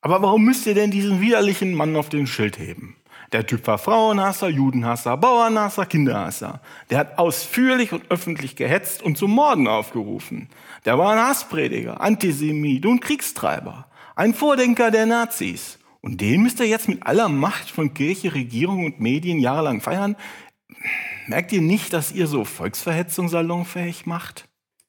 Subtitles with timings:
[0.00, 2.96] Aber warum müsst ihr denn diesen widerlichen Mann auf den Schild heben?
[3.32, 6.60] Der Typ war Frauenhasser, Judenhasser, Bauernhasser, Kinderhasser.
[6.88, 10.48] Der hat ausführlich und öffentlich gehetzt und zum Morden aufgerufen.
[10.84, 13.86] Der war ein Hassprediger, Antisemit und Kriegstreiber.
[14.16, 15.78] Ein Vordenker der Nazis.
[16.00, 20.16] Und den müsst ihr jetzt mit aller Macht von Kirche, Regierung und Medien jahrelang feiern?
[21.26, 24.48] Merkt ihr nicht, dass ihr so Volksverhetzung salonfähig macht?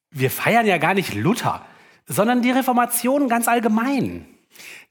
[0.10, 1.66] Wir feiern ja gar nicht Luther,
[2.08, 4.26] sondern die Reformation ganz allgemein.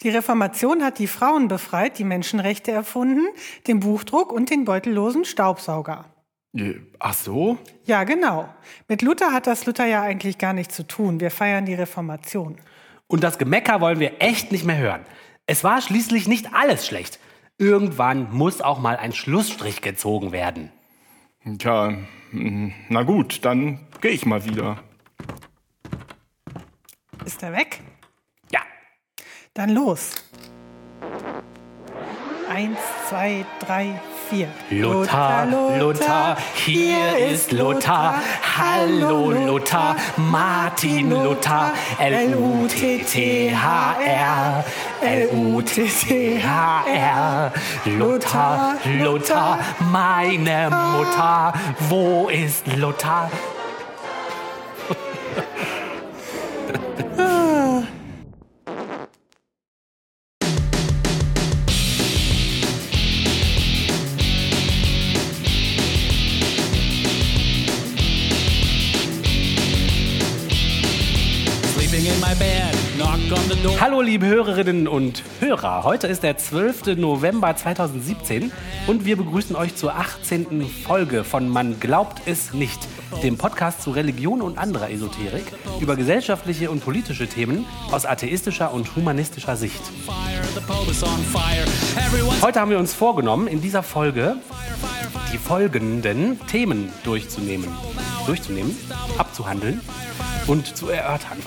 [0.02, 3.26] Die Reformation hat die Frauen befreit, die Menschenrechte erfunden,
[3.66, 6.06] den Buchdruck und den beutellosen Staubsauger.
[6.56, 7.58] Äh, ach so?
[7.84, 8.48] Ja, genau.
[8.88, 11.20] Mit Luther hat das Luther ja eigentlich gar nichts zu tun.
[11.20, 12.56] Wir feiern die Reformation.
[13.06, 15.04] Und das Gemecker wollen wir echt nicht mehr hören.
[15.46, 17.18] Es war schließlich nicht alles schlecht.
[17.58, 20.72] Irgendwann muss auch mal ein Schlussstrich gezogen werden.
[21.58, 21.94] Tja,
[22.30, 24.82] hm, na gut, dann gehe ich mal wieder.
[27.24, 27.80] Ist er weg?
[29.54, 30.10] Dann los.
[32.48, 34.46] Eins, zwei, drei, vier.
[34.70, 35.44] Luther,
[35.76, 38.14] Luther, hier ist Luther.
[38.56, 41.72] Hallo Luther, Martin Luther.
[41.98, 42.54] L-U-T-T-H-R.
[45.02, 46.32] L-U-T-T-H-R.
[47.86, 49.58] Luther, Luther,
[49.90, 51.52] meine Mutter.
[51.88, 53.28] Wo ist Luther?
[74.10, 76.96] liebe Hörerinnen und Hörer, heute ist der 12.
[76.96, 78.50] November 2017
[78.88, 80.66] und wir begrüßen euch zur 18.
[80.68, 82.88] Folge von Man glaubt es nicht,
[83.22, 85.44] dem Podcast zu Religion und anderer Esoterik
[85.80, 89.80] über gesellschaftliche und politische Themen aus atheistischer und humanistischer Sicht.
[92.42, 94.38] Heute haben wir uns vorgenommen, in dieser Folge
[95.32, 97.68] die folgenden Themen durchzunehmen,
[98.26, 98.76] durchzunehmen,
[99.18, 99.80] abzuhandeln
[100.46, 101.38] und zu erörtern.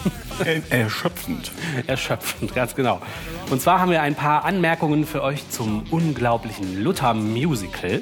[0.69, 1.51] Erschöpfend.
[1.87, 3.01] Erschöpfend, ganz genau.
[3.49, 8.01] Und zwar haben wir ein paar Anmerkungen für euch zum unglaublichen Luther Musical.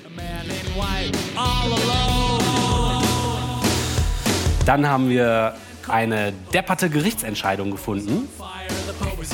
[4.66, 5.56] Dann haben wir
[5.88, 8.28] eine depperte Gerichtsentscheidung gefunden.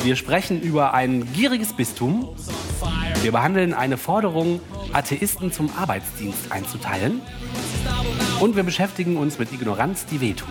[0.03, 2.29] Wir sprechen über ein gieriges Bistum.
[3.21, 4.61] Wir behandeln eine Forderung,
[4.93, 7.21] Atheisten zum Arbeitsdienst einzuteilen.
[8.39, 10.47] Und wir beschäftigen uns mit Ignoranz, die wehtut.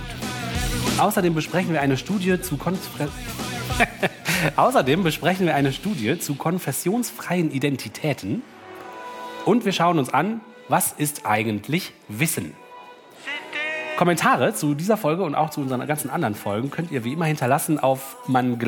[0.99, 3.09] Außerdem besprechen wir eine Studie zu Konfre
[4.57, 8.43] Außerdem besprechen wir eine Studie zu konfessionsfreien Identitäten.
[9.45, 12.55] Und wir schauen uns an, was ist eigentlich Wissen?
[13.97, 17.27] Kommentare zu dieser Folge und auch zu unseren ganzen anderen Folgen könnt ihr wie immer
[17.27, 18.59] hinterlassen auf man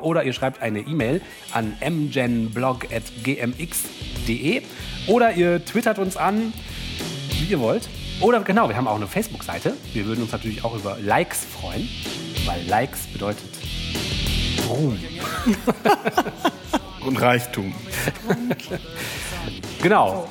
[0.00, 1.20] oder ihr schreibt eine E-Mail
[1.52, 4.62] an mgenblog.gmx.de
[5.08, 6.52] oder ihr twittert uns an,
[7.30, 7.88] wie ihr wollt.
[8.24, 9.74] Oder genau, wir haben auch eine Facebook-Seite.
[9.92, 11.86] Wir würden uns natürlich auch über Likes freuen,
[12.46, 13.44] weil Likes bedeutet
[14.66, 14.98] Ruhm.
[17.04, 17.74] Und Reichtum.
[19.82, 20.26] Genau.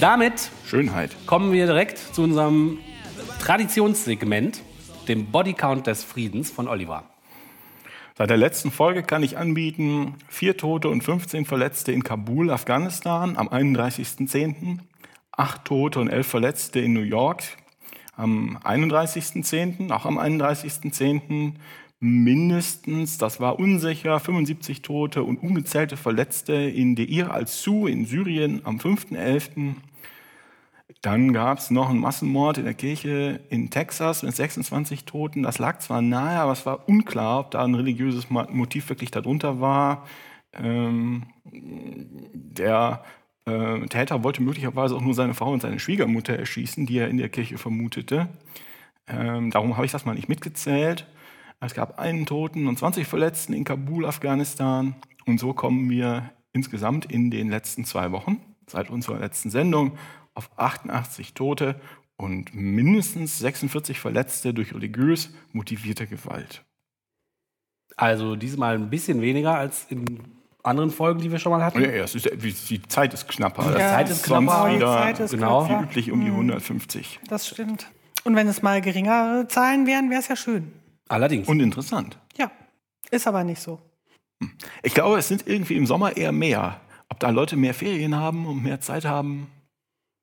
[0.00, 1.16] Damit Schönheit.
[1.24, 2.76] kommen wir direkt zu unserem
[3.40, 4.60] Traditionssegment,
[5.08, 7.04] dem Bodycount des Friedens von Oliver.
[8.18, 13.38] Seit der letzten Folge kann ich anbieten, vier Tote und 15 Verletzte in Kabul, Afghanistan
[13.38, 14.80] am 31.10.,
[15.40, 17.42] acht Tote und elf Verletzte in New York
[18.16, 21.54] am 31.10., auch am 31.10.,
[22.02, 28.76] mindestens, das war unsicher, 75 Tote und ungezählte Verletzte in Deir al-Zu in Syrien am
[28.76, 29.74] 5.11.,
[31.02, 35.42] dann gab es noch einen Massenmord in der Kirche in Texas mit 26 Toten.
[35.42, 39.10] Das lag zwar nahe, aber es war unklar, ob da ein religiöses Mo- Motiv wirklich
[39.10, 40.06] darunter war.
[40.52, 43.02] Ähm, der
[43.50, 47.16] äh, Täter wollte möglicherweise auch nur seine Frau und seine Schwiegermutter erschießen, die er in
[47.16, 48.28] der Kirche vermutete.
[49.06, 51.06] Ähm, darum habe ich das mal nicht mitgezählt.
[51.60, 54.94] Es gab einen Toten und 20 Verletzten in Kabul, Afghanistan.
[55.26, 59.98] Und so kommen wir insgesamt in den letzten zwei Wochen, seit unserer letzten Sendung,
[60.34, 61.80] auf 88 Tote
[62.16, 66.64] und mindestens 46 Verletzte durch religiös motivierte Gewalt.
[67.96, 71.80] Also diesmal ein bisschen weniger als in anderen Folgen, die wir schon mal hatten.
[71.80, 73.62] Ja, ja, es ist, die Zeit ist knapper.
[73.62, 74.68] Die Das Zeit ist sonst knapper.
[74.68, 75.68] Die wieder Zeit ist genau.
[75.68, 77.20] wie üblich um die 150.
[77.28, 77.86] Das stimmt.
[78.24, 80.72] Und wenn es mal geringere Zahlen wären, wäre es ja schön.
[81.08, 81.48] Allerdings.
[81.48, 82.18] Und interessant.
[82.36, 82.50] Ja,
[83.10, 83.80] ist aber nicht so.
[84.82, 86.80] Ich glaube, es sind irgendwie im Sommer eher mehr.
[87.08, 89.48] Ob da Leute mehr Ferien haben und mehr Zeit haben.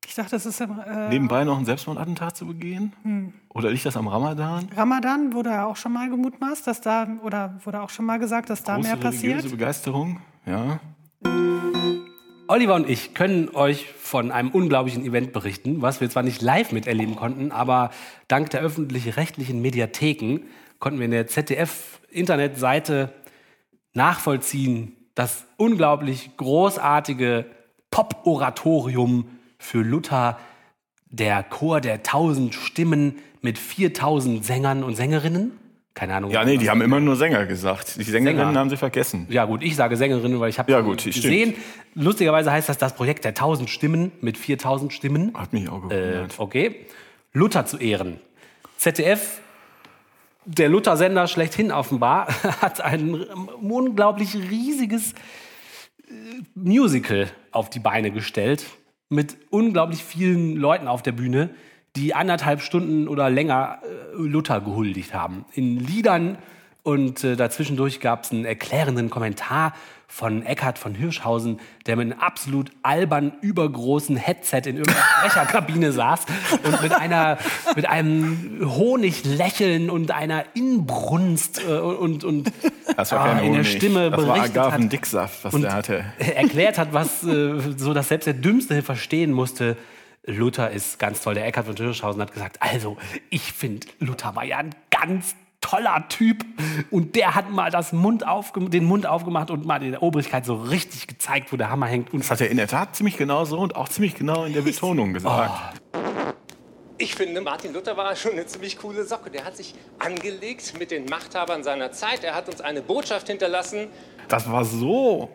[0.07, 2.93] Ich dachte, das ist im äh, Nebenbei noch ein Selbstmordattentat zu begehen?
[3.03, 3.33] Hm.
[3.49, 4.69] Oder liegt das am Ramadan?
[4.73, 8.49] Ramadan, wurde ja auch schon mal gemutmaßt, dass da, oder wurde auch schon mal gesagt,
[8.49, 9.33] dass da Große mehr passiert.
[9.33, 10.21] religiöse Begeisterung?
[10.45, 10.79] Ja.
[12.47, 16.71] Oliver und ich können euch von einem unglaublichen Event berichten, was wir zwar nicht live
[16.71, 17.89] miterleben konnten, aber
[18.29, 20.39] dank der öffentlich-rechtlichen Mediatheken
[20.79, 23.11] konnten wir in der ZDF-Internetseite
[23.93, 27.45] nachvollziehen, das unglaublich großartige
[27.91, 29.25] Pop-Oratorium
[29.57, 30.39] für Luther,
[31.09, 35.51] der Chor der tausend Stimmen mit 4000 Sängern und Sängerinnen.
[35.93, 36.29] Keine Ahnung.
[36.29, 37.95] Ja, nee, die haben immer nur Sänger gesagt.
[37.97, 38.59] Die Sängerinnen Sänger.
[38.59, 39.25] haben sie vergessen.
[39.29, 41.55] Ja gut, ich sage Sängerinnen, weil ich habe Ja, gut, gesehen.
[41.95, 45.33] Lustigerweise heißt das das Projekt der 1000 Stimmen mit 4000 Stimmen.
[45.35, 46.33] Hat mich auch Äh, gewundert.
[46.37, 46.85] okay.
[47.33, 48.19] Luther zu Ehren.
[48.77, 49.39] ZDF,
[50.45, 52.27] der Luther-Sender schlechthin offenbar,
[52.61, 56.13] hat ein unglaublich riesiges äh,
[56.53, 58.65] Musical auf die Beine gestellt.
[59.09, 61.49] Mit unglaublich vielen Leuten auf der Bühne,
[61.95, 65.45] die anderthalb Stunden oder länger äh, Luther gehuldigt haben.
[65.53, 66.37] In Liedern
[66.87, 69.73] und äh, dazwischendurch gab es einen erklärenden Kommentar
[70.07, 76.21] von Eckhard von Hirschhausen, der mit einem absolut albern übergroßen Headset in irgendeiner Sprecherkabine saß
[76.63, 77.39] und mit einer
[77.75, 82.53] mit einem Honiglächeln und einer Inbrunst äh, und und
[82.95, 83.63] Das war ah, in der.
[83.65, 86.05] Stimme Das war berichtet hat Agavendicksaft, was und der hatte.
[86.19, 89.75] erklärt hat, was äh, so dass selbst der Dümmste verstehen musste.
[90.25, 91.33] Luther ist ganz toll.
[91.33, 92.95] Der Eckhard von Hirschhausen hat gesagt, also
[93.29, 96.45] ich finde, Luther war ja ein ganz toller Typ
[96.91, 98.23] und der hat mal das Mund
[98.57, 102.13] den Mund aufgemacht und mal der Obrigkeit so richtig gezeigt, wo der Hammer hängt.
[102.13, 104.53] Und Das hat er in der Tat ziemlich genau so und auch ziemlich genau in
[104.53, 105.81] der Betonung gesagt.
[106.99, 109.29] Ich finde, Martin Luther war schon eine ziemlich coole Socke.
[109.29, 112.23] Der hat sich angelegt mit den Machthabern seiner Zeit.
[112.23, 113.87] Er hat uns eine Botschaft hinterlassen.
[114.29, 115.29] Das war so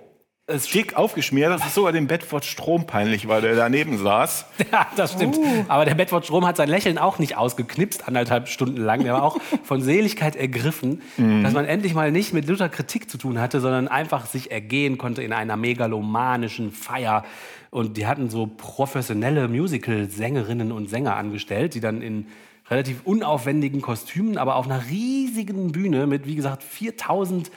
[0.48, 4.46] dick aufgeschmiert, dass es sogar dem Bedford Strom peinlich war, der daneben saß.
[4.72, 5.38] Ja, das stimmt.
[5.68, 9.04] Aber der Bedford Strom hat sein Lächeln auch nicht ausgeknipst, anderthalb Stunden lang.
[9.04, 11.02] Der war auch von Seligkeit ergriffen,
[11.42, 14.98] dass man endlich mal nicht mit Luther Kritik zu tun hatte, sondern einfach sich ergehen
[14.98, 17.24] konnte in einer megalomanischen Feier.
[17.70, 22.26] Und die hatten so professionelle Musical-Sängerinnen und Sänger angestellt, die dann in
[22.70, 27.50] relativ unaufwendigen Kostümen, aber auf einer riesigen Bühne mit, wie gesagt, 4000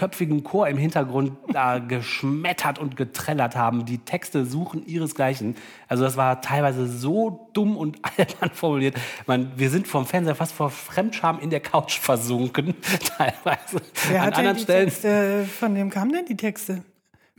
[0.00, 3.84] köpfigen Chor im Hintergrund da geschmettert und getrellert haben.
[3.84, 5.56] Die Texte suchen ihresgleichen.
[5.88, 8.94] Also das war teilweise so dumm und albern formuliert.
[9.26, 12.76] Man, wir sind vom Fernseher fast vor Fremdscham in der Couch versunken,
[13.18, 13.82] teilweise.
[14.08, 14.84] Wer An hat denn anderen die Stellen.
[14.86, 16.82] Texte, von wem kamen denn die Texte?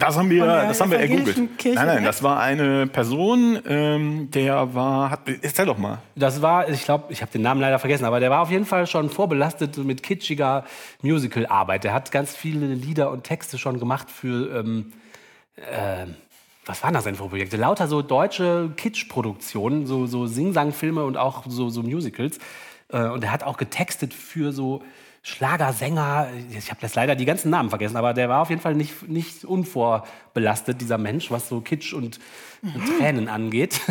[0.02, 1.58] Das haben wir, das haben wir ergoogelt.
[1.60, 6.00] Kirche Nein, nein, das war eine Person, ähm, der war, hat, erzähl doch mal.
[6.16, 8.66] Das war, ich glaube, ich habe den Namen leider vergessen, aber der war auf jeden
[8.66, 10.66] Fall schon vorbelastet mit kitschiger
[11.04, 11.84] Musical-Arbeit.
[11.84, 14.92] Der hat ganz viele Lieder und Texte schon gemacht für, ähm,
[15.58, 16.08] äh,
[16.66, 17.58] was waren das denn für Projekte?
[17.58, 22.40] Lauter so deutsche Kitsch-Produktionen, so, so Sing-Sang-Filme und auch so, so Musicals.
[22.90, 24.82] Äh, und er hat auch getextet für so
[25.24, 26.30] Schlagersänger.
[26.58, 29.08] Ich habe jetzt leider die ganzen Namen vergessen, aber der war auf jeden Fall nicht,
[29.08, 32.20] nicht unvorbelastet, dieser Mensch, was so Kitsch und
[32.98, 33.80] Tränen angeht.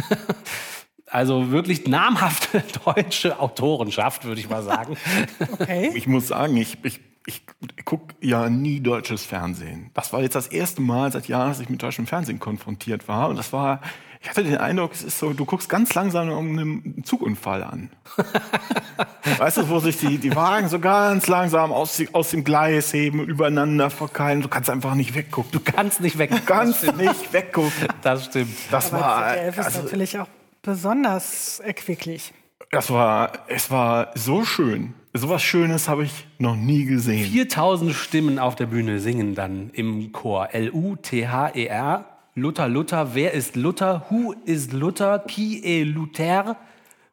[1.13, 4.97] Also wirklich namhafte deutsche Autorenschaft, würde ich mal sagen.
[5.53, 5.91] Okay.
[5.95, 7.43] Ich muss sagen, ich, ich, ich
[7.85, 9.91] gucke ja nie deutsches Fernsehen.
[9.95, 13.29] Das war jetzt das erste Mal seit Jahren, dass ich mit deutschem Fernsehen konfrontiert war.
[13.29, 13.81] Und das war,
[14.23, 17.91] ich hatte den Eindruck, es ist so, du guckst ganz langsam um einen Zugunfall an.
[19.39, 23.25] weißt du, wo sich die, die Wagen so ganz langsam aus, aus dem Gleis heben,
[23.25, 24.43] übereinander verkeilen.
[24.43, 25.53] Du kannst einfach nicht weggucken.
[25.53, 26.31] Du kannst nicht weg.
[26.31, 27.89] Du kannst nicht weggucken.
[28.03, 28.55] Das stimmt.
[28.71, 30.29] Das Aber war, ZDF ist also, natürlich auch
[30.61, 32.35] besonders erquicklich.
[32.71, 34.93] das war, es war so schön.
[35.15, 37.27] So was Schönes habe ich noch nie gesehen.
[37.27, 40.51] 4000 Stimmen auf der Bühne singen dann im Chor.
[40.53, 42.05] L-U-T-H-E-R.
[42.41, 43.15] Luther, Luther.
[43.15, 44.07] Wer ist Luther?
[44.09, 45.19] Who is Luther?
[45.19, 46.57] Qui est Luther?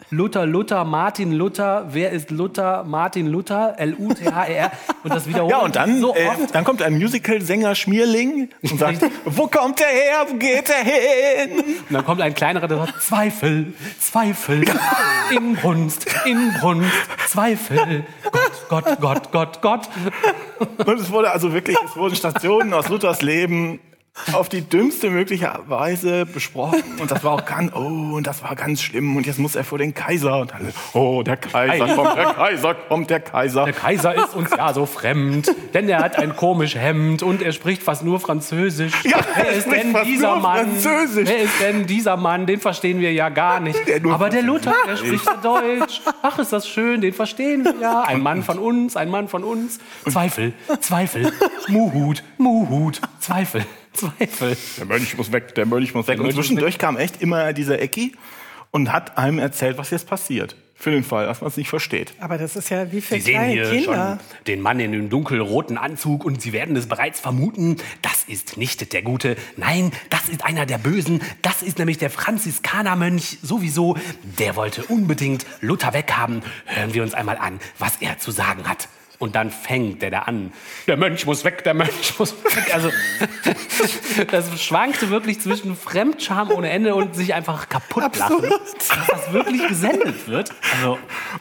[0.09, 1.85] Luther, Luther, Martin Luther.
[1.89, 2.85] Wer ist Luther?
[2.85, 3.75] Martin Luther.
[3.77, 4.71] L-U-T-H-E-R.
[5.03, 9.01] Und das wiederholt Ja, und dann, so äh, dann kommt ein Musical-Sänger Schmierling und sagt,
[9.25, 11.57] wo kommt er her, wo geht er hin?
[11.89, 14.63] Und dann kommt ein kleinerer, der sagt, Zweifel, Zweifel,
[15.35, 16.93] Inbrunst, Inbrunst,
[17.27, 18.05] Zweifel,
[18.69, 19.89] Gott, Gott, Gott, Gott, Gott.
[20.85, 23.81] Und es wurde also wirklich, es wurden Stationen aus Luthers Leben
[24.33, 26.83] auf die dümmste mögliche Weise besprochen.
[26.99, 29.15] Und das war auch ganz, oh, und das war ganz schlimm.
[29.15, 30.39] Und jetzt muss er vor den Kaiser.
[30.39, 33.63] Und alle, oh, der Kaiser kommt, der Kaiser kommt, der Kaiser.
[33.65, 37.51] Der Kaiser ist uns ja so fremd, denn er hat ein komisch Hemd und er
[37.51, 38.93] spricht fast nur Französisch.
[39.03, 40.71] Ja, Wer er ist denn dieser Mann?
[40.71, 41.29] Französisch.
[41.29, 42.45] Wer ist denn dieser Mann?
[42.45, 43.79] Den verstehen wir ja gar nicht.
[43.87, 46.01] Der Aber der Luther, der spricht Deutsch.
[46.21, 48.01] Ach, ist das schön, den verstehen wir ja.
[48.01, 49.79] Ein Mann von uns, ein Mann von uns.
[50.09, 51.31] Zweifel, Zweifel,
[51.67, 53.65] Muhut, Muhut, Zweifel,
[53.97, 54.57] Zweifel.
[54.77, 56.19] Der Mönch muss weg, der Mönch muss weg.
[56.19, 58.13] Und zwischendurch kam echt immer dieser Ecki
[58.71, 60.55] und hat einem erzählt, was jetzt passiert.
[60.79, 62.13] Für den Fall, dass man es nicht versteht.
[62.19, 64.19] Aber das ist ja wie für Sie sehen kleine hier Kinder.
[64.19, 68.57] schon den Mann in dem dunkelroten Anzug und Sie werden es bereits vermuten, das ist
[68.57, 69.37] nicht der Gute.
[69.55, 71.23] Nein, das ist einer der Bösen.
[71.41, 73.97] Das ist nämlich der Franziskanermönch sowieso.
[74.37, 76.43] Der wollte unbedingt Luther weghaben.
[76.65, 78.87] Hören wir uns einmal an, was er zu sagen hat.
[79.19, 80.51] Und dann fängt der da an.
[80.85, 82.71] Der Mönch muss weg, der Mönch muss weg.
[82.73, 82.91] Also,
[84.31, 88.43] das schwankte wirklich zwischen Fremdscham ohne Ende und sich einfach kaputt lachen.
[88.43, 90.51] Dass das wirklich gesendet wird.
[90.75, 90.97] Also,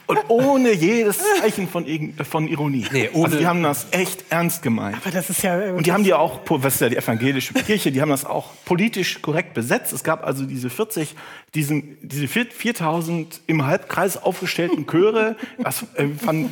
[0.07, 1.85] Und ohne jedes Zeichen von,
[2.29, 2.85] von Ironie.
[2.91, 4.97] Nee, ohne- Also die haben das echt ernst gemeint.
[5.01, 5.57] Aber das ist ja.
[5.73, 8.51] Und die haben die auch, was ist ja die evangelische Kirche, die haben das auch
[8.65, 9.93] politisch korrekt besetzt.
[9.93, 11.15] Es gab also diese 40,
[11.53, 16.49] diesen, diese 4 4000 im Halbkreis aufgestellten Chöre, was äh, von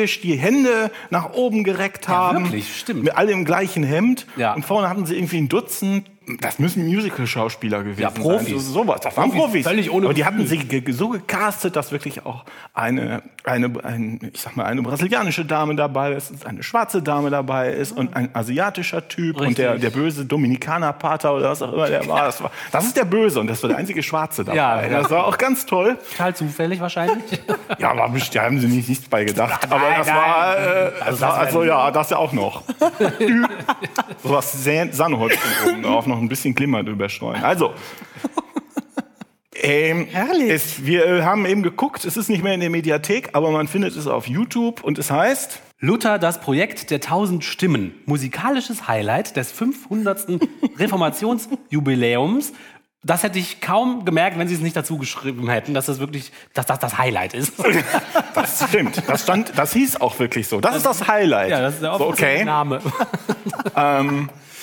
[0.00, 2.44] protofaschistisch die Hände nach oben gereckt haben.
[2.44, 3.04] wirklich, stimmt.
[3.04, 4.26] Mit alle im gleichen Hemd.
[4.36, 4.54] Ja.
[4.54, 6.10] Und vorne hatten sie irgendwie ein Dutzend.
[6.38, 8.48] Das müssen Musical-Schauspieler gewesen Ja, Profis.
[8.50, 8.58] sein.
[8.58, 9.00] So, sowas.
[9.00, 9.66] Das waren Profis, Profis.
[9.66, 14.30] völlig ohne Aber die hatten sie ge so gecastet, dass wirklich auch eine, eine, ein,
[14.32, 18.28] ich sag mal, eine brasilianische Dame dabei ist, eine schwarze Dame dabei ist und ein
[18.34, 19.90] asiatischer Typ und der, Richtig.
[19.92, 22.26] der böse Dominikaner-Pater oder was auch immer der war.
[22.26, 22.50] Das, war.
[22.70, 24.56] das ist der Böse und das war der einzige Schwarze dabei.
[24.56, 24.88] Ja.
[25.00, 25.96] Das war auch ganz toll.
[26.12, 27.40] total zufällig wahrscheinlich.
[27.78, 29.64] Ja, aber da haben sie nicht, nichts bei gedacht.
[29.70, 30.16] Aber Nein, das nein.
[30.16, 32.62] war, äh, Also das war, also ja, das ja auch noch.
[34.22, 37.42] so was Sahneholzchen oben drauf, noch ein bisschen Glimmer drüber streuen.
[37.42, 37.74] Also,
[39.62, 40.50] ähm, Herrlich.
[40.50, 43.68] Es, wir äh, haben eben geguckt, es ist nicht mehr in der Mediathek, aber man
[43.68, 47.94] findet es auf YouTube und es heißt, Luther, das Projekt der tausend Stimmen.
[48.04, 50.26] Musikalisches Highlight des 500.
[50.78, 52.52] Reformationsjubiläums.
[53.02, 56.32] Das hätte ich kaum gemerkt, wenn Sie es nicht dazu geschrieben hätten, dass das wirklich,
[56.52, 57.54] dass das das Highlight ist.
[58.34, 60.60] das stimmt, das stand, das hieß auch wirklich so.
[60.60, 61.48] Das ist das Highlight.
[61.50, 62.44] ja, das ist der so, offizielle okay.
[62.44, 62.80] Name.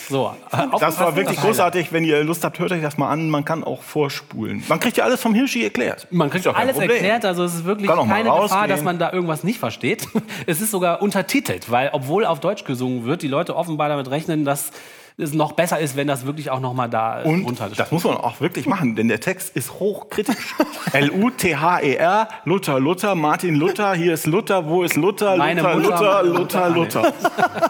[0.10, 0.34] So,
[0.80, 1.92] Das war wirklich großartig.
[1.92, 3.30] Wenn ihr Lust habt, hört euch das mal an.
[3.30, 4.64] Man kann auch vorspulen.
[4.68, 6.08] Man kriegt ja alles vom Hirschi erklärt.
[6.12, 6.92] Man kriegt kein alles Problem.
[6.92, 10.08] erklärt, also es ist wirklich auch mal keine Gefahr, dass man da irgendwas nicht versteht.
[10.46, 14.46] Es ist sogar untertitelt, weil obwohl auf Deutsch gesungen wird, die Leute offenbar damit rechnen,
[14.46, 14.72] dass
[15.18, 18.04] es noch besser ist, wenn das wirklich auch noch mal da Und runter das muss
[18.04, 20.56] man auch wirklich machen, denn der Text ist hochkritisch.
[20.94, 26.38] L-U-T-H-E-R, E Luther, Luther, Martin Luther, hier ist Luther, wo ist Luther, Luther, Luther, meine
[26.38, 27.14] Luther, Luther.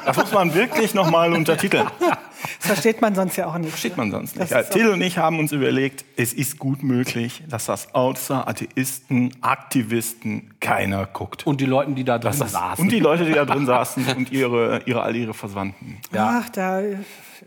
[0.05, 1.87] Das muss man wirklich nochmal untertiteln.
[2.59, 3.69] Das versteht man sonst ja auch nicht.
[3.69, 4.51] Versteht man sonst nicht.
[4.51, 9.31] Ja, Till und ich haben uns überlegt, es ist gut möglich, dass das außer Atheisten,
[9.41, 11.45] Aktivisten keiner guckt.
[11.45, 12.83] Und die Leute, die da drin Das- saßen.
[12.83, 15.97] Und die Leute, die da drin saßen und ihre, ihre all ihre Verwandten.
[16.15, 16.81] Ach, da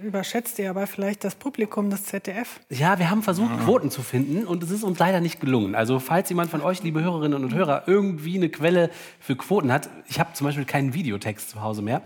[0.03, 2.61] überschätzt ihr aber vielleicht das Publikum des ZDF.
[2.71, 5.75] Ja, wir haben versucht, Quoten zu finden und es ist uns leider nicht gelungen.
[5.75, 9.89] Also falls jemand von euch, liebe Hörerinnen und Hörer, irgendwie eine Quelle für Quoten hat,
[10.09, 12.03] ich habe zum Beispiel keinen Videotext zu Hause mehr,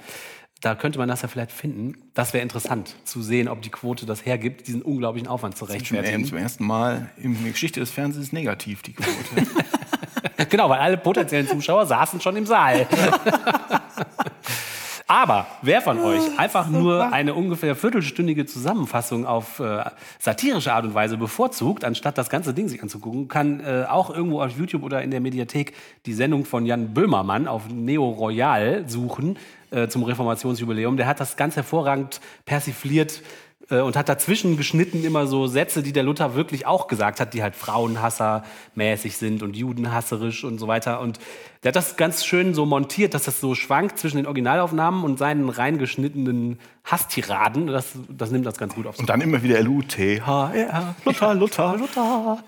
[0.64, 1.94] da könnte man das ja vielleicht finden.
[2.14, 6.24] Das wäre interessant zu sehen, ob die Quote das hergibt, diesen unglaublichen Aufwand zu rechtfertigen.
[6.24, 9.46] zum ersten Mal in der Geschichte des Fernsehens negativ, die Quote.
[10.50, 12.86] Genau, weil alle potenziellen Zuschauer saßen schon im Saal.
[15.06, 19.84] Aber wer von euch einfach nur eine ungefähr viertelstündige Zusammenfassung auf äh,
[20.18, 24.40] satirische Art und Weise bevorzugt, anstatt das ganze Ding sich anzugucken, kann äh, auch irgendwo
[24.40, 25.74] auf YouTube oder in der Mediathek
[26.06, 29.36] die Sendung von Jan Böhmermann auf Neo Royal suchen
[29.74, 30.96] äh, zum Reformationsjubiläum.
[30.96, 33.22] Der hat das ganz hervorragend persifliert
[33.70, 37.34] äh, und hat dazwischen geschnitten immer so Sätze, die der Luther wirklich auch gesagt hat,
[37.34, 41.00] die halt Frauenhasser-mäßig sind und Judenhasserisch und so weiter.
[41.00, 41.18] Und
[41.62, 45.18] der hat das ganz schön so montiert, dass das so schwankt zwischen den Originalaufnahmen und
[45.18, 47.66] seinen reingeschnittenen Hasstiraden.
[47.66, 48.98] Das, das nimmt das ganz gut auf.
[48.98, 52.38] Und dann immer wieder L-U-T-H-R, Luther, Luther, Luther.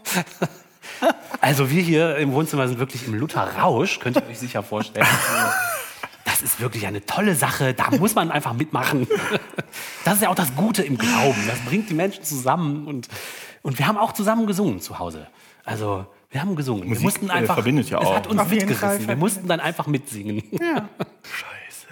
[1.41, 5.07] Also wir hier im Wohnzimmer sind wirklich im Luther-Rausch, könnt ihr euch sicher vorstellen.
[6.27, 9.07] Das ist wirklich eine tolle Sache, da muss man einfach mitmachen.
[10.05, 13.09] Das ist ja auch das Gute im Glauben, das bringt die Menschen zusammen und,
[13.63, 15.27] und wir haben auch zusammen gesungen zu Hause.
[15.65, 16.85] Also wir haben gesungen.
[16.85, 18.15] wir Musik, mussten äh, einfach, verbindet ja es auch.
[18.15, 20.45] hat uns mitgerissen, wir mussten dann einfach mitsingen.
[20.53, 21.87] Scheiße.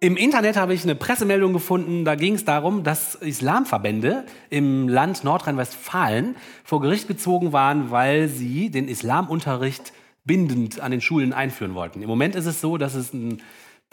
[0.00, 5.24] Im Internet habe ich eine Pressemeldung gefunden, da ging es darum, dass Islamverbände im Land
[5.24, 9.92] Nordrhein-Westfalen vor Gericht gezogen waren, weil sie den Islamunterricht
[10.30, 12.02] bindend an den Schulen einführen wollten.
[12.02, 13.42] Im Moment ist es so, dass es ein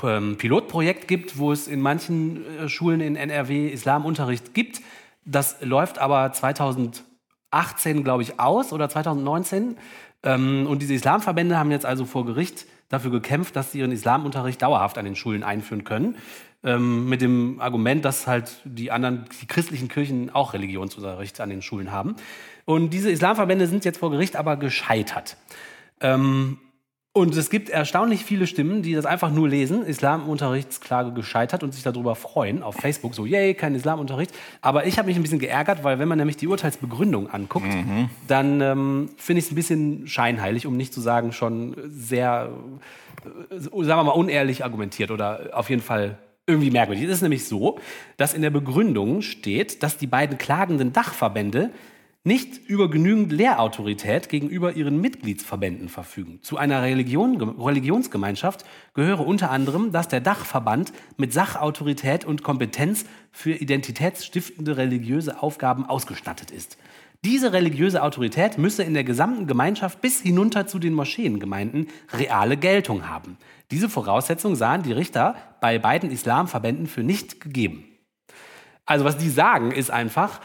[0.03, 4.81] ähm, Pilotprojekt gibt, wo es in manchen äh, Schulen in NRW Islamunterricht gibt.
[5.25, 9.77] Das läuft aber 2018, glaube ich, aus oder 2019.
[10.21, 14.61] Ähm, und diese Islamverbände haben jetzt also vor Gericht dafür gekämpft, dass sie ihren Islamunterricht
[14.61, 16.17] dauerhaft an den Schulen einführen können.
[16.63, 21.63] Ähm, mit dem Argument, dass halt die anderen, die christlichen Kirchen auch Religionsunterricht an den
[21.63, 22.15] Schulen haben.
[22.65, 25.35] Und diese Islamverbände sind jetzt vor Gericht aber gescheitert.
[26.01, 26.57] Ähm,
[27.13, 31.81] Und es gibt erstaunlich viele Stimmen, die das einfach nur lesen, Islamunterrichtsklage gescheitert und sich
[31.81, 34.31] darüber freuen auf Facebook, so yay, kein Islamunterricht.
[34.61, 37.73] Aber ich habe mich ein bisschen geärgert, weil wenn man nämlich die Urteilsbegründung anguckt,
[38.27, 42.51] dann ähm, finde ich es ein bisschen scheinheilig, um nicht zu sagen schon sehr,
[43.49, 47.03] äh, sagen wir mal, unehrlich argumentiert oder auf jeden Fall irgendwie merkwürdig.
[47.05, 47.79] Es ist nämlich so,
[48.17, 51.71] dass in der Begründung steht, dass die beiden klagenden Dachverbände
[52.27, 56.39] nicht über genügend Lehrautorität gegenüber ihren Mitgliedsverbänden verfügen.
[56.43, 63.53] Zu einer Religion, Religionsgemeinschaft gehöre unter anderem, dass der Dachverband mit Sachautorität und Kompetenz für
[63.53, 66.77] identitätsstiftende religiöse Aufgaben ausgestattet ist.
[67.25, 73.09] Diese religiöse Autorität müsse in der gesamten Gemeinschaft bis hinunter zu den Moscheengemeinden reale Geltung
[73.09, 73.37] haben.
[73.71, 77.85] Diese Voraussetzung sahen die Richter bei beiden Islamverbänden für nicht gegeben.
[78.85, 80.39] Also was die sagen, ist einfach,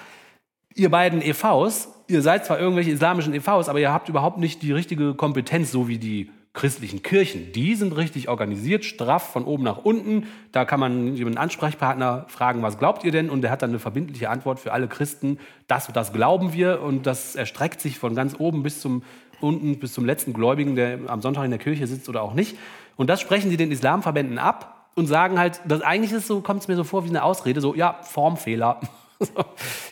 [0.74, 4.72] ihr beiden EVs, ihr seid zwar irgendwelche islamischen EVs, aber ihr habt überhaupt nicht die
[4.72, 7.52] richtige Kompetenz, so wie die christlichen Kirchen.
[7.52, 10.26] Die sind richtig organisiert, straff von oben nach unten.
[10.52, 13.30] Da kann man jemanden Ansprechpartner fragen, was glaubt ihr denn?
[13.30, 15.38] Und der hat dann eine verbindliche Antwort für alle Christen.
[15.66, 16.82] Das und das glauben wir.
[16.82, 19.02] Und das erstreckt sich von ganz oben bis zum
[19.40, 22.56] unten, bis zum letzten Gläubigen, der am Sonntag in der Kirche sitzt oder auch nicht.
[22.96, 26.60] Und das sprechen die den Islamverbänden ab und sagen halt, dass eigentlich ist so, kommt
[26.60, 28.80] es mir so vor wie eine Ausrede, so, ja, Formfehler.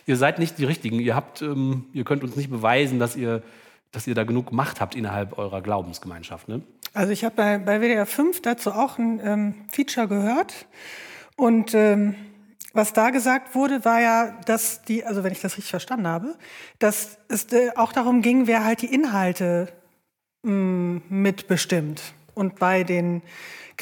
[0.05, 0.99] Ihr seid nicht die Richtigen.
[0.99, 3.41] Ihr, habt, ähm, ihr könnt uns nicht beweisen, dass ihr,
[3.91, 6.47] dass ihr da genug Macht habt innerhalb eurer Glaubensgemeinschaft.
[6.47, 6.61] Ne?
[6.93, 10.67] Also ich habe bei, bei WDR 5 dazu auch ein ähm, Feature gehört.
[11.37, 12.15] Und ähm,
[12.73, 16.35] was da gesagt wurde, war ja, dass die, also wenn ich das richtig verstanden habe,
[16.79, 19.67] dass es äh, auch darum ging, wer halt die Inhalte
[20.43, 22.01] mh, mitbestimmt.
[22.33, 23.21] Und bei den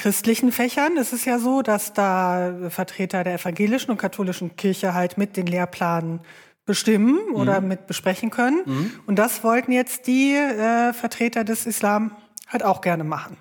[0.00, 5.18] christlichen Fächern ist es ja so, dass da Vertreter der evangelischen und katholischen Kirche halt
[5.18, 6.20] mit den Lehrplan
[6.64, 8.92] bestimmen oder mit besprechen können.
[9.06, 12.16] Und das wollten jetzt die äh, Vertreter des Islam
[12.48, 13.36] halt auch gerne machen.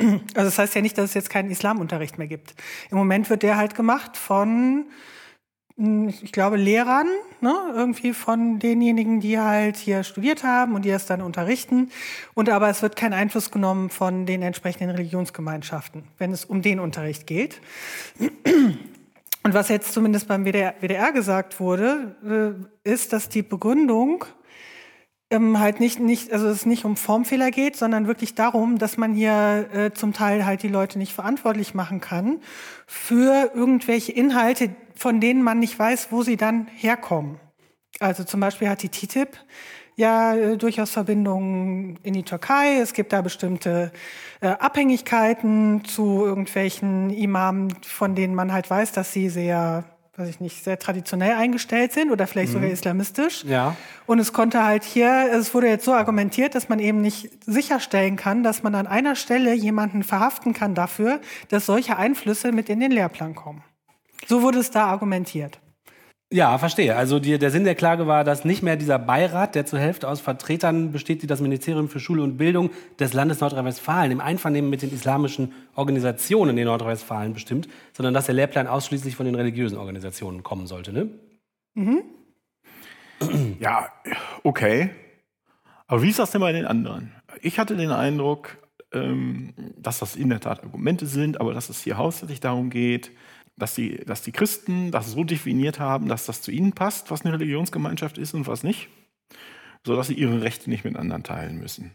[0.00, 2.54] Also das heißt ja nicht, dass es jetzt keinen Islamunterricht mehr gibt.
[2.90, 4.86] Im Moment wird der halt gemacht von,
[5.76, 7.06] ich glaube, Lehrern,
[7.40, 7.54] ne?
[7.74, 11.90] irgendwie von denjenigen, die halt hier studiert haben und die das dann unterrichten.
[12.34, 16.78] Und aber es wird kein Einfluss genommen von den entsprechenden Religionsgemeinschaften, wenn es um den
[16.78, 17.60] Unterricht geht.
[19.44, 24.24] Und was jetzt zumindest beim WDR, WDR gesagt wurde, äh, ist, dass die Begründung
[25.32, 29.14] ähm, halt nicht, nicht, also es nicht um Formfehler geht, sondern wirklich darum, dass man
[29.14, 32.40] hier äh, zum Teil halt die Leute nicht verantwortlich machen kann
[32.86, 37.40] für irgendwelche Inhalte, von denen man nicht weiß, wo sie dann herkommen.
[38.00, 39.36] Also zum Beispiel hat die TTIP
[39.96, 42.78] ja äh, durchaus Verbindungen in die Türkei.
[42.80, 43.92] Es gibt da bestimmte
[44.40, 49.84] äh, Abhängigkeiten zu irgendwelchen Imamen, von denen man halt weiß, dass sie sehr
[50.16, 53.44] weiß ich nicht, sehr traditionell eingestellt sind oder vielleicht sogar islamistisch.
[53.44, 53.76] Ja.
[54.04, 58.16] Und es konnte halt hier, es wurde jetzt so argumentiert, dass man eben nicht sicherstellen
[58.16, 62.80] kann, dass man an einer Stelle jemanden verhaften kann dafür, dass solche Einflüsse mit in
[62.80, 63.64] den Lehrplan kommen.
[64.26, 65.58] So wurde es da argumentiert.
[66.32, 66.96] Ja, verstehe.
[66.96, 70.08] Also die, der Sinn der Klage war, dass nicht mehr dieser Beirat, der zur Hälfte
[70.08, 74.70] aus Vertretern besteht, die das Ministerium für Schule und Bildung des Landes Nordrhein-Westfalen im Einvernehmen
[74.70, 79.76] mit den islamischen Organisationen in Nordrhein-Westfalen bestimmt, sondern dass der Lehrplan ausschließlich von den religiösen
[79.76, 80.94] Organisationen kommen sollte.
[80.94, 81.10] Ne?
[83.60, 83.88] Ja,
[84.42, 84.88] okay.
[85.86, 87.12] Aber wie ist das denn bei den anderen?
[87.42, 88.56] Ich hatte den Eindruck,
[88.92, 93.10] ähm, dass das in der Tat Argumente sind, aber dass es hier hauptsächlich darum geht,
[93.56, 97.24] dass die, dass die Christen das so definiert haben, dass das zu ihnen passt, was
[97.24, 98.88] eine Religionsgemeinschaft ist und was nicht,
[99.86, 101.92] sodass sie ihre Rechte nicht mit anderen teilen müssen.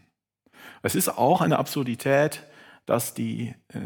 [0.82, 2.46] Es ist auch eine Absurdität,
[2.86, 3.80] dass, die, äh,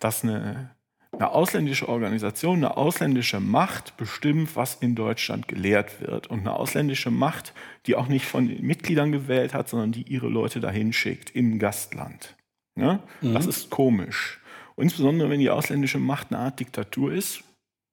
[0.00, 0.74] dass eine,
[1.12, 6.26] eine ausländische Organisation, eine ausländische Macht bestimmt, was in Deutschland gelehrt wird.
[6.26, 7.52] Und eine ausländische Macht,
[7.86, 11.58] die auch nicht von den Mitgliedern gewählt hat, sondern die ihre Leute dahin schickt, ein
[11.58, 12.34] Gastland.
[12.74, 13.00] Ne?
[13.22, 14.40] Das ist komisch.
[14.76, 17.42] Insbesondere, wenn die ausländische Macht eine Art Diktatur ist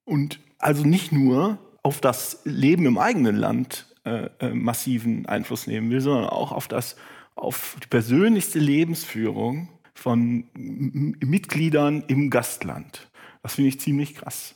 [0.05, 5.89] und also nicht nur auf das Leben im eigenen Land äh, äh, massiven Einfluss nehmen
[5.89, 6.95] will, sondern auch auf, das,
[7.35, 13.09] auf die persönlichste Lebensführung von Mitgliedern im Gastland.
[13.41, 14.55] Das finde ich ziemlich krass.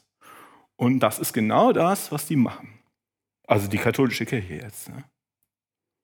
[0.75, 2.79] Und das ist genau das, was die machen.
[3.47, 4.89] Also die katholische Kirche jetzt.
[4.89, 5.03] Ne?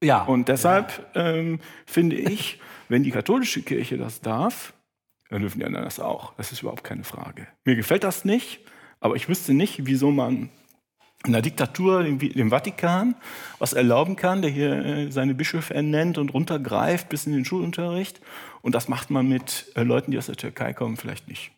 [0.03, 0.23] Ja.
[0.23, 2.59] Und deshalb ähm, finde ich,
[2.89, 4.73] wenn die katholische Kirche das darf,
[5.33, 6.35] dann dürfen die anderen das auch.
[6.35, 7.47] Das ist überhaupt keine Frage.
[7.65, 8.59] Mir gefällt das nicht,
[8.99, 10.51] aber ich wüsste nicht, wieso man
[11.25, 13.15] in einer Diktatur, dem, dem Vatikan,
[13.57, 18.21] was erlauben kann, der hier äh, seine Bischöfe ernennt und runtergreift bis in den Schulunterricht.
[18.61, 21.51] Und das macht man mit äh, Leuten, die aus der Türkei kommen, vielleicht nicht.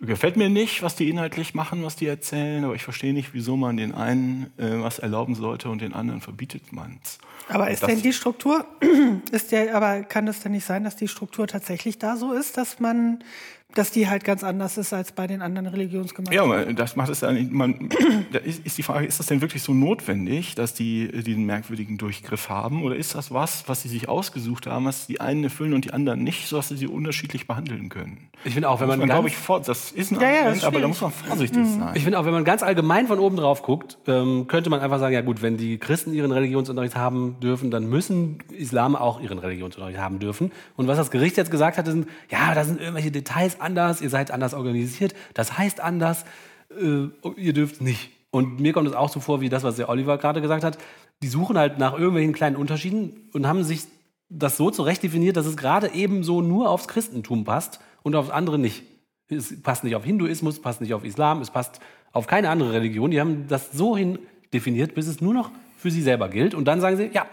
[0.00, 3.56] Gefällt mir nicht, was die inhaltlich machen, was die erzählen, aber ich verstehe nicht, wieso
[3.56, 7.18] man den einen äh, was erlauben sollte und den anderen verbietet man es.
[7.48, 8.64] Aber ist denn die Struktur,
[9.32, 12.56] ist der, aber kann es denn nicht sein, dass die Struktur tatsächlich da so ist,
[12.56, 13.24] dass man,
[13.74, 16.50] dass die halt ganz anders ist als bei den anderen Religionsgemeinschaften?
[16.52, 17.52] Ja, aber das macht es ja nicht.
[17.52, 17.90] Man,
[18.32, 21.44] da ist, ist die Frage, ist das denn wirklich so notwendig, dass die äh, diesen
[21.44, 22.82] merkwürdigen Durchgriff haben?
[22.82, 25.92] Oder ist das was, was sie sich ausgesucht haben, was die einen erfüllen und die
[25.92, 28.30] anderen nicht, sodass sie sie unterschiedlich behandeln können?
[28.44, 30.36] Ich finde auch, wenn man, man, glaube ganz, ich, vor, das ist ein Ja, ja,
[30.36, 31.90] Argument, ist aber da muss man vorsichtig sein.
[31.94, 34.98] ich finde auch, wenn man ganz allgemein von oben drauf guckt, ähm, könnte man einfach
[34.98, 39.38] sagen, ja gut, wenn die Christen ihren Religionsunterricht haben dürfen, dann müssen Islam auch ihren
[39.38, 40.52] Religionsunterricht haben dürfen.
[40.76, 44.10] Und was das Gericht jetzt gesagt hat, sind, ja, da sind irgendwelche Details anders, ihr
[44.10, 46.24] seid anders organisiert, das heißt anders,
[46.70, 48.10] äh, ihr dürft nicht.
[48.30, 50.78] Und mir kommt es auch so vor, wie das, was der Oliver gerade gesagt hat.
[51.22, 53.82] Die suchen halt nach irgendwelchen kleinen Unterschieden und haben sich
[54.28, 58.30] das so zurecht definiert, dass es gerade eben so nur aufs Christentum passt und aufs
[58.30, 58.82] andere nicht.
[59.28, 61.80] Es passt nicht auf Hinduismus, passt nicht auf Islam, es passt
[62.12, 63.10] auf keine andere Religion.
[63.10, 64.18] Die haben das so hin
[64.52, 66.54] definiert, bis es nur noch für sie selber gilt.
[66.54, 67.26] Und dann sagen sie, ja,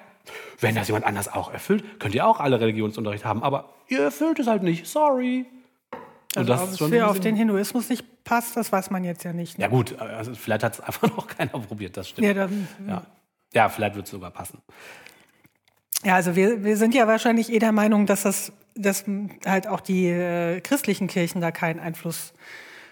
[0.60, 4.40] wenn das jemand anders auch erfüllt, könnt ihr auch alle Religionsunterricht haben, aber ihr erfüllt
[4.40, 4.88] es halt nicht.
[4.88, 5.46] Sorry.
[6.38, 8.90] Und Also, das ob ist es schon für auf den Hinduismus nicht passt, das weiß
[8.92, 9.58] man jetzt ja nicht.
[9.58, 9.64] ne?
[9.64, 12.28] Ja gut, also vielleicht hat es einfach noch keiner probiert, das stimmt.
[12.28, 13.02] Ja, dann, Ja,
[13.54, 14.60] ja vielleicht wird es sogar passen.
[16.04, 19.06] Ja, also wir, wir sind ja wahrscheinlich eh der Meinung, dass das dass
[19.46, 22.34] halt auch die äh, christlichen Kirchen da keinen Einfluss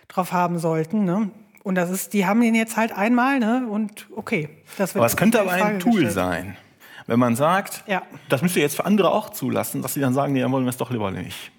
[0.08, 1.04] drauf haben sollten.
[1.04, 1.30] Ne?
[1.62, 3.68] Und das ist, die haben den jetzt halt einmal, ne?
[3.70, 4.48] Und okay.
[4.78, 6.14] Das wird Aber es könnte aber ein Tool gestellt.
[6.14, 6.58] sein.
[7.06, 8.02] Wenn man sagt, Ja.
[8.30, 10.64] das müsst ihr jetzt für andere auch zulassen, dass sie dann sagen, nee, dann wollen
[10.64, 11.52] wir es doch lieber nicht.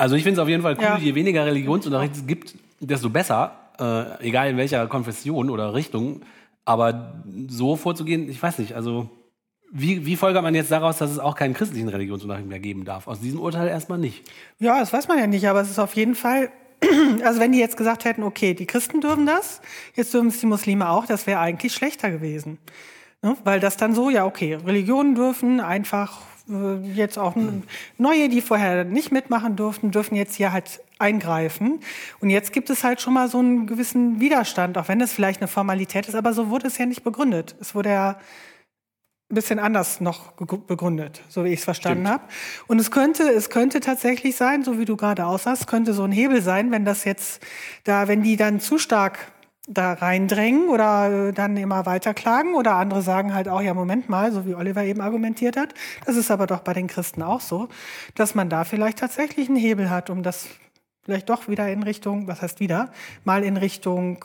[0.00, 0.98] Also ich finde es auf jeden Fall cool, Ja.
[0.98, 6.22] je weniger Religionsunterricht es gibt, desto besser, äh, egal in welcher Konfession oder Richtung.
[6.64, 9.10] Aber so vorzugehen, ich weiß nicht, also
[9.72, 13.06] wie, wie folgert man jetzt daraus, dass es auch keinen christlichen Religionsunterricht mehr geben darf?
[13.06, 14.24] Aus diesem Urteil erstmal nicht.
[14.58, 16.50] Ja, das weiß man ja nicht, aber es ist auf jeden Fall,
[17.24, 19.60] also wenn die jetzt gesagt hätten, okay, die Christen dürfen das,
[19.94, 22.58] jetzt dürfen es die Muslime auch, das wäre eigentlich schlechter gewesen.
[23.22, 23.36] Ne?
[23.44, 26.20] Weil das dann so, ja, okay, Religionen dürfen einfach
[26.94, 27.34] jetzt auch
[27.98, 31.80] neue, die vorher nicht mitmachen durften, dürfen jetzt hier halt eingreifen.
[32.20, 35.40] Und jetzt gibt es halt schon mal so einen gewissen Widerstand, auch wenn das vielleicht
[35.40, 37.56] eine Formalität ist, aber so wurde es ja nicht begründet.
[37.60, 38.18] Es wurde ja
[39.30, 42.24] ein bisschen anders noch begründet, so wie ich es verstanden habe.
[42.66, 46.10] Und es könnte, es könnte tatsächlich sein, so wie du gerade aussahst, könnte so ein
[46.10, 47.40] Hebel sein, wenn das jetzt
[47.84, 49.32] da, wenn die dann zu stark
[49.72, 54.08] da reindrängen oder äh, dann immer weiter klagen oder andere sagen halt auch, ja, Moment
[54.08, 57.40] mal, so wie Oliver eben argumentiert hat, das ist aber doch bei den Christen auch
[57.40, 57.68] so,
[58.16, 60.48] dass man da vielleicht tatsächlich einen Hebel hat, um das
[61.02, 62.90] vielleicht doch wieder in Richtung, was heißt wieder,
[63.24, 64.24] mal in Richtung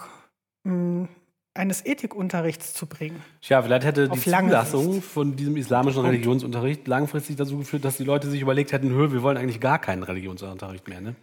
[0.64, 1.08] mh,
[1.54, 3.22] eines Ethikunterrichts zu bringen.
[3.42, 8.04] Tja, vielleicht hätte die Auf Zulassung von diesem islamischen Religionsunterricht langfristig dazu geführt, dass die
[8.04, 11.02] Leute sich überlegt hätten, hö, wir wollen eigentlich gar keinen Religionsunterricht mehr.
[11.02, 11.16] Ne?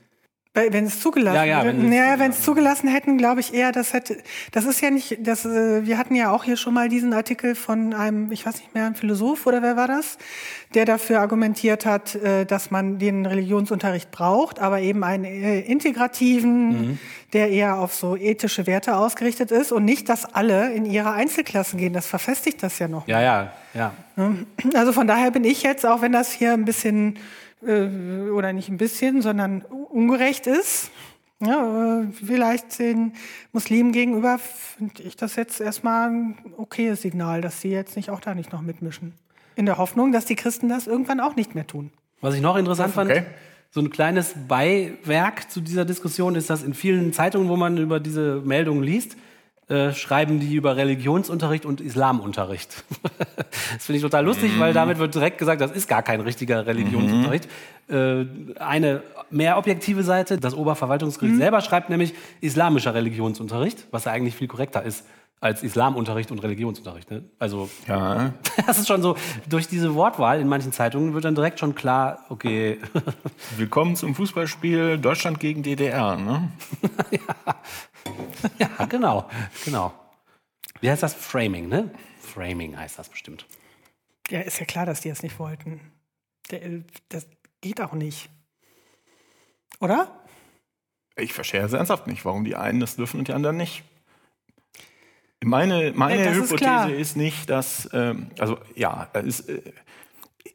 [0.55, 3.95] Wenn es zugelassen Ja, ja, wenn ja, wenn es zugelassen hätten, glaube ich eher, das
[3.95, 4.19] hätte,
[4.51, 7.55] das ist ja nicht, das, äh, wir hatten ja auch hier schon mal diesen Artikel
[7.55, 10.19] von einem, ich weiß nicht mehr, einem Philosoph oder wer war das,
[10.75, 16.69] der dafür argumentiert hat, äh, dass man den Religionsunterricht braucht, aber eben einen äh, integrativen,
[16.69, 16.99] Mhm.
[17.33, 21.79] der eher auf so ethische Werte ausgerichtet ist und nicht, dass alle in ihre Einzelklassen
[21.79, 21.95] gehen.
[21.95, 23.09] Das verfestigt das ja noch.
[23.09, 23.93] Ja, ja, ja.
[24.75, 27.19] Also von daher bin ich jetzt, auch wenn das hier ein bisschen,
[27.67, 30.91] äh, oder nicht ein bisschen, sondern ungerecht ist,
[31.41, 33.15] ja, äh, vielleicht den
[33.53, 38.21] Muslimen gegenüber, finde ich das jetzt erstmal ein okayes Signal, dass sie jetzt nicht auch
[38.21, 39.15] da nicht noch mitmischen.
[39.57, 41.91] In der Hoffnung, dass die Christen das irgendwann auch nicht mehr tun.
[42.21, 43.15] Was ich noch interessant Okay.
[43.15, 43.27] fand,
[43.71, 48.01] so ein kleines Beiwerk zu dieser Diskussion ist, dass in vielen Zeitungen, wo man über
[48.01, 49.17] diese Meldungen liest,
[49.69, 52.85] äh, schreiben die über Religionsunterricht und Islamunterricht.
[53.73, 56.67] das finde ich total lustig, weil damit wird direkt gesagt, das ist gar kein richtiger
[56.67, 57.49] Religionsunterricht.
[57.89, 58.27] Äh,
[58.59, 64.49] eine mehr objektive Seite, das Oberverwaltungsgericht selber schreibt nämlich islamischer Religionsunterricht, was ja eigentlich viel
[64.49, 65.05] korrekter ist
[65.43, 67.11] als Islamunterricht und Religionsunterricht.
[67.11, 67.25] Ne?
[67.41, 68.33] Also Ja.
[68.67, 69.17] das ist schon so,
[69.49, 72.79] durch diese Wortwahl in manchen Zeitungen wird dann direkt schon klar, okay,
[73.57, 76.17] Willkommen zum Fußballspiel Deutschland gegen DDR.
[76.17, 76.49] Ne?
[77.11, 77.55] ja,
[78.89, 79.29] genau,
[79.65, 79.93] genau.
[80.81, 81.15] Wie heißt das?
[81.15, 81.91] Framing, ne?
[82.21, 83.47] Framing heißt das bestimmt.
[84.31, 85.81] Ja, ist ja klar, dass die es nicht wollten.
[86.51, 87.27] Der, äh, das
[87.61, 88.31] geht auch nicht.
[89.81, 90.09] Oder?
[91.17, 93.85] Ich verstehe es ernsthaft nicht, warum die einen das dürfen und die anderen nicht.
[95.45, 96.91] Meine, meine Ja, das ist Hypothese klar.
[96.91, 99.73] ist, nicht, dass, ähm, also ja, es ist, äh,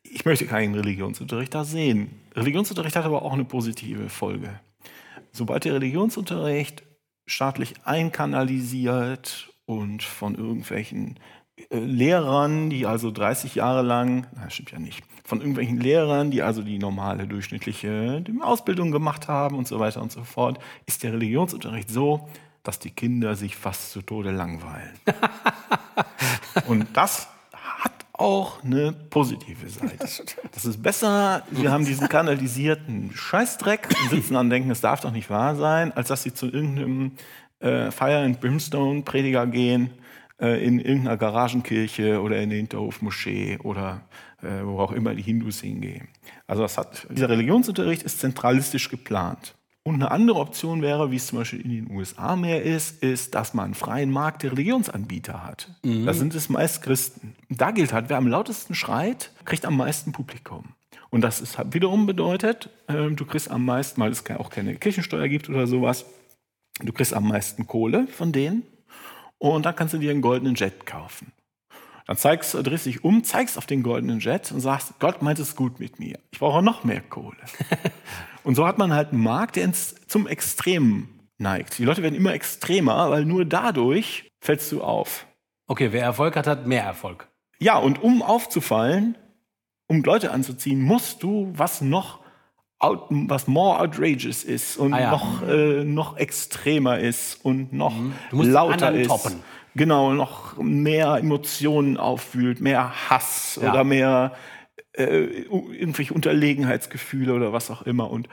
[0.04, 2.22] ich möchte keinen Religionsunterricht da sehen.
[2.36, 4.60] Religionsunterricht hat aber auch eine positive Folge.
[5.34, 6.84] Sobald der Religionsunterricht
[7.28, 11.20] staatlich einkanalisiert und von irgendwelchen
[11.70, 16.42] äh, Lehrern, die also 30 Jahre lang, na, stimmt ja nicht, von irgendwelchen Lehrern, die
[16.42, 21.14] also die normale durchschnittliche Ausbildung gemacht haben und so weiter und so fort, ist der
[21.14, 22.30] Religionsunterricht so,
[22.64, 24.94] dass die Kinder sich fast zu Tode langweilen.
[26.68, 27.28] und das
[28.18, 30.08] auch eine positive Seite.
[30.52, 35.02] Das ist besser, wir haben diesen kanalisierten Scheißdreck und sitzen an und denken, es darf
[35.02, 37.12] doch nicht wahr sein, als dass sie zu irgendeinem
[37.60, 39.92] äh, Fire and Brimstone Prediger gehen
[40.40, 44.02] äh, in irgendeiner Garagenkirche oder in der Hinterhofmoschee oder
[44.42, 46.08] äh, wo auch immer die Hindus hingehen.
[46.46, 49.57] Also das hat, dieser Religionsunterricht ist zentralistisch geplant.
[49.88, 53.36] Und eine andere Option wäre, wie es zum Beispiel in den USA mehr ist, ist,
[53.36, 55.72] dass man einen freien Markt der Religionsanbieter hat.
[55.82, 56.06] Mhm.
[56.06, 57.38] Da sind es meist Christen.
[57.48, 60.74] Da gilt halt, wer am lautesten schreit, kriegt am meisten Publikum.
[61.10, 64.76] Und das ist halt wiederum bedeutet, äh, du kriegst am meisten, weil es auch keine
[64.76, 66.06] Kirchensteuer gibt oder sowas,
[66.82, 68.64] du kriegst am meisten Kohle von denen
[69.38, 71.32] und dann kannst du dir einen goldenen Jet kaufen.
[72.08, 75.40] Dann zeigst, du, drehst dich um, zeigst auf den goldenen Jet und sagst, Gott meint
[75.40, 76.20] es gut mit mir.
[76.32, 77.38] Ich brauche noch mehr Kohle.
[78.48, 81.80] und so hat man halt einen Markt, der ins, zum Extremen neigt.
[81.80, 85.28] Die Leute werden immer extremer, weil nur dadurch fällst du auf.
[85.68, 87.28] Okay, wer Erfolg hat, hat mehr Erfolg.
[87.60, 89.18] Ja, und um aufzufallen,
[89.88, 92.22] um Leute anzuziehen, musst du was noch
[92.80, 95.12] out, was more outrageous ist und ah ja.
[95.12, 98.14] noch, äh, noch extremer ist und noch mhm.
[98.32, 99.10] lauter ist.
[99.10, 99.44] Toppen.
[99.76, 103.72] Genau, noch mehr Emotionen auffühlt, mehr Hass ja.
[103.72, 104.32] oder mehr
[104.98, 108.10] äh, irgendwelche Unterlegenheitsgefühle oder was auch immer.
[108.10, 108.30] Und,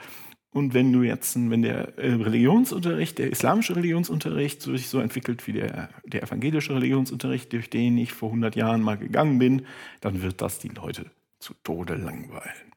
[0.51, 5.53] und wenn du jetzt, wenn der äh, Religionsunterricht, der islamische Religionsunterricht sich so entwickelt wie
[5.53, 9.65] der, der evangelische Religionsunterricht, durch den ich vor 100 Jahren mal gegangen bin,
[10.01, 12.73] dann wird das die Leute zu Tode langweilen.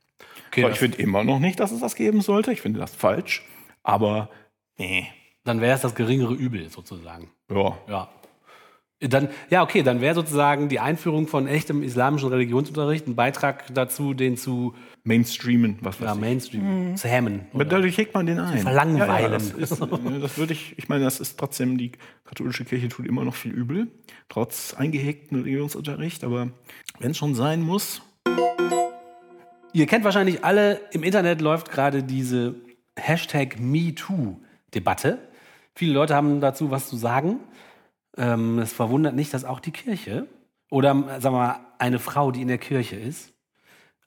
[0.49, 2.53] Okay, ich finde immer noch nicht, dass es das geben sollte.
[2.53, 3.45] Ich finde das falsch.
[3.83, 4.31] Aber
[4.77, 5.07] nee.
[5.45, 7.31] Dann wäre es das geringere Übel sozusagen.
[7.51, 7.79] Ja.
[7.89, 8.09] Ja.
[9.01, 14.13] Dann, ja, okay, dann wäre sozusagen die Einführung von echtem islamischen Religionsunterricht ein Beitrag dazu,
[14.13, 16.97] den zu Mainstreamen, was weiß ja, Mainstream, mhm.
[16.97, 17.47] zu hemmen.
[17.53, 18.59] Aber dadurch hegt man den ein.
[18.59, 19.09] Verlangweilen.
[19.09, 21.93] Ja, ja, das, ist, das würde ich, ich meine, das ist trotzdem, die
[22.25, 23.87] katholische Kirche tut immer noch viel übel,
[24.29, 26.51] trotz eingehegten Religionsunterricht, aber
[26.99, 28.03] wenn es schon sein muss.
[29.73, 32.57] Ihr kennt wahrscheinlich alle, im Internet läuft gerade diese
[32.97, 35.19] Hashtag MeToo-Debatte.
[35.77, 37.39] Viele Leute haben dazu was zu sagen.
[38.19, 40.27] Ähm, es verwundert nicht, dass auch die Kirche
[40.71, 43.33] oder sagen wir mal eine Frau, die in der Kirche ist,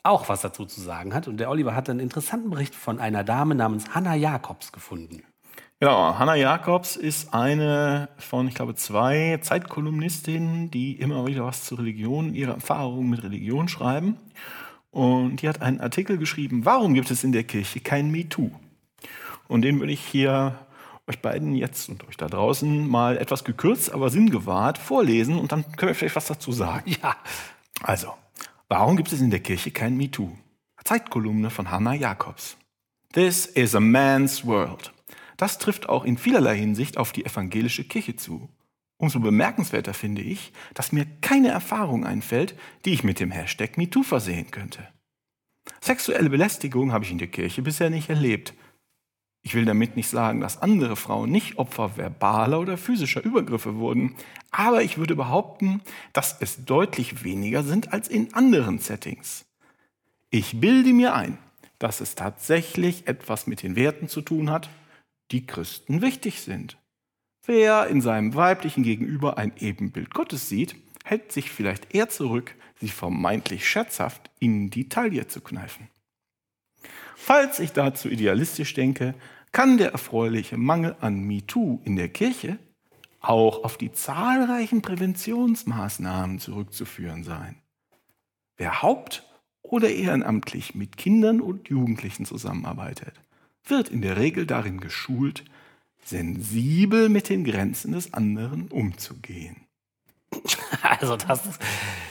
[0.03, 1.27] auch was dazu zu sagen hat.
[1.27, 5.23] Und der Oliver hat einen interessanten Bericht von einer Dame namens Hannah Jacobs gefunden.
[5.79, 11.79] Genau, Hannah Jacobs ist eine von, ich glaube, zwei Zeitkolumnistinnen, die immer wieder was zur
[11.79, 14.17] Religion, ihre Erfahrungen mit Religion schreiben.
[14.91, 18.51] Und die hat einen Artikel geschrieben, warum gibt es in der Kirche kein MeToo?
[19.47, 20.59] Und den würde ich hier
[21.11, 25.63] euch beiden jetzt und euch da draußen mal etwas gekürzt, aber sinngewahrt vorlesen und dann
[25.73, 26.95] können wir vielleicht was dazu sagen.
[27.01, 27.15] Ja.
[27.83, 28.13] Also,
[28.69, 30.31] warum gibt es in der Kirche kein MeToo?
[30.83, 32.57] Zeitkolumne von Hannah Jacobs.
[33.13, 34.93] This is a man's world.
[35.37, 38.49] Das trifft auch in vielerlei Hinsicht auf die evangelische Kirche zu.
[38.97, 44.03] Umso bemerkenswerter finde ich, dass mir keine Erfahrung einfällt, die ich mit dem Hashtag MeToo
[44.03, 44.87] versehen könnte.
[45.81, 48.53] Sexuelle Belästigung habe ich in der Kirche bisher nicht erlebt,
[49.43, 54.15] ich will damit nicht sagen, dass andere Frauen nicht Opfer verbaler oder physischer Übergriffe wurden,
[54.51, 55.81] aber ich würde behaupten,
[56.13, 59.45] dass es deutlich weniger sind als in anderen Settings.
[60.29, 61.37] Ich bilde mir ein,
[61.79, 64.69] dass es tatsächlich etwas mit den Werten zu tun hat,
[65.31, 66.77] die Christen wichtig sind.
[67.45, 72.89] Wer in seinem weiblichen Gegenüber ein Ebenbild Gottes sieht, hält sich vielleicht eher zurück, sie
[72.89, 75.87] vermeintlich scherzhaft in die Taille zu kneifen.
[77.23, 79.13] Falls ich dazu idealistisch denke,
[79.51, 82.57] kann der erfreuliche Mangel an MeToo in der Kirche
[83.19, 87.61] auch auf die zahlreichen Präventionsmaßnahmen zurückzuführen sein.
[88.57, 89.23] Wer haupt-
[89.61, 93.13] oder ehrenamtlich mit Kindern und Jugendlichen zusammenarbeitet,
[93.65, 95.45] wird in der Regel darin geschult,
[96.03, 99.67] sensibel mit den Grenzen des anderen umzugehen.
[100.81, 101.41] Also das,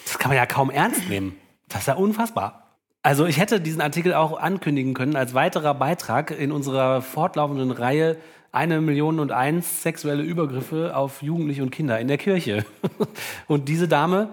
[0.04, 1.34] das kann man ja kaum ernst nehmen.
[1.68, 2.69] Das ist ja unfassbar.
[3.02, 8.16] Also ich hätte diesen Artikel auch ankündigen können als weiterer Beitrag in unserer fortlaufenden Reihe
[8.52, 12.64] eine Million und eins sexuelle Übergriffe auf Jugendliche und Kinder in der Kirche.
[13.46, 14.28] Und diese Dame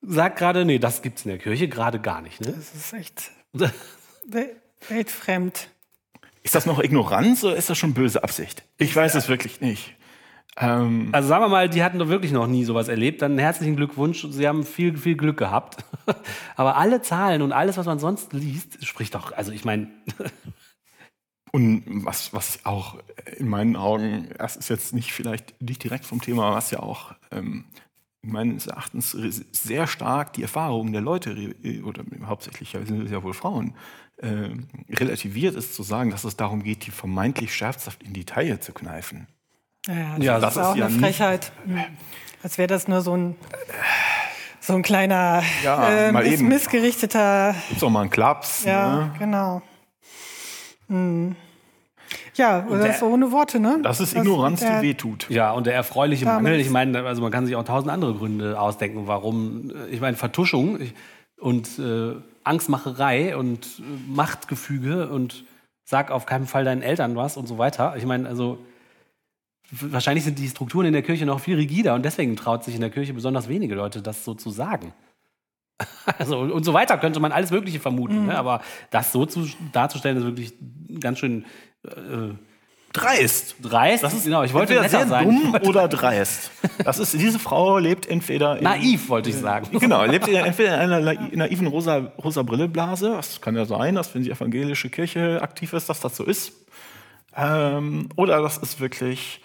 [0.00, 2.40] sagt gerade, nee, das gibt's in der Kirche gerade gar nicht.
[2.40, 2.52] Ne?
[2.52, 3.30] Das ist echt
[4.88, 5.68] weltfremd.
[6.44, 8.62] Ist das noch Ignoranz oder ist das schon böse Absicht?
[8.78, 9.94] Ich weiß es wirklich nicht.
[10.58, 13.22] Ähm also sagen wir mal, die hatten doch wirklich noch nie sowas erlebt.
[13.22, 14.26] Dann herzlichen Glückwunsch.
[14.30, 15.84] Sie haben viel, viel Glück gehabt.
[16.56, 19.88] Aber alle Zahlen und alles, was man sonst liest, spricht doch, also ich meine.
[21.52, 22.98] und was, was auch
[23.36, 27.14] in meinen Augen, das ist jetzt nicht vielleicht nicht direkt vom Thema, was ja auch
[27.30, 27.64] ähm,
[28.22, 33.34] meines Erachtens sehr stark die Erfahrungen der Leute, oder hauptsächlich ja, sind es ja wohl
[33.34, 33.74] Frauen,
[34.18, 34.50] äh,
[34.90, 38.72] relativiert ist zu sagen, dass es darum geht, die vermeintlich scherzhaft in die Taille zu
[38.72, 39.26] kneifen.
[39.88, 41.52] Ja, das, Ja, ist das ist auch ja eine nicht- Frechheit.
[41.64, 41.80] Mhm.
[42.42, 43.36] Als wäre das nur so ein,
[44.60, 46.48] so ein kleiner, Ja, äh, mal miss- eben.
[46.48, 47.54] missgerichteter.
[47.68, 48.64] Gibt's doch mal einen Klaps.
[48.64, 49.10] Ja, Ne?
[49.18, 49.62] genau.
[50.88, 51.36] Mhm.
[52.34, 53.78] Ja, oder der- so ohne Worte, ne?
[53.82, 55.26] Das ist Ignoranz, der- die wehtut.
[55.28, 58.14] Ja, und der erfreuliche Damals- Mangel, ich meine, also man kann sich auch tausend andere
[58.14, 60.78] Gründe ausdenken, warum, äh, ich meine, Vertuschung
[61.40, 62.14] und äh,
[62.44, 65.44] Angstmacherei und äh, Machtgefüge und
[65.84, 67.94] sag auf keinen Fall deinen Eltern was und so weiter.
[67.96, 68.58] Ich meine, also
[69.72, 72.80] wahrscheinlich sind die Strukturen in der Kirche noch viel rigider und deswegen traut sich in
[72.80, 74.92] der Kirche besonders wenige Leute, das so zu sagen.
[76.18, 78.38] Also und so weiter könnte man alles Mögliche vermuten, ne?
[78.38, 80.52] aber das so zu, darzustellen ist wirklich
[81.00, 81.44] ganz schön
[81.84, 82.34] äh,
[82.92, 83.56] Dreist.
[83.62, 84.04] dreist.
[84.04, 85.24] Das ist genau, ich wollte sehr sein.
[85.24, 86.50] dumm oder dreist.
[86.84, 89.66] Das ist, diese Frau lebt entweder in, Naiv, wollte ich sagen.
[89.80, 93.10] Genau, lebt entweder in einer nai- naiven rosa, rosa Brilleblase.
[93.10, 96.52] Das kann ja sein, dass wenn die evangelische Kirche aktiv ist, dass das so ist.
[97.34, 99.40] Ähm, oder das ist wirklich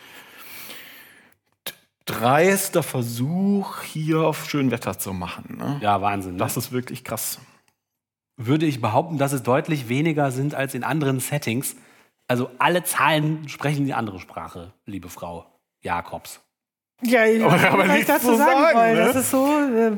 [2.08, 5.58] dreister Versuch, hier auf schön Wetter zu machen.
[5.60, 5.80] Ne?
[5.82, 6.34] Ja, Wahnsinn.
[6.34, 6.38] Ne?
[6.40, 7.40] Das ist wirklich krass.
[8.40, 11.76] würde ich behaupten, dass es deutlich weniger sind als in anderen Settings.
[12.28, 15.46] Also alle Zahlen sprechen die andere Sprache, liebe Frau
[15.84, 16.40] Jakobs.
[17.04, 17.54] Ja, ich Aber-
[17.88, 18.96] was ich dazu zu sagen, sagen, wollen.
[18.96, 19.06] ne?
[19.06, 19.92] Das ist so äh,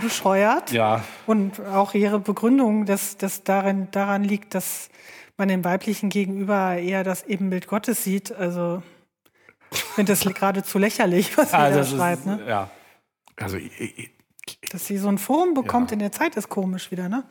[0.00, 0.72] bescheuert.
[0.72, 4.88] Ja, Und auch ihre Begründung, dass das darin, daran liegt, dass
[5.36, 8.32] man dem weiblichen Gegenüber eher das Ebenbild Gottes sieht.
[8.32, 8.82] Also
[9.72, 12.20] ich finde das geradezu lächerlich, was sie also da das schreibt.
[12.20, 12.40] ist, Ne?
[12.48, 12.70] ja.
[13.36, 14.10] Also ich, ich,
[14.70, 17.08] Dass sie so ein Forum bekommt in der Zeit, ist komisch wieder.
[17.08, 17.24] Ne?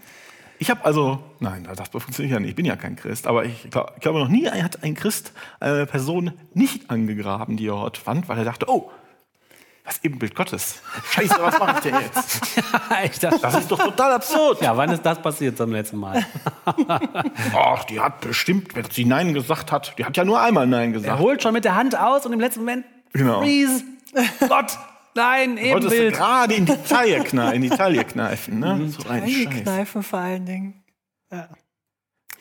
[0.62, 2.49] ich habe also, nein, das funktioniert ja nicht.
[2.49, 5.32] Ich bin ja kein Christ, aber ich, glaub, ich glaube noch nie hat ein Christ
[5.62, 8.91] eine Person nicht angegraben, die er dort fand, weil er dachte, oh,
[9.89, 10.82] das Ebenbild Gottes.
[11.12, 12.41] Scheiße, was mache ich denn jetzt?
[13.12, 14.62] ich dachte, Das ist doch total absurd.
[14.62, 16.25] ja, wann ist das passiert zum letzten Mal?
[17.56, 20.89] Ach, die hat bestimmt, wenn sie Nein gesagt hat, die hat ja nur einmal Nein
[20.89, 21.19] Er gesagt.
[21.19, 23.41] holt schon mit der Hand aus und im letzten Moment Genau.
[23.41, 23.84] freeze.
[24.47, 24.78] Gott,
[25.15, 26.15] nein, Wolltest du Ebenbild.
[26.15, 28.89] gerade in die Taille kneifen, in die Taille kneifen, ne?
[28.89, 29.23] So ein Scheiß.
[29.23, 30.84] Eingekneifen vor allen Dingen.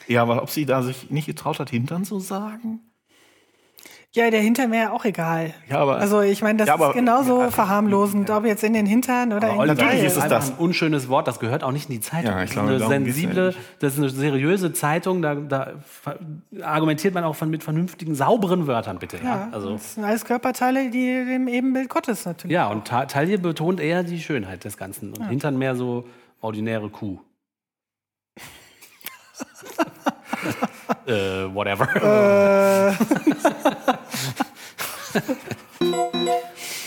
[0.07, 2.81] Ja, aber ob sie da sich nicht getraut hat, Hintern zu sagen?
[4.15, 5.53] Ja, der Hintern wäre ja auch egal.
[5.69, 8.73] Ja, aber- also ich meine, das Ja, aber- ist genauso ja, verharmlosend, ob jetzt in
[8.73, 10.51] den Hintern oder in die natürlich ist es einfach das.
[10.53, 12.31] ein unschönes Wort, das gehört auch nicht in die Zeitung.
[12.31, 15.73] Ja, ich das glaube, ist eine sensible, das ist eine seriöse Zeitung, da, da
[16.63, 19.19] argumentiert man auch von, mit vernünftigen, sauberen Wörtern, bitte.
[19.19, 22.55] Ja, Ja, also, das sind alles Körperteile, die dem Ebenbild Gottes natürlich.
[22.55, 26.07] ja und Ta Taille betont eher die Schönheit des Ganzen und Hintern mehr so
[26.41, 27.19] ordinäre Kuh.
[31.07, 32.97] äh, whatever.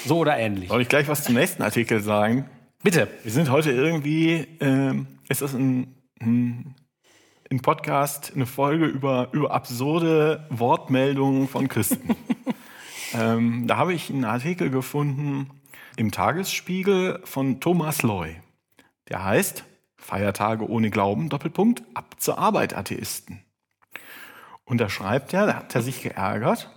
[0.05, 0.69] so oder ähnlich.
[0.69, 2.49] Soll ich gleich was zum nächsten Artikel sagen?
[2.83, 3.07] Bitte.
[3.23, 6.75] Wir sind heute irgendwie, ähm, ist das ein, ein,
[7.49, 12.15] ein Podcast, eine Folge über, über absurde Wortmeldungen von Christen.
[13.13, 15.49] ähm, da habe ich einen Artikel gefunden
[15.95, 18.37] im Tagesspiegel von Thomas Loy.
[19.09, 19.65] Der heißt
[19.97, 23.41] Feiertage ohne Glauben, Doppelpunkt, ab zur Arbeit, Atheisten.
[24.71, 26.69] Und da schreibt er, da hat er sich geärgert,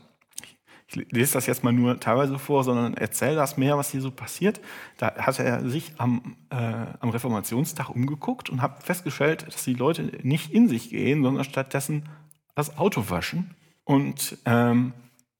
[0.88, 4.10] ich lese das jetzt mal nur teilweise vor, sondern erzähle das mehr, was hier so
[4.10, 4.60] passiert.
[4.98, 6.56] Da hat er sich am, äh,
[6.98, 12.08] am Reformationstag umgeguckt und hat festgestellt, dass die Leute nicht in sich gehen, sondern stattdessen
[12.56, 13.54] das Auto waschen.
[13.84, 14.92] Und ähm,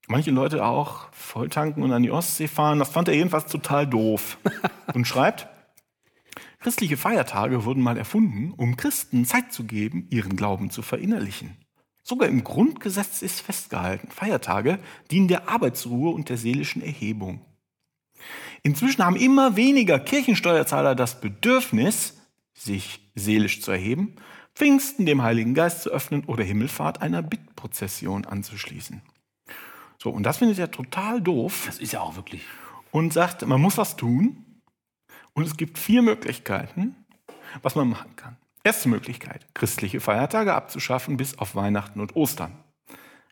[0.07, 2.79] manche Leute auch volltanken und an die Ostsee fahren.
[2.79, 4.39] Das fand er jedenfalls total doof.
[4.95, 5.49] Und schreibt,
[6.61, 11.57] christliche Feiertage wurden mal erfunden, um Christen Zeit zu geben, ihren Glauben zu verinnerlichen.
[12.07, 14.79] Sogar im Grundgesetz ist festgehalten, Feiertage
[15.11, 17.41] dienen der Arbeitsruhe und der seelischen Erhebung.
[18.63, 22.19] Inzwischen haben immer weniger Kirchensteuerzahler das Bedürfnis,
[22.53, 24.17] sich seelisch zu erheben,
[24.55, 29.03] Pfingsten dem Heiligen Geist zu öffnen oder Himmelfahrt einer Bittprozession anzuschließen.
[29.99, 32.43] So, und das findet er total doof Das ist ja auch wirklich.
[32.91, 34.45] und sagt, man muss was tun.
[35.33, 36.95] Und es gibt vier Möglichkeiten,
[37.63, 38.37] was man machen kann.
[38.65, 42.65] Erste Möglichkeit, christliche Feiertage abzuschaffen bis auf Weihnachten und Ostern.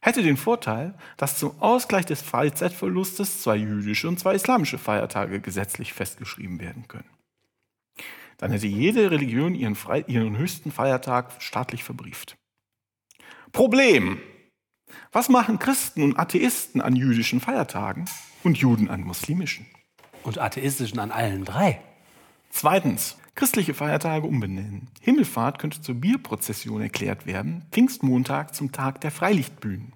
[0.03, 5.95] Hätte den Vorteil, dass zum Ausgleich des Freizeitverlustes zwei jüdische und zwei islamische Feiertage gesetzlich
[5.95, 7.09] festgeschrieben werden können.
[8.37, 12.37] Dann hätte jede Religion ihren, frei, ihren höchsten Feiertag staatlich verbrieft.
[13.53, 14.21] Problem.
[15.12, 18.05] Was machen Christen und Atheisten an jüdischen Feiertagen
[18.42, 19.66] und Juden an muslimischen?
[20.25, 21.81] Und atheistischen an allen drei.
[22.51, 24.91] Zweitens, christliche Feiertage umbenennen.
[25.01, 29.95] Himmelfahrt könnte zur Bierprozession erklärt werden, Pfingstmontag zum Tag der Freilichtbühnen.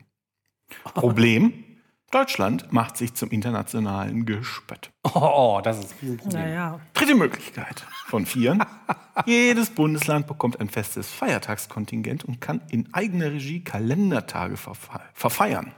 [0.94, 1.64] Problem,
[2.10, 4.90] Deutschland macht sich zum internationalen Gespött.
[5.02, 6.42] Oh, das ist ein Riesenproblem.
[6.42, 6.80] Naja.
[6.94, 8.64] Dritte Möglichkeit von vieren.
[9.26, 15.72] Jedes Bundesland bekommt ein festes Feiertagskontingent und kann in eigener Regie Kalendertage verfe verfeiern.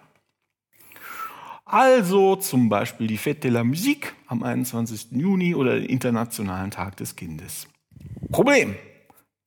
[1.70, 5.08] Also zum Beispiel die Fête de la Musique am 21.
[5.10, 7.68] Juni oder den Internationalen Tag des Kindes.
[8.32, 8.74] Problem.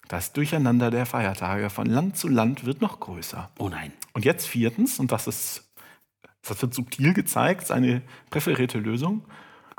[0.07, 3.49] Das Durcheinander der Feiertage von Land zu Land wird noch größer.
[3.57, 3.91] Oh nein.
[4.13, 5.73] Und jetzt viertens, und das ist,
[6.47, 9.25] das wird subtil gezeigt, ist eine präferierte Lösung.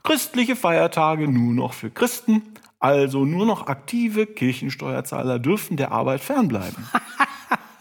[0.02, 2.42] Christliche Feiertage nur noch für Christen,
[2.80, 6.88] also nur noch aktive Kirchensteuerzahler dürfen der Arbeit fernbleiben.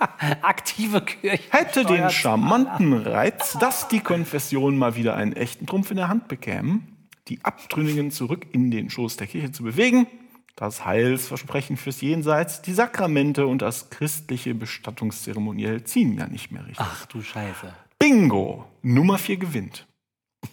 [0.42, 1.44] Aktive Kirche.
[1.50, 6.28] Hätte den charmanten Reiz, dass die Konfessionen mal wieder einen echten Trumpf in der Hand
[6.28, 6.98] bekämen,
[7.28, 10.08] die Abtrünnigen zurück in den Schoß der Kirche zu bewegen,
[10.56, 16.86] das Heilsversprechen fürs Jenseits, die Sakramente und das christliche Bestattungszeremoniell ziehen ja nicht mehr richtig.
[16.88, 17.74] Ach du Scheiße.
[18.00, 18.66] Bingo!
[18.82, 19.88] Nummer vier gewinnt.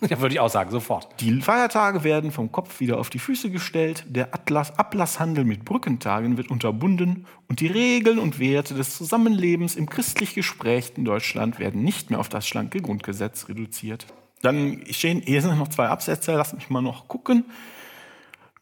[0.09, 1.09] Ja, würde ich auch sagen, sofort.
[1.21, 6.37] Die Feiertage werden vom Kopf wieder auf die Füße gestellt, der Atlas Ablasshandel mit Brückentagen
[6.37, 12.11] wird unterbunden und die Regeln und Werte des Zusammenlebens im christlich gesprächten Deutschland werden nicht
[12.11, 14.07] mehr auf das schlanke Grundgesetz reduziert.
[14.43, 17.45] Dann stehen, hier sind noch zwei Absätze, lass mich mal noch gucken.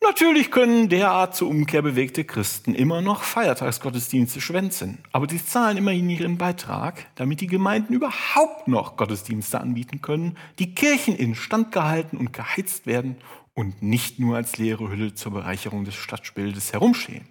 [0.07, 6.09] Natürlich können derart zur Umkehr bewegte Christen immer noch Feiertagsgottesdienste schwänzen, aber sie zahlen immerhin
[6.09, 12.33] ihren Beitrag, damit die Gemeinden überhaupt noch Gottesdienste anbieten können, die Kirchen instand gehalten und
[12.33, 13.17] geheizt werden
[13.53, 17.27] und nicht nur als leere Hülle zur Bereicherung des Stadtbildes herumstehen.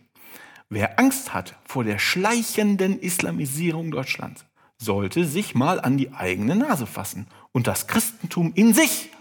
[0.67, 4.43] Wer Angst hat vor der schleichenden Islamisierung Deutschlands,
[4.77, 9.11] sollte sich mal an die eigene Nase fassen und das Christentum in sich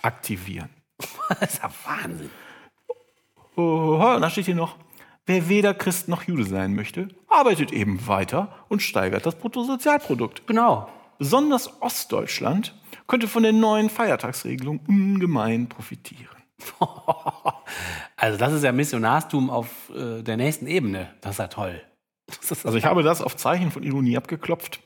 [0.00, 0.70] aktivieren.
[1.28, 2.30] Das ist ja Wahnsinn.
[3.56, 4.76] Oh, und dann steht hier noch,
[5.26, 10.46] wer weder Christ noch Jude sein möchte, arbeitet eben weiter und steigert das Bruttosozialprodukt.
[10.46, 10.88] Genau.
[11.18, 12.74] Besonders Ostdeutschland
[13.06, 16.36] könnte von der neuen Feiertagsregelung ungemein profitieren.
[18.16, 21.12] Also das ist ja Missionarstum auf äh, der nächsten Ebene.
[21.22, 21.82] Das ist ja toll.
[22.28, 24.80] Ist Also ich habe das auf Zeichen von Ironie abgeklopft.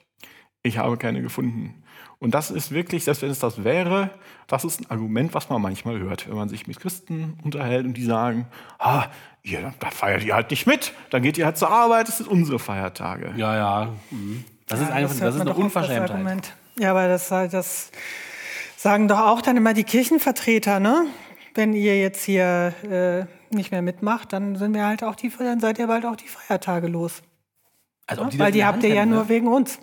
[0.63, 1.85] Ich habe keine gefunden.
[2.19, 4.11] Und das ist wirklich, selbst wenn es das wäre,
[4.47, 7.95] das ist ein Argument, was man manchmal hört, wenn man sich mit Christen unterhält und
[7.95, 8.47] die sagen,
[8.79, 9.05] ah,
[9.43, 12.29] ihr, da feiert ihr halt nicht mit, dann geht ihr halt zur Arbeit, das sind
[12.29, 13.35] unsere Feiertage.
[13.37, 13.93] ja, ja.
[14.11, 14.45] mhm.
[14.69, 16.11] Das ist, Ja, eine, das hört ist eine das Unverschämtheit.
[16.11, 16.53] Argument.
[16.79, 17.93] Ja, aber das, das
[18.77, 21.07] sagen doch auch dann immer die Kirchenvertreter, ne?
[21.55, 25.61] Wenn ihr jetzt hier äh, nicht mehr mitmacht, dann sind wir halt auch die, dann
[25.61, 27.23] seid ihr bald auch die Feiertage los.
[28.07, 29.29] Also, ob Weil das in die habt ihr ja nur ne?
[29.29, 29.79] wegen uns.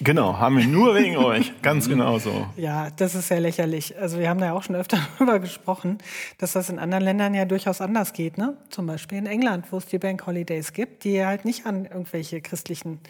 [0.00, 1.52] Genau, haben wir nur wegen euch.
[1.62, 2.46] Ganz genau so.
[2.56, 3.96] Ja, das ist ja lächerlich.
[3.98, 5.98] Also wir haben da ja auch schon öfter darüber gesprochen,
[6.38, 8.36] dass das in anderen Ländern ja durchaus anders geht.
[8.36, 8.56] Ne?
[8.70, 12.40] Zum Beispiel in England, wo es die Bank Holidays gibt, die halt nicht an irgendwelche
[12.40, 13.00] christlichen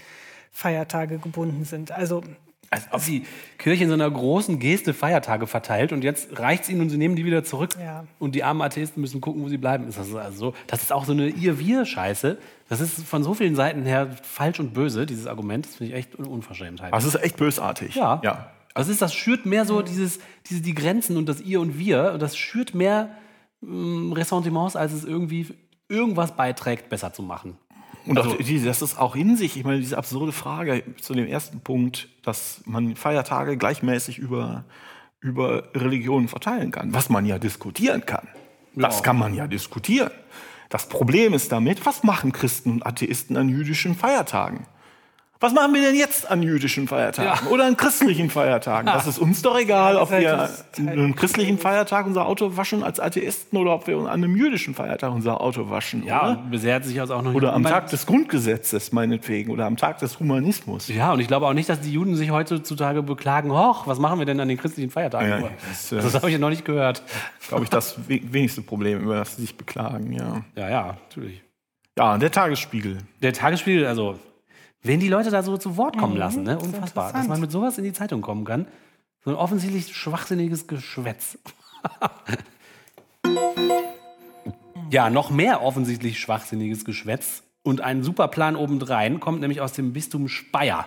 [0.52, 1.90] Feiertage gebunden sind.
[1.90, 2.22] Also
[2.70, 3.24] Als ob die
[3.58, 6.96] Kirche in so einer großen Geste Feiertage verteilt und jetzt reicht es ihnen und sie
[6.96, 7.70] nehmen die wieder zurück.
[7.80, 8.04] Ja.
[8.18, 9.88] Und die armen Atheisten müssen gucken, wo sie bleiben.
[9.88, 12.38] Ist das, also so, das ist auch so eine Ihr-Wir-Scheiße.
[12.68, 15.66] Das ist von so vielen Seiten her falsch und böse, dieses Argument.
[15.66, 16.92] Das finde ich echt eine Unverschämtheit.
[16.92, 17.94] Das ist echt bösartig.
[17.94, 18.20] Ja.
[18.24, 18.50] ja.
[18.74, 21.78] Also es ist, das schürt mehr so dieses, diese, die Grenzen und das Ihr und
[21.78, 22.12] Wir.
[22.14, 23.10] Und das schürt mehr
[23.62, 25.48] ähm, Ressentiments, als es irgendwie
[25.88, 27.56] irgendwas beiträgt, besser zu machen.
[28.06, 31.26] Und Also- auch das ist auch in sich, ich meine, diese absurde Frage zu dem
[31.26, 34.64] ersten Punkt, dass man Feiertage gleichmäßig über,
[35.20, 38.28] über Religionen verteilen kann, was man ja diskutieren kann.
[38.74, 40.10] Das kann man ja diskutieren.
[40.68, 44.66] Das Problem ist damit, was machen Christen und Atheisten an jüdischen Feiertagen?
[45.44, 47.50] Was machen wir denn jetzt an jüdischen Feiertagen Ja.
[47.52, 48.86] oder an christlichen Feiertagen?
[48.94, 52.56] Das ist uns doch egal, ob das wir an halt- einem christlichen Feiertag unser Auto
[52.56, 56.02] waschen als Atheisten oder ob wir an einem jüdischen Feiertag unser Auto waschen.
[56.06, 56.36] Ja, oder?
[56.50, 59.98] bisher hat sich also auch noch Oder am Tag des Grundgesetzes, meinetwegen, oder am Tag
[59.98, 60.88] des Humanismus.
[60.88, 64.18] Ja, und ich glaube auch nicht, dass die Juden sich heutzutage beklagen, hoch, was machen
[64.20, 65.30] wir denn an den christlichen Feiertagen?
[65.30, 67.02] Aber das, äh, das habe ich ja noch nicht gehört.
[67.48, 70.42] Glaube ich, das we- wenigste Problem, über das sie sich beklagen, ja.
[70.56, 71.42] Ja, ja, natürlich.
[71.98, 72.96] Ja, der Tagesspiegel.
[73.22, 74.18] Der Tagesspiegel, also,
[74.84, 76.58] wenn die Leute da so zu Wort kommen lassen, ne?
[76.58, 78.66] unfassbar, dass man mit sowas in die Zeitung kommen kann.
[79.24, 81.38] So ein offensichtlich schwachsinniges Geschwätz.
[84.90, 89.94] ja, noch mehr offensichtlich schwachsinniges Geschwätz und ein super Plan obendrein kommt nämlich aus dem
[89.94, 90.86] Bistum Speyer.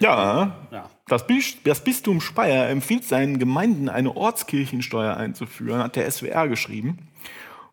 [0.00, 0.90] Ja, Ja.
[1.06, 1.24] das,
[1.62, 7.08] das Bistum Speyer empfiehlt seinen Gemeinden eine Ortskirchensteuer einzuführen, hat der SWR geschrieben.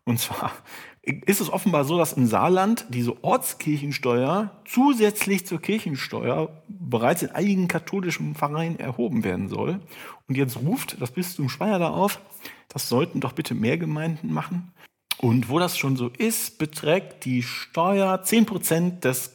[0.04, 0.52] Und zwar
[1.02, 7.68] ist es offenbar so, dass im Saarland diese Ortskirchensteuer zusätzlich zur Kirchensteuer bereits in einigen
[7.68, 9.80] katholischen Pfarreien erhoben werden soll.
[10.26, 12.20] Und jetzt ruft das Bistum Speyer da auf,
[12.68, 14.72] das sollten doch bitte mehr Gemeinden machen.
[15.18, 19.32] Und wo das schon so ist, beträgt die Steuer 10% des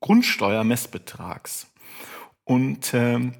[0.00, 1.70] Grundsteuermessbetrags.
[2.44, 3.34] Und ähm,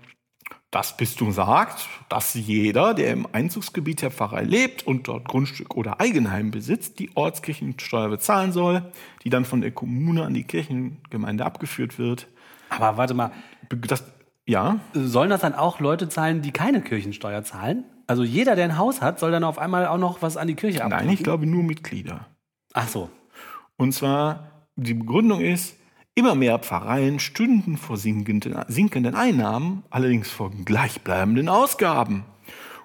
[0.71, 5.99] das Bistum sagt, dass jeder, der im Einzugsgebiet der Pfarrei lebt und dort Grundstück oder
[6.01, 8.83] Eigenheim besitzt, die Ortskirchensteuer bezahlen soll,
[9.25, 12.29] die dann von der Kommune an die Kirchengemeinde abgeführt wird.
[12.69, 13.33] Aber warte mal,
[13.71, 14.05] Das,
[14.47, 17.85] ja, sollen das dann auch Leute zahlen, die keine Kirchensteuer zahlen?
[18.07, 20.55] Also jeder, der ein Haus hat, soll dann auf einmal auch noch was an die
[20.55, 21.07] Kirche abgeben?
[21.07, 22.27] nein, ich glaube nur Mitglieder.
[22.75, 23.11] Ach so.
[23.77, 25.78] Und zwar, die Begründung ist,
[26.19, 32.25] immer mehr Pfarreien stünden vor sinkenden, Einnahmen, allerdings vor gleichbleibenden Ausgaben.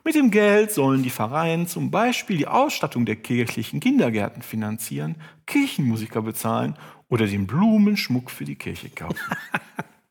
[0.04, 5.16] Mit dem Geld sollen die Pfarreien zum Beispiel die Ausstattung der kirchlichen Kindergärten finanzieren,
[5.48, 6.76] Kirchenmusiker bezahlen
[7.10, 9.18] oder den Blumenschmuck für die Kirche kaufen.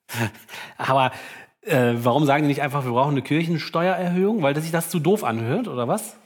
[0.77, 1.13] Aber
[1.61, 4.43] äh, warum sagen die nicht einfach, wir brauchen eine Kirchensteuererhöhung?
[4.43, 6.17] Weil sich das zu doof anhört, oder was?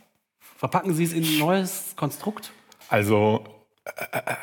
[0.57, 2.53] Verpacken Sie es in ein neues Konstrukt?
[2.89, 3.45] Also,
[3.85, 4.35] äh, äh,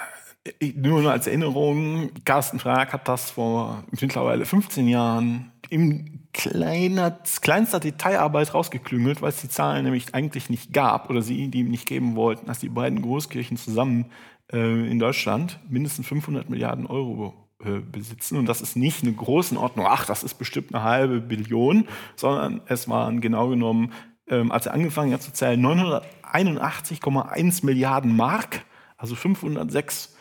[0.76, 8.54] nur als Erinnerung, Carsten Frag hat das vor mittlerweile 15 Jahren in kleiner, kleinster Detailarbeit
[8.54, 12.48] rausgeklüngelt, weil es die Zahlen nämlich eigentlich nicht gab oder sie die nicht geben wollten,
[12.48, 14.08] dass die beiden Großkirchen zusammen
[14.52, 17.34] äh, in Deutschland mindestens 500 Milliarden Euro
[17.64, 18.38] äh, besitzen.
[18.38, 22.89] Und das ist nicht eine Größenordnung, ach, das ist bestimmt eine halbe Billion, sondern es
[22.89, 23.94] waren genau genommen,
[24.28, 28.66] ähm, als er angefangen hat zu zählen, 981,1 Milliarden Mark,
[28.98, 30.12] also 506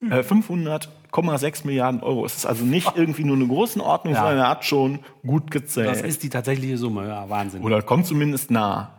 [0.00, 2.24] äh, 500,6 Milliarden Euro.
[2.24, 4.20] Es ist also nicht irgendwie nur eine Größenordnung, Ja.
[4.20, 6.00] sondern er hat schon gut Das gezählt.
[6.04, 7.62] ist die tatsächliche Summe, ja, Wahnsinn.
[7.62, 8.92] Oder kommt zumindest nah.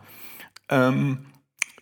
[0.68, 1.26] Ähm,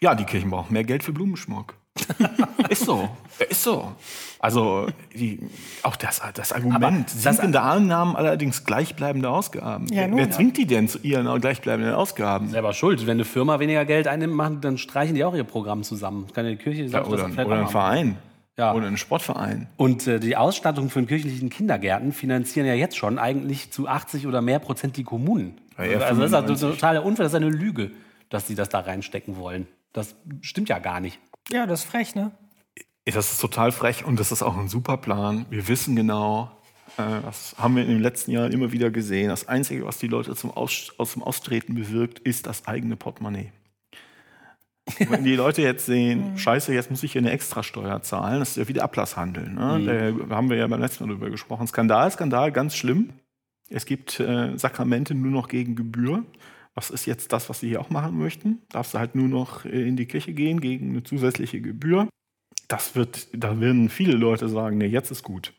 [0.00, 1.74] ja, die Kirchen brauchen mehr Geld für Blumenschmuck.
[2.68, 3.08] ist so.
[3.50, 3.90] Ist so.
[4.38, 5.40] Also die,
[5.82, 9.88] auch das, das Argument, das- sinkende Einnahmen, allerdings gleichbleibende Ausgaben.
[9.88, 10.18] Ja, wer, nun.
[10.20, 12.50] wer zwingt die denn zu ihren gleichbleibenden Ausgaben?
[12.50, 13.00] Selber schuld.
[13.06, 16.24] Wenn eine Firma weniger Geld einnimmt, dann streichen die auch ihr Programm zusammen.
[16.28, 17.68] Das kann die Kirche Ja, oder, das oder ein.
[17.68, 18.18] Verein.
[18.58, 18.74] Ja.
[18.74, 19.68] Oder ein Sportverein.
[19.76, 24.26] Und äh, die Ausstattung für den kirchlichen Kindergärten finanzieren ja jetzt schon eigentlich zu 80
[24.26, 25.60] oder mehr Prozent die Kommunen.
[25.78, 26.50] Ja, eher also das ist 95.
[26.50, 27.92] also total unfair, das ist eine Lüge,
[28.30, 29.68] dass sie das da reinstecken wollen.
[29.92, 31.20] Das stimmt ja gar nicht.
[31.50, 32.32] Ja, das ist frech, ne?
[33.04, 35.46] Das ist total frech und das ist auch ein super Plan.
[35.50, 36.50] Wir wissen genau,
[36.98, 39.28] äh, das haben wir in den letzten Jahren immer wieder gesehen.
[39.28, 43.52] Das Einzige, was die Leute zum Aus, aus dem Austreten bewirkt, ist das eigene Portemonnaie.
[45.08, 48.56] Wenn die Leute jetzt sehen, scheiße, jetzt muss ich hier eine Extrasteuer zahlen, das ist
[48.56, 49.48] ja wieder Ablasshandel.
[49.48, 50.24] Ne?
[50.28, 51.66] Da haben wir ja beim letzten Mal drüber gesprochen.
[51.66, 53.10] Skandal, Skandal, ganz schlimm.
[53.70, 56.24] Es gibt äh, Sakramente nur noch gegen Gebühr.
[56.74, 58.62] Was ist jetzt das, was sie hier auch machen möchten?
[58.70, 62.08] Darfst du halt nur noch äh, in die Kirche gehen gegen eine zusätzliche Gebühr?
[62.68, 65.52] Das wird, da werden viele Leute sagen, nee, jetzt ist gut.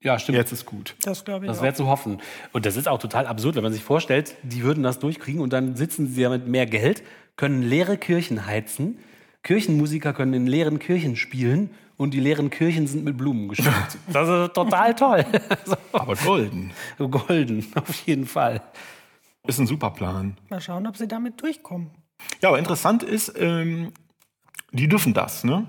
[0.00, 0.38] Ja, stimmt.
[0.38, 0.94] Jetzt ist gut.
[1.02, 2.18] Das glaube ich Das wäre zu hoffen.
[2.52, 5.52] Und das ist auch total absurd, wenn man sich vorstellt, die würden das durchkriegen und
[5.52, 7.02] dann sitzen sie ja mit mehr Geld,
[7.38, 8.98] können leere Kirchen heizen,
[9.42, 13.96] Kirchenmusiker können in leeren Kirchen spielen und die leeren Kirchen sind mit Blumen geschmückt.
[14.12, 15.24] Das ist total toll.
[15.92, 18.60] Aber golden So golden, auf jeden Fall.
[19.46, 20.36] ist ein super Plan.
[20.50, 21.92] Mal schauen, ob sie damit durchkommen.
[22.42, 23.92] Ja, aber interessant ist, ähm,
[24.72, 25.66] die dürfen das, ne?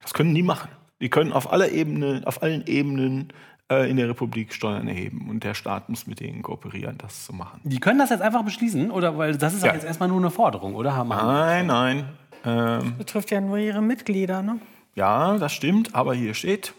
[0.00, 0.70] Das können die machen.
[1.00, 3.32] Die können auf aller Ebene, auf allen Ebenen
[3.70, 7.32] äh, in der Republik Steuern erheben und der Staat muss mit denen kooperieren, das zu
[7.32, 7.60] machen.
[7.64, 9.18] Die können das jetzt einfach beschließen, oder?
[9.18, 9.74] Weil das ist doch Ja.
[9.74, 11.04] jetzt erstmal nur eine Forderung, oder?
[11.04, 11.26] Machen.
[11.26, 12.04] Nein, nein.
[12.44, 14.58] Ähm, Betrifft ja nur ihre Mitglieder, ne?
[14.94, 16.72] ja, das stimmt, aber hier steht,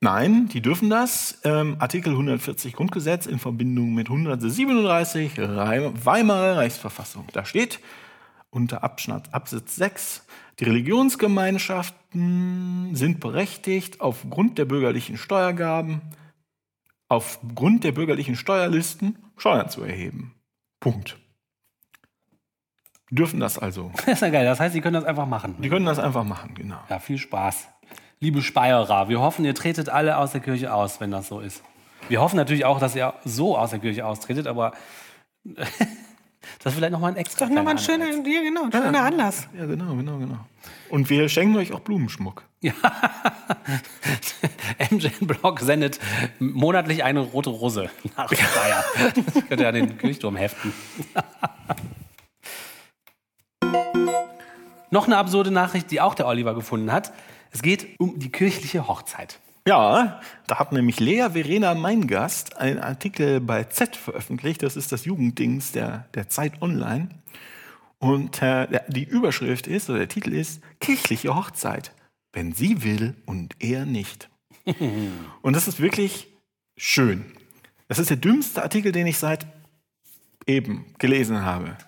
[0.00, 1.40] nein, die dürfen das.
[1.44, 7.26] Ähm, Artikel 140 Grundgesetz in Verbindung mit 137 Rei- Weimarer Reichsverfassung.
[7.32, 7.80] Da steht
[8.50, 10.26] unter Abschnitt, Absatz 6,
[10.60, 16.02] die Religionsgemeinschaften sind berechtigt, aufgrund der bürgerlichen Steuergaben,
[17.08, 20.34] aufgrund der bürgerlichen Steuerlisten Steuern zu erheben.
[20.78, 21.18] Punkt.
[23.10, 23.90] Die dürfen das also.
[23.96, 24.44] Das ist ja geil.
[24.44, 25.56] Das heißt, sie können das einfach machen.
[25.60, 26.78] Die können das einfach machen, genau.
[26.88, 27.68] Ja, viel Spaß.
[28.20, 31.64] Liebe Speyerer, wir hoffen, ihr tretet alle aus der Kirche aus, wenn das so ist.
[32.08, 34.72] Wir hoffen natürlich auch, dass ihr so aus der Kirche austretet, aber
[36.58, 37.46] das ist vielleicht nochmal ein extra.
[37.46, 38.26] Doch nochmal ein schöner, Anreiz.
[38.26, 39.48] ja, genau, ein schöner Anlass.
[39.56, 40.38] Ja, genau, genau, genau.
[40.88, 42.44] Und wir schenken euch auch Blumenschmuck.
[44.90, 45.98] MJN Blog sendet
[46.38, 48.84] monatlich eine rote Rose nach Speyer.
[49.34, 50.72] Das könnt ihr an den Kirchturm heften.
[54.90, 57.12] Noch eine absurde Nachricht, die auch der Oliver gefunden hat.
[57.50, 59.40] Es geht um die kirchliche Hochzeit.
[59.66, 64.62] Ja, da hat nämlich Lea Verena Meingast einen Artikel bei Z veröffentlicht.
[64.62, 67.08] Das ist das Jugenddings der, der Zeit Online.
[67.98, 71.92] Und äh, die Überschrift ist, oder der Titel ist, kirchliche Hochzeit.
[72.34, 74.28] Wenn sie will und er nicht.
[75.42, 76.28] und das ist wirklich
[76.76, 77.24] schön.
[77.88, 79.46] Das ist der dümmste Artikel, den ich seit
[80.46, 81.78] eben gelesen habe.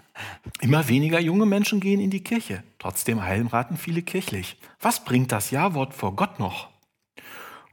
[0.62, 2.62] Immer weniger junge Menschen gehen in die Kirche.
[2.78, 4.56] Trotzdem heiraten viele kirchlich.
[4.80, 6.77] Was bringt das Ja-Wort vor Gott noch?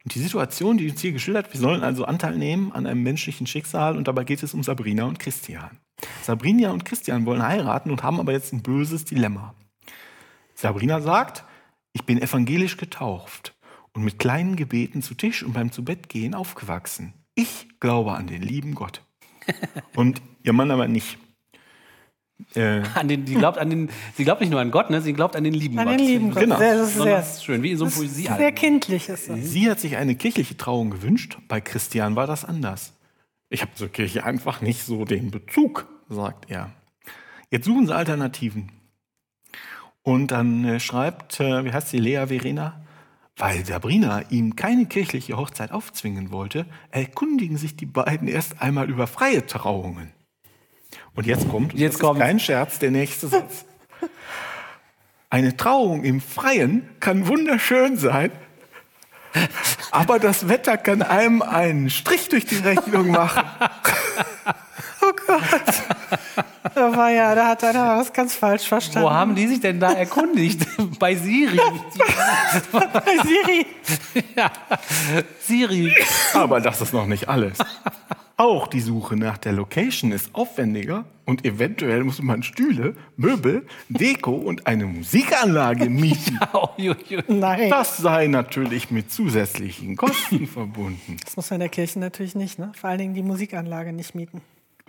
[0.05, 3.47] Und die Situation, die uns hier geschildert, wir sollen also Anteil nehmen an einem menschlichen
[3.47, 5.79] Schicksal und dabei geht es um Sabrina und Christian.
[6.21, 9.55] Sabrina und Christian wollen heiraten und haben aber jetzt ein böses Dilemma.
[10.53, 11.43] Sabrina sagt,
[11.91, 13.55] ich bin evangelisch getauft
[13.93, 17.13] und mit kleinen Gebeten zu Tisch und beim Zubettgehen aufgewachsen.
[17.33, 19.01] Ich glaube an den lieben Gott.
[19.95, 21.17] Und ihr Mann aber nicht.
[22.53, 25.01] Äh, An den, sie, glaubt an den, sie glaubt nicht nur an Gott, ne?
[25.01, 25.99] sie glaubt an den lieben An Gott.
[25.99, 26.43] den lieben Gott.
[26.43, 26.57] Genau.
[26.57, 29.39] Sehr, das ist sehr, schön, wie in so einem ist sehr kindlich ist das.
[29.39, 32.93] Sie hat sich eine kirchliche Trauung gewünscht, bei Christian war das anders.
[33.49, 36.71] Ich habe zur Kirche einfach nicht so den Bezug, sagt er.
[37.51, 38.71] Jetzt suchen sie Alternativen.
[40.01, 42.81] Und dann äh, schreibt, äh, wie heißt sie, Lea Verena,
[43.37, 49.07] weil Sabrina ihm keine kirchliche Hochzeit aufzwingen wollte, erkundigen sich die beiden erst einmal über
[49.07, 50.11] freie Trauungen.
[51.15, 52.19] Und jetzt kommt, und Jetzt das kommt.
[52.19, 53.65] ist kein Scherz, der nächste Satz.
[55.29, 58.31] Eine Trauung im Freien kann wunderschön sein,
[59.91, 63.43] aber das Wetter kann einem einen Strich durch die Rechnung machen.
[65.07, 66.41] Oh Gott.
[66.73, 69.07] Da war ja, da hat einer was ganz falsch verstanden.
[69.07, 70.65] Wo haben die sich denn da erkundigt?
[70.99, 71.59] Bei Siri.
[72.71, 73.65] Bei Siri.
[75.41, 75.95] Siri.
[76.33, 77.59] Aber das ist noch nicht alles.
[78.37, 84.33] Auch die Suche nach der Location ist aufwendiger und eventuell muss man Stühle, Möbel, Deko
[84.33, 86.37] und eine Musikanlage mieten.
[87.29, 87.69] Nein.
[87.69, 91.15] Das sei natürlich mit zusätzlichen Kosten verbunden.
[91.23, 92.73] Das muss man in der Kirche natürlich nicht, ne?
[92.75, 94.41] Vor allen Dingen die Musikanlage nicht mieten.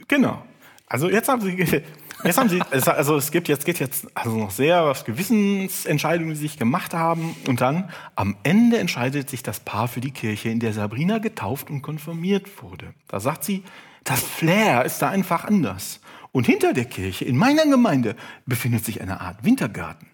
[0.09, 0.43] Genau.
[0.89, 1.83] Also jetzt haben Sie,
[2.27, 6.31] jetzt haben Sie, es- also es gibt jetzt geht jetzt also noch sehr was Gewissensentscheidungen,
[6.31, 10.11] die Sie sich gemacht haben und dann am Ende entscheidet sich das Paar für die
[10.13, 12.95] Kirche, in der Sabrina getauft und konfirmiert wurde.
[13.09, 13.63] Da sagt sie,
[14.05, 16.01] das Flair ist da einfach anders.
[16.33, 18.15] Und hinter der Kirche in meiner Gemeinde
[18.45, 20.09] befindet sich eine Art Wintergarten.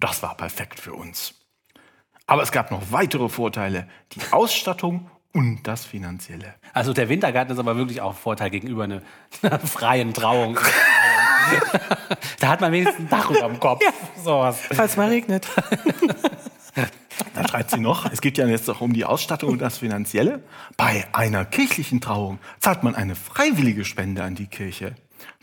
[0.00, 1.34] Das war perfekt für uns.
[2.26, 6.54] Aber es gab noch weitere Vorteile, die Ausstattung und das Finanzielle.
[6.72, 9.02] Also der Wintergarten ist aber wirklich auch ein Vorteil gegenüber einer,
[9.42, 10.58] einer freien Trauung.
[12.40, 13.82] da hat man wenigstens ein Dach über dem Kopf.
[14.24, 14.58] Sowas.
[14.72, 15.46] Falls mal regnet.
[17.34, 20.42] Dann schreibt sie noch, es geht ja jetzt auch um die Ausstattung und das Finanzielle.
[20.76, 24.94] Bei einer kirchlichen Trauung zahlt man eine freiwillige Spende an die Kirche.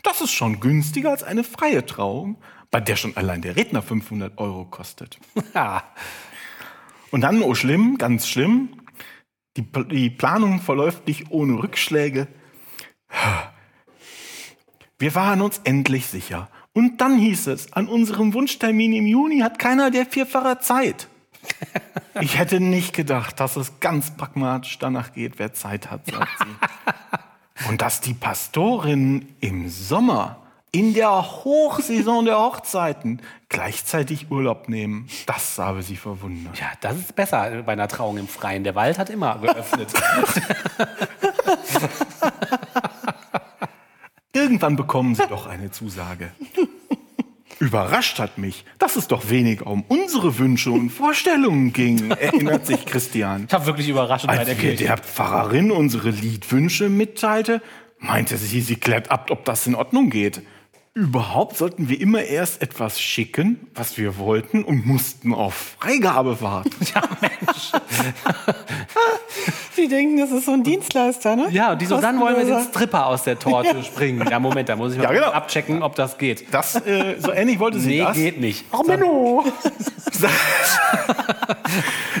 [0.02, 2.36] Das ist schon günstiger als eine freie Trauung,
[2.70, 5.18] bei der schon allein der Redner 500 Euro kostet.
[5.54, 5.84] Ja.
[7.10, 8.82] Und dann, oh schlimm, ganz schlimm,
[9.56, 12.28] die, die Planung verläuft nicht ohne Rückschläge.
[15.00, 16.48] Wir waren uns endlich sicher.
[16.72, 21.08] Und dann hieß es, an unserem Wunschtermin im Juni hat keiner der Vierfacher Zeit.
[22.20, 26.46] Ich hätte nicht gedacht, dass es ganz pragmatisch danach geht, wer Zeit hat, sagt sie.
[27.68, 30.38] Und dass die Pastorinnen im Sommer
[30.72, 36.58] in der Hochsaison der Hochzeiten gleichzeitig Urlaub nehmen, das habe sie verwundert.
[36.58, 38.64] ja, das ist besser bei einer Trauung im Freien.
[38.64, 39.92] Der Wald hat immer geöffnet.
[44.34, 46.32] Irgendwann bekommen sie doch eine Zusage.
[47.60, 52.86] Überrascht hat mich, dass es doch weniger um unsere Wünsche und Vorstellungen ging, erinnert sich
[52.86, 53.46] Christian.
[53.48, 54.84] Ich habe wirklich überraschend bei Als der wir Kirche.
[54.84, 57.60] der Pfarrerin unsere Liedwünsche mitteilte,
[57.98, 60.42] meinte sie, sie klärt ab, ob das in Ordnung geht.
[60.94, 66.70] Überhaupt sollten wir immer erst etwas schicken, was wir wollten, und mussten auf Freigabe warten.
[69.76, 71.46] Die denken, das ist so ein Dienstleister, ne?
[71.50, 72.64] Ja, und die so, dann wollen wir den.
[72.64, 74.26] Stripper aus der Torte springen.
[74.28, 75.30] Ja, Moment, da muss ich mal Ja, genau.
[75.30, 76.52] abchecken, ob das geht.
[76.52, 78.16] Das, äh, so ähnlich wollte sie Nee, das.
[78.16, 78.64] geht nicht.
[78.72, 79.44] Oh, Menno.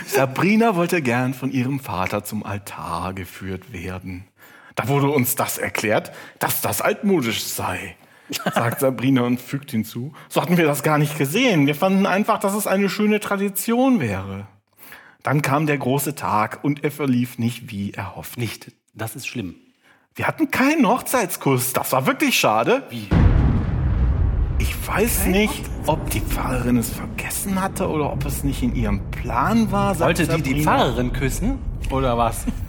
[0.06, 4.24] Sabrina wollte gern von ihrem Vater zum Altar geführt werden.
[4.76, 7.96] Da wurde uns das erklärt, dass das altmodisch sei,
[8.54, 10.12] sagt Sabrina und fügt hinzu.
[10.28, 11.66] So hatten wir das gar nicht gesehen.
[11.66, 14.46] Wir fanden einfach, dass es eine schöne Tradition wäre.
[15.22, 18.38] Dann kam der große Tag und er verlief nicht wie erhofft.
[18.38, 18.72] Nicht.
[18.94, 19.56] Das ist schlimm.
[20.14, 21.72] Wir hatten keinen Hochzeitskuss.
[21.72, 22.84] Das war wirklich schade.
[22.90, 23.08] Wie?
[24.58, 29.10] Ich weiß nicht, ob die Pfarrerin es vergessen hatte oder ob es nicht in ihrem
[29.10, 29.98] Plan war.
[30.00, 30.64] Wollte die die.
[30.64, 31.58] Pfarrerin küssen?
[31.90, 32.44] Oder was?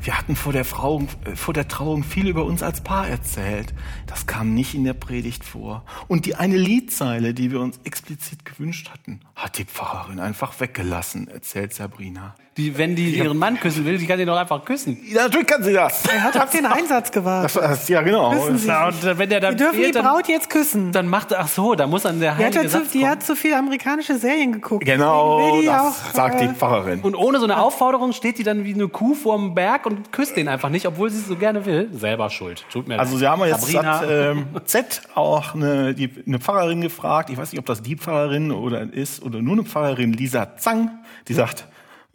[0.00, 3.74] Wir hatten vor der, Frau, äh, vor der Trauung viel über uns als Paar erzählt.
[4.06, 5.84] Das kam nicht in der Predigt vor.
[6.06, 11.28] Und die eine Liedzeile, die wir uns explizit gewünscht hatten, hat die Pfarrerin einfach weggelassen,
[11.28, 12.34] erzählt Sabrina.
[12.58, 14.98] Die, wenn die ihren Mann küssen will, die kann den doch einfach küssen.
[15.08, 16.04] Ja, natürlich kann sie das.
[16.06, 17.54] Er hat auf den Einsatz gewartet.
[17.54, 18.34] das, ja, genau.
[18.56, 18.66] Sie.
[18.66, 20.90] Ja, und wenn der dann dürfen die fehlt, dann, Braut jetzt küssen.
[20.90, 23.22] dann macht er, ach so, da muss dann der Die hat, ja zu, die hat
[23.22, 24.84] zu viel amerikanische Serien geguckt.
[24.84, 27.00] Genau, die das auch, sagt äh, die Pfarrerin.
[27.00, 30.36] Und ohne so eine Aufforderung steht die dann wie eine Kuh vorm Berg und küsst
[30.36, 31.88] den einfach nicht, obwohl sie es so gerne will.
[31.92, 32.64] Selber schuld.
[32.72, 33.20] Tut mir Also leid.
[33.20, 37.38] Sie haben ja jetzt Sabrina, hat, ähm, Z auch eine, die, eine Pfarrerin gefragt, ich
[37.38, 40.90] weiß nicht, ob das die Pfarrerin oder ist oder nur eine Pfarrerin, Lisa Zang,
[41.28, 41.68] die sagt,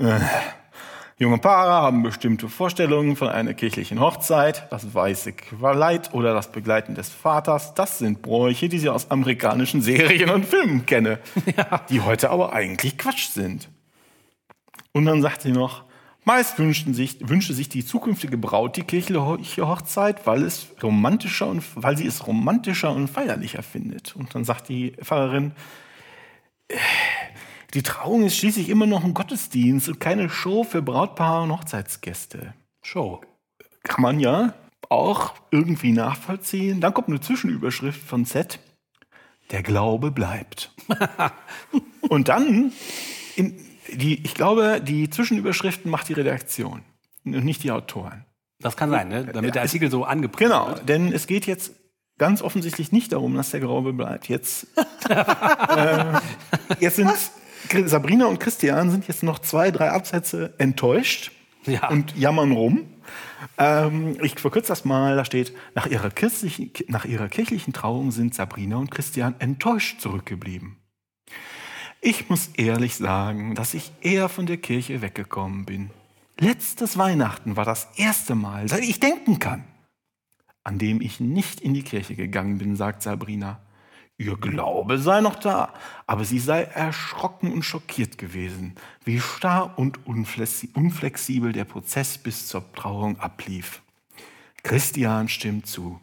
[0.03, 0.19] äh,
[1.19, 6.95] Junge Paare haben bestimmte Vorstellungen von einer kirchlichen Hochzeit, das weiße Kleid oder das Begleiten
[6.95, 7.75] des Vaters.
[7.75, 11.19] Das sind Bräuche, die sie aus amerikanischen Serien und Filmen kenne,
[11.89, 13.69] die heute aber eigentlich Quatsch sind.
[14.91, 15.83] Und dann sagt sie noch,
[16.25, 21.63] meist wünschten sich, wünschte sich die zukünftige Braut die kirchliche Hochzeit, weil, es romantischer und,
[21.75, 24.15] weil sie es romantischer und feierlicher findet.
[24.15, 25.53] Und dann sagt die Pfarrerin,
[26.67, 26.75] "Äh,
[27.74, 32.53] die Trauung ist schließlich immer noch ein Gottesdienst und keine Show für Brautpaare und Hochzeitsgäste.
[32.84, 33.21] Show.
[33.84, 34.53] Kann man ja
[34.89, 36.82] auch irgendwie nachvollziehen.
[36.82, 38.59] Dann kommt eine Zwischenüberschrift von Z.
[39.51, 40.71] Der Glaube bleibt.
[42.01, 42.71] und dann,
[43.36, 43.57] in,
[43.91, 46.84] die, ich glaube, die Zwischenüberschriften macht die Redaktion
[47.26, 48.26] und nicht die Autoren.
[48.59, 49.26] Das kann sein, ne?
[49.26, 50.88] damit der Artikel so angepasst Genau, wird.
[50.88, 51.74] denn es geht jetzt
[52.17, 54.30] ganz offensichtlich nicht darum, dass der Glaube bleibt.
[54.30, 54.67] Jetzt,
[55.09, 56.13] äh,
[56.80, 57.11] jetzt sind
[57.86, 61.32] Sabrina und Christian sind jetzt noch zwei, drei Absätze enttäuscht
[61.66, 61.89] Ja.
[61.89, 62.86] und jammern rum.
[63.57, 68.34] Ähm, ich verkürze das mal, da steht, nach ihrer, kirchlichen, nach ihrer kirchlichen Trauung sind
[68.34, 70.78] Sabrina und Christian enttäuscht zurückgeblieben.
[72.01, 75.89] Ich muss ehrlich sagen, dass ich eher von der Kirche weggekommen bin.
[76.39, 79.64] Letztes Weihnachten war das erste Mal, seit ich denken kann,
[80.64, 83.59] an dem ich nicht in die Kirche gegangen bin, sagt Sabrina.
[84.18, 85.74] Ihr Glaube sei noch da,
[86.05, 92.47] aber sie sei erschrocken und schockiert gewesen, wie starr und unflexi- unflexibel der Prozess bis
[92.47, 93.82] zur Trauung ablief.
[94.61, 95.99] Christian stimmt zu.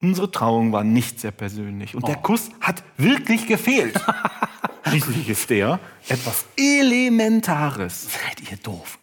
[0.00, 3.98] Unsere Trauung war nicht sehr persönlich und der Kuss hat wirklich gefehlt.
[4.88, 8.08] Schließlich ist der etwas Elementares.
[8.12, 8.98] Seid ihr doof.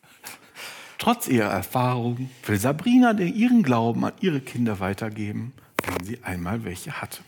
[0.97, 5.53] Trotz ihrer Erfahrung will Sabrina ihren Glauben an ihre Kinder weitergeben,
[5.87, 7.21] wenn sie einmal welche hat.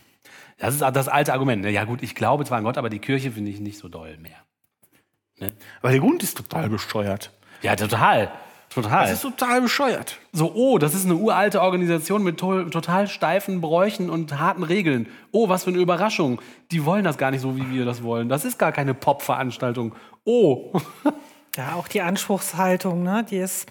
[0.58, 1.62] Das ist das alte Argument.
[1.62, 1.70] Ne?
[1.70, 4.16] Ja gut, ich glaube zwar an Gott, aber die Kirche finde ich nicht so doll
[4.18, 4.36] mehr.
[5.38, 5.52] Ne?
[5.80, 7.30] Weil der Grund ist total bescheuert.
[7.62, 8.30] Ja, total.
[8.70, 9.02] Total.
[9.02, 10.18] Das ist total bescheuert.
[10.32, 15.08] So, oh, das ist eine uralte Organisation mit to total steifen Bräuchen und harten Regeln.
[15.30, 16.40] Oh, was für eine Überraschung.
[16.70, 18.30] Die wollen das gar nicht so, wie wir das wollen.
[18.30, 19.94] Das ist gar keine Pop-Veranstaltung.
[20.24, 20.72] Oh.
[21.54, 23.26] Ja, auch die Anspruchshaltung, ne?
[23.28, 23.66] die ist,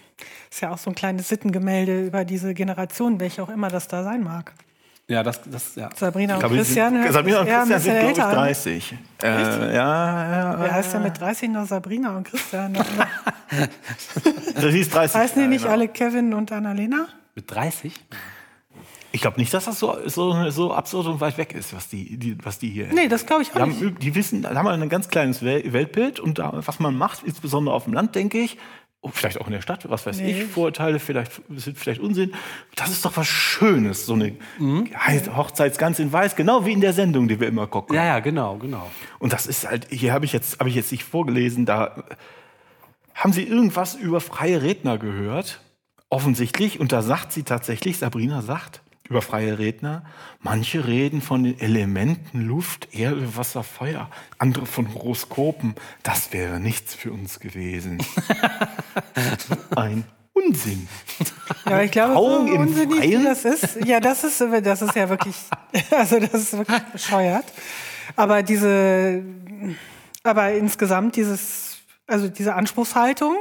[0.48, 4.04] ist ja auch so ein kleines Sittengemälde über diese Generation, welche auch immer das da
[4.04, 4.52] sein mag.
[5.08, 5.90] Ja, das, das, ja.
[5.94, 8.34] Sabrina und Christian, sind, Sabrina und Christian sind, glaube ich, älter an.
[8.34, 8.94] 30.
[9.22, 10.72] Äh, ja, ja, Wer ja.
[10.72, 12.76] heißt denn mit 30 noch Sabrina und Christian?
[14.56, 15.16] Sie ist 30.
[15.20, 17.08] Heißen die nicht Ja, alle Kevin und Annalena?
[17.34, 17.92] Mit 30?
[19.14, 22.16] Ich glaube nicht, dass das so, so, so absurd und weit weg ist, was die,
[22.16, 22.86] die, was die hier.
[22.94, 23.82] Nee, das glaube ich Die auch nicht.
[23.82, 26.96] haben, die wissen, da haben wir ein ganz kleines Wel- Weltbild und da, was man
[26.96, 28.56] macht, insbesondere auf dem Land, denke ich,
[29.02, 30.42] oh, vielleicht auch in der Stadt, was weiß Nee.
[30.42, 32.32] ich, Vorurteile, vielleicht sind vielleicht Unsinn.
[32.76, 34.88] Das ist doch was Schönes, so eine Mhm.
[34.96, 37.94] heißt Hochzeits ganz in Weiß, genau wie in der Sendung, die wir immer gucken.
[37.94, 38.90] Ja, ja, genau, genau.
[39.18, 42.02] Und das ist halt, hier habe ich jetzt, habe ich jetzt nicht vorgelesen, da
[43.14, 45.60] haben Sie irgendwas über freie Redner gehört?
[46.08, 46.78] Offensichtlich.
[46.80, 48.81] Und da sagt sie tatsächlich, Sabrina sagt
[49.12, 50.04] über freie Redner,
[50.40, 54.08] manche reden von den Elementen Luft, Erde, Wasser, Feuer,
[54.38, 55.74] andere von Horoskopen.
[56.02, 57.98] Das wäre nichts für uns gewesen.
[59.76, 60.88] Ein Unsinn.
[61.66, 63.24] Ja, aber ich glaube, Trauung so im unsinnig wie Freien?
[63.24, 65.36] das ist, ja, das ist, das ist ja wirklich,
[65.90, 67.44] also das ist wirklich bescheuert.
[68.16, 69.22] Aber diese,
[70.22, 73.36] aber insgesamt dieses, also diese Anspruchshaltung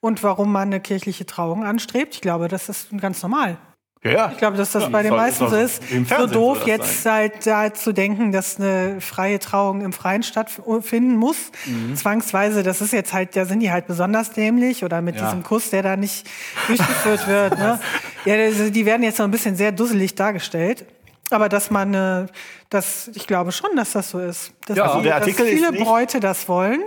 [0.00, 3.58] und warum man eine kirchliche Trauung anstrebt, ich glaube, das ist ganz normal.
[4.04, 4.30] Ja, ja.
[4.32, 5.82] Ich glaube, dass das Ja, bei den meisten so ist.
[6.08, 11.36] So doof jetzt halt da zu denken, dass eine freie Trauung im Freien stattfinden muss.
[11.66, 11.96] Mhm.
[11.96, 15.24] Zwangsweise, das ist jetzt halt, da sind die halt besonders dämlich oder mit Ja.
[15.26, 16.28] diesem Kuss, der da nicht
[16.68, 17.58] durchgeführt wird.
[17.58, 17.80] Ne?
[18.24, 20.84] Ja, das- die werden jetzt noch ein bisschen sehr dusselig dargestellt.
[21.30, 22.26] Aber dass man, äh,
[22.70, 24.52] das, ich glaube schon, dass das so ist.
[24.66, 26.80] Dass, Ja, also die, der Artikel dass viele Bräute das wollen,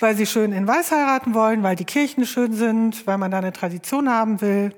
[0.00, 3.38] weil sie schön in Weiß heiraten wollen, weil die Kirchen schön sind, weil man da
[3.38, 4.74] eine Tradition haben will.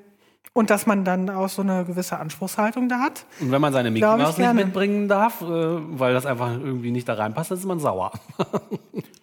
[0.57, 3.27] Und dass man dann auch so eine gewisse Anspruchshaltung da hat.
[3.41, 4.65] Und wenn man seine Mickey Mouse nicht gerne.
[4.65, 8.13] mitbringen darf, äh, weil das einfach irgendwie nicht da reinpasst, dann ist man sauer.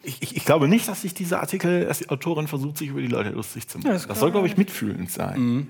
[0.05, 2.99] Ich, ich, ich glaube nicht, dass sich dieser Artikel, dass die Autorin versucht, sich über
[2.99, 3.87] die Leute lustig zu machen.
[3.87, 5.69] Ja, das das soll, glaube ich, mitfühlend sein.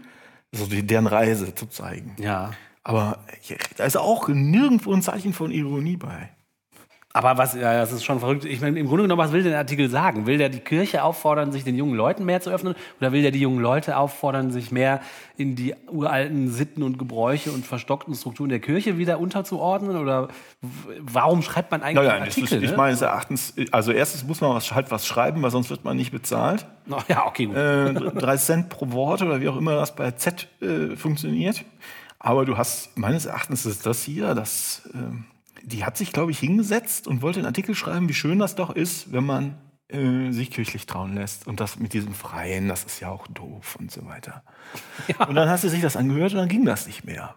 [0.52, 2.16] So die, deren Reise zu zeigen.
[2.18, 2.50] Ja.
[2.84, 3.20] Aber
[3.78, 6.32] da ist auch nirgendwo ein Zeichen von Ironie bei.
[7.16, 8.44] Aber was, ja, das ist schon verrückt.
[8.44, 10.26] Ich meine, im Grunde genommen, was will der Artikel sagen?
[10.26, 12.74] Will der die Kirche auffordern, sich den jungen Leuten mehr zu öffnen?
[13.00, 15.00] Oder will der die jungen Leute auffordern, sich mehr
[15.38, 19.96] in die uralten Sitten und Gebräuche und verstockten Strukturen der Kirche wieder unterzuordnen?
[19.96, 20.30] Oder
[21.02, 22.58] warum schreibt man eigentlich Naja, einen das Artikel?
[22.58, 22.78] ist, ich ne?
[22.78, 26.12] meines Erachtens, also erstens muss man was, halt was schreiben, weil sonst wird man nicht
[26.12, 26.66] bezahlt.
[26.88, 27.56] No, ja, okay, gut.
[27.56, 31.64] Äh, drei Cent pro Wort oder wie auch immer das bei Z äh, funktioniert.
[32.18, 35.26] Aber du hast, meines Erachtens ist das hier, das, ähm,
[35.64, 38.70] die hat sich, glaube ich, hingesetzt und wollte einen Artikel schreiben, wie schön das doch
[38.76, 39.58] ist, wenn man
[39.90, 41.48] äh, sich kirchlich trauen lässt.
[41.48, 44.44] Und das mit diesem Freien, das ist ja auch doof und so weiter.
[45.28, 47.36] Und dann hat sie sich das angehört und dann ging das nicht mehr,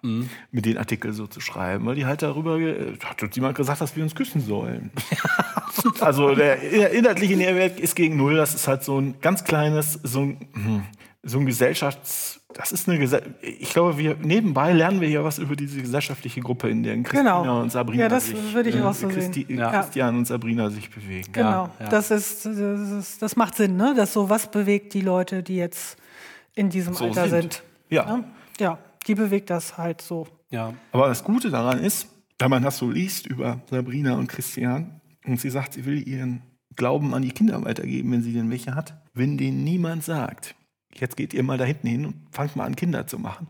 [0.52, 3.96] mit den Artikel so zu schreiben, weil die halt darüber, ge- hat jemand gesagt, dass
[3.96, 4.90] wir uns küssen sollen.
[6.00, 8.36] also der der inhaltliche Nährwert ist gegen null.
[8.36, 10.82] Das ist halt so ein ganz kleines, so ein, hm,
[11.28, 12.40] so ein Gesellschafts...
[12.54, 16.40] Das ist eine Gesell ich glaube, wir nebenbei lernen wir hier was über diese gesellschaftliche
[16.40, 17.60] Gruppe, in der Christina Genau.
[17.60, 19.58] und Sabrina Ja, das sich, würde ich äh, auch so Christi sehen.
[19.58, 19.72] ja.
[19.72, 19.80] Ja.
[19.82, 21.30] Christian und Sabrina sich bewegen.
[21.32, 21.88] Genau, ja.
[21.90, 23.92] Das, ist, das ist, das macht Sinn, ne?
[23.94, 25.98] Dass so was bewegt die Leute, die jetzt
[26.54, 27.52] in diesem So Alter sind.
[27.54, 27.62] sind.
[27.90, 28.16] Ja.
[28.16, 28.24] Ne?
[28.58, 30.26] Ja, die bewegt das halt so.
[30.50, 30.72] Ja.
[30.92, 32.08] Aber das Gute daran ist,
[32.38, 36.40] wenn man das so liest über Sabrina und Christian, und sie sagt, sie will ihren
[36.74, 40.54] Glauben an die Kinder weitergeben, wenn sie denn welche hat, wenn denen niemand sagt,
[41.00, 43.48] jetzt geht ihr mal da hinten hin und fangt mal an, Kinder zu machen,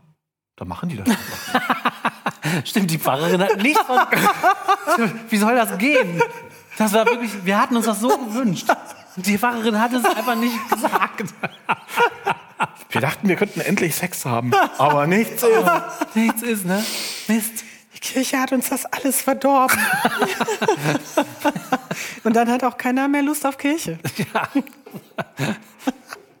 [0.55, 2.63] dann machen die das einfach.
[2.65, 3.99] Stimmt, die Pfarrerin hat nicht von.
[5.29, 6.21] Wie soll das gehen?
[6.77, 8.67] Das war wirklich, wir hatten uns das so gewünscht.
[9.17, 11.23] Die Pfarrerin hat es einfach nicht gesagt.
[12.89, 16.15] Wir dachten, wir könnten endlich Sex haben, aber nichts ist.
[16.15, 16.83] Nichts ist, ne?
[17.27, 17.65] Mist.
[17.93, 19.77] Die Kirche hat uns das alles verdorben.
[22.23, 23.99] Und dann hat auch keiner mehr Lust auf Kirche.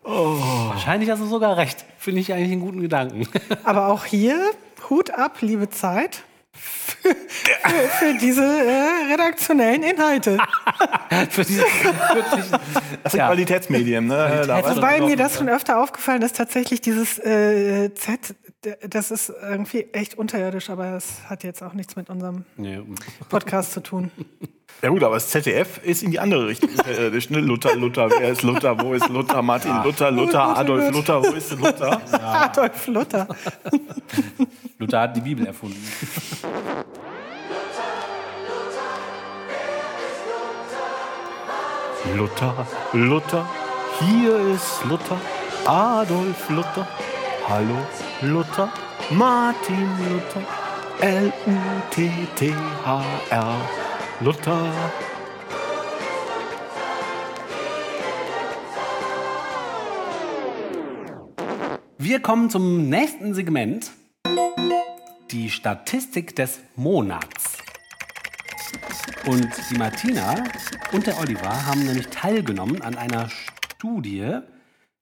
[0.07, 1.83] Wahrscheinlich hast du sogar recht.
[1.97, 3.27] Finde ich eigentlich einen guten Gedanken.
[3.63, 4.39] Aber auch hier,
[4.89, 10.37] Hut ab, liebe Zeit, für, für, für diese äh, redaktionellen Inhalte.
[11.29, 12.45] Für diese wirklich.
[13.03, 13.27] Das sind Ja.
[13.27, 14.43] Qualitätsmedien, ne?
[14.47, 18.35] Da weiß Wobei mir das schon öfter aufgefallen ist, tatsächlich dieses äh, Z,
[18.89, 22.81] das ist irgendwie echt unterirdisch, aber das hat jetzt auch nichts mit unserem Nee.
[23.29, 24.11] Podcast zu tun.
[24.81, 27.31] Ja gut, aber das ZDF ist in die andere Richtung unterirdisch.
[27.31, 27.39] Ne?
[27.39, 31.51] Luther, Luther, wer ist Luther, wo ist Luther, Martin Luther, Luther, Adolf Luther, wo ist
[31.53, 31.99] Luther?
[32.11, 33.27] Adolf Luther.
[34.77, 35.83] Luther hat die Bibel erfunden.
[42.15, 43.49] Luther, Luther,
[43.99, 45.17] hier ist Luther,
[45.65, 46.87] Adolf Luther,
[47.49, 47.77] hallo
[48.21, 48.69] Luther,
[49.09, 50.41] Martin Luther,
[51.01, 51.95] L-U-T-T-H-R,
[54.19, 54.73] Luther.
[61.99, 63.91] Wir kommen zum nächsten Segment.
[65.29, 67.59] Die Statistik des Monats.
[69.27, 70.43] Und die Martina
[70.93, 74.39] und der Oliver haben nämlich teilgenommen an einer Studie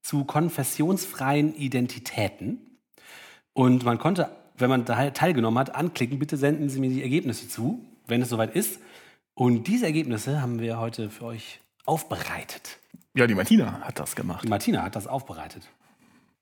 [0.02, 2.80] zu konfessionsfreien Identitäten.
[3.54, 7.48] Und man konnte, wenn man da teilgenommen hat, anklicken, bitte senden Sie mir die Ergebnisse
[7.48, 8.80] zu, wenn es soweit ist.
[9.36, 12.80] Und diese Ergebnisse haben wir heute für euch aufbereitet.
[13.14, 14.46] Ja, die Martina hat das gemacht.
[14.46, 15.64] Die Martina hat das aufbereitet.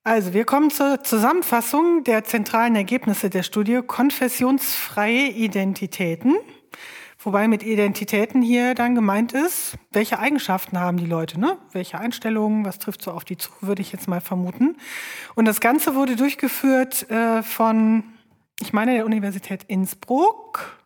[0.03, 6.35] Also, wir kommen zur Zusammenfassung der zentralen Ergebnisse der Studie Konfessionsfreie Identitäten.
[7.19, 11.57] Wobei mit Identitäten hier dann gemeint ist, welche Eigenschaften haben die Leute, ne?
[11.71, 14.75] Welche Einstellungen, was trifft so auf die zu, würde ich jetzt mal vermuten.
[15.33, 18.03] Und das Ganze wurde durchgeführt äh, von,
[18.59, 20.82] ich meine, der Universität Innsbruck.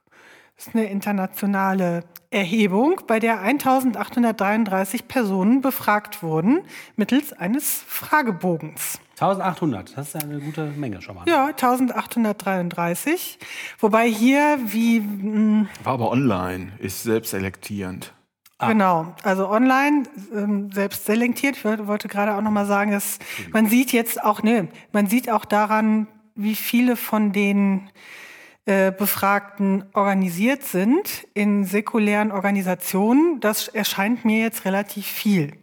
[0.57, 6.61] Das ist eine internationale Erhebung, bei der 1833 Personen befragt wurden
[6.95, 8.99] mittels eines Fragebogens.
[9.19, 11.23] 1800, das ist eine gute Menge schon mal.
[11.27, 13.39] Ja, 1833.
[13.79, 18.13] Wobei hier, wie, mh, War aber online, ist selbst selektierend.
[18.59, 20.03] genau, also online
[20.35, 21.55] ähm, selbst selektiert.
[21.57, 23.19] Ich wollte- wollte gerade auch noch mal sagen, dass
[23.53, 27.89] man sieht jetzt auch, ne, man sieht auch daran, wie viele von den
[28.67, 33.39] äh, Befragten organisiert sind in säkulären Organisationen.
[33.39, 35.53] Das erscheint mir jetzt relativ viel.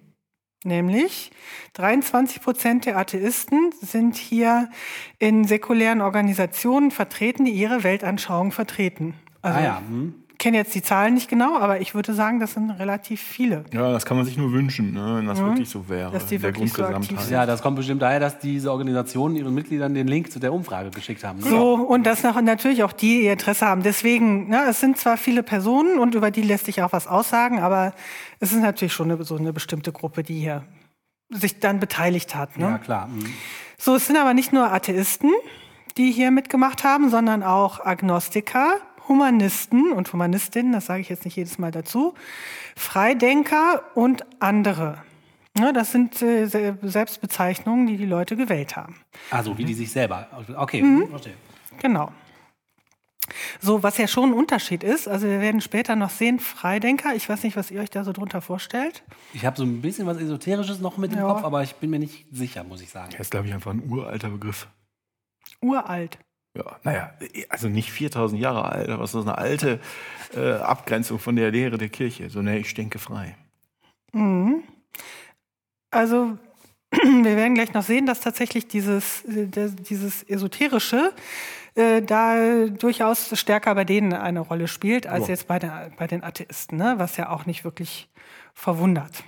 [0.65, 1.31] Nämlich
[1.75, 4.71] 23 Prozent der Atheisten sind hier
[5.19, 9.13] in säkulären Organisationen vertreten, die ihre Weltanschauung vertreten.
[9.43, 10.24] Also Ah ja, hm.
[10.45, 13.64] Ich kenne jetzt die Zahlen nicht genau, aber ich würde sagen, das sind relativ viele.
[13.72, 15.14] Ja, das kann man sich nur wünschen, ne?
[15.16, 16.12] wenn das wirklich so wäre.
[16.12, 17.30] Dass die wirklich so aktiv Grundgesamtheit.
[17.30, 20.90] Ja, das kommt bestimmt daher, dass diese Organisationen ihren Mitgliedern den Link zu der Umfrage
[20.90, 21.40] geschickt haben.
[21.40, 23.82] So, und dass natürlich auch die ihr Interesse haben.
[23.82, 27.61] Deswegen, ne, es sind zwar viele Personen und über die lässt sich auch was aussagen,
[27.61, 27.95] aber
[28.38, 30.64] es ist natürlich schon eine, so eine bestimmte Gruppe, die hier
[31.30, 32.59] sich dann beteiligt hat.
[32.59, 32.66] Ne?
[32.66, 33.07] Ja, klar.
[33.07, 33.24] hm.
[33.78, 35.30] So, es sind aber nicht nur Atheisten,
[35.97, 38.74] die hier mitgemacht haben, sondern auch Agnostiker,
[39.09, 42.15] Humanisten und Humanistinnen, das sage ich jetzt nicht jedes Mal dazu,
[42.77, 44.99] Freidenker und andere.
[45.57, 48.97] Ja, das sind äh, Se- Selbstbezeichnungen, die die Leute gewählt haben.
[49.31, 50.27] Also, wie die sich selber.
[50.57, 51.09] Okay, Mhm.
[51.09, 51.35] verstehe.
[51.81, 52.11] Genau.
[53.61, 57.27] So, was ja schon ein Unterschied ist, also wir werden später noch sehen, Freidenker, ich
[57.29, 59.03] weiß nicht, was ihr euch da so drunter vorstellt.
[59.33, 61.29] Ich habe so ein bisschen was Esoterisches noch mit im Ja.
[61.29, 63.11] Kopf, aber ich bin mir nicht sicher, muss ich sagen.
[63.13, 64.67] Das ist, glaube ich, einfach ein uralter Begriff.
[65.63, 66.19] Uralt.
[66.57, 67.13] Ja, naja,
[67.49, 69.81] also nicht 4000 Jahre alt, aber es ist eine alte
[70.37, 72.31] äh, Abgrenzung von der Lehre der Kirche.
[72.31, 73.35] So, ne, ich denke frei.
[75.91, 76.39] Also
[76.93, 81.13] wir werden gleich noch sehen, dass tatsächlich dieses, äh, dieses Esoterische
[81.75, 85.31] äh, da durchaus stärker bei denen eine Rolle spielt, als Ja.
[85.35, 86.95] jetzt bei, der, bei den Atheisten, ne?
[86.99, 88.09] was ja auch nicht wirklich
[88.55, 89.25] verwundert.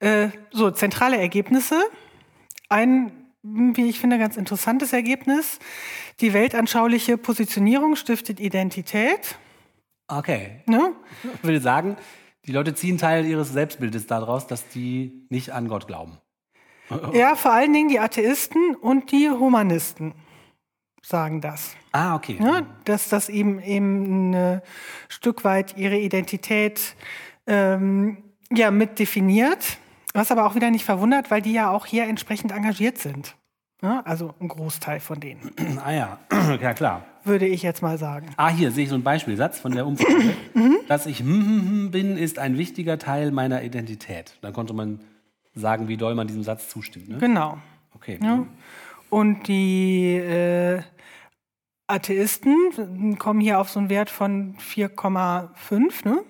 [0.00, 1.80] Äh, so, zentrale Ergebnisse.
[2.68, 5.58] Ein, wie ich finde, ganz interessantes Ergebnis.
[6.20, 9.38] Die weltanschauliche Positionierung stiftet Identität.
[10.08, 10.62] Okay.
[10.66, 10.92] Ne?
[11.34, 11.96] Ich würde sagen,
[12.46, 16.18] die Leute ziehen Teil ihres Selbstbildes daraus, dass die nicht an Gott glauben.
[17.12, 20.12] Ja, vor allen Dingen die Atheisten und die Humanisten
[21.02, 21.76] sagen das.
[21.92, 22.36] Ah, okay.
[22.40, 24.62] Ja, dass das eben eben ein
[25.08, 26.96] Stück weit ihre Identität
[27.46, 29.78] ähm, ja mit definiert,
[30.14, 33.36] was aber auch wieder nicht verwundert, weil die ja auch hier entsprechend engagiert sind.
[33.82, 35.52] Ja, also ein Großteil von denen,
[35.84, 36.18] Ah ja,
[36.60, 37.04] ja klar.
[37.24, 38.28] würde ich jetzt mal sagen.
[38.36, 40.34] Ah, hier sehe ich so einen Beispielsatz von der Umfrage.
[40.86, 44.36] Dass ich hm, hm, hm bin, ist ein wichtiger Teil meiner Identität.
[44.42, 45.00] Dann konnte man
[45.54, 47.08] sagen, wie doll man diesem Satz zustimmt.
[47.08, 47.18] Ne?
[47.18, 47.58] Genau.
[47.94, 48.18] Okay.
[48.22, 48.46] Ja.
[49.08, 50.82] Und die äh,
[51.86, 56.22] Atheisten kommen hier auf so einen Wert von 4,5, ne?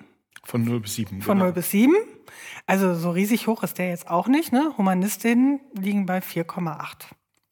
[0.44, 1.20] Von 0 bis 7.
[1.20, 1.94] Von 0 bis 7.
[2.66, 4.52] Also so riesig hoch ist der jetzt auch nicht.
[4.52, 4.72] Ne?
[4.76, 7.06] Humanistinnen liegen bei 4,8.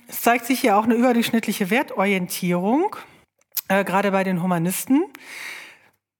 [0.06, 2.96] Es zeigt sich hier auch eine überdurchschnittliche Wertorientierung,
[3.68, 5.04] äh, gerade bei den Humanisten.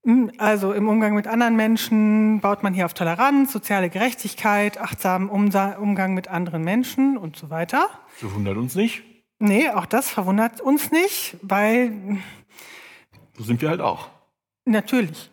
[0.05, 5.29] Hm, Also im Umgang mit anderen Menschen baut man hier auf Toleranz, soziale Gerechtigkeit, achtsamen
[5.29, 7.89] Umgang mit anderen Menschen und so weiter.
[8.21, 9.03] So wundert uns nicht.
[9.41, 11.93] Nee, auch das verwundert uns nicht, weil
[13.37, 14.09] So sind wir halt auch.
[14.65, 15.31] Natürlich.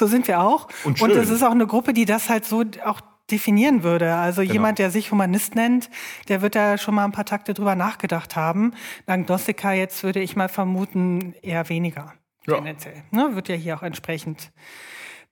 [0.00, 0.66] So sind wir auch.
[0.84, 1.20] Und Und schön.
[1.20, 4.14] es ist auch eine Gruppe, die das halt so auch definieren würde.
[4.14, 4.54] Also Genau.
[4.54, 5.90] jemand, der sich Humanist nennt,
[6.28, 8.72] der wird da schon mal ein paar Takte drüber nachgedacht haben.
[9.06, 12.14] Ein Agnostiker jetzt würde ich mal vermuten eher weniger.
[12.46, 12.54] Ja.
[12.54, 13.02] Tendenziell.
[13.10, 13.36] Ne?
[13.36, 14.52] Wird ja hier auch entsprechend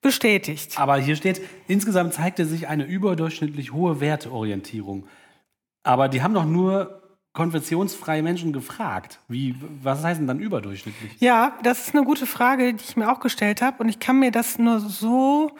[0.03, 0.79] bestätigt.
[0.79, 5.07] Aber hier steht, insgesamt zeigte sich eine überdurchschnittlich hohe Wertorientierung.
[5.81, 7.01] Aber die haben doch nur
[7.33, 9.19] konfessionsfreie Menschen gefragt.
[9.27, 11.11] Wie, was heißt denn dann überdurchschnittlich?
[11.19, 13.83] Ja, das ist eine gute Frage, die ich mir auch gestellt habe.
[13.83, 15.51] Und ich kann mir das nur so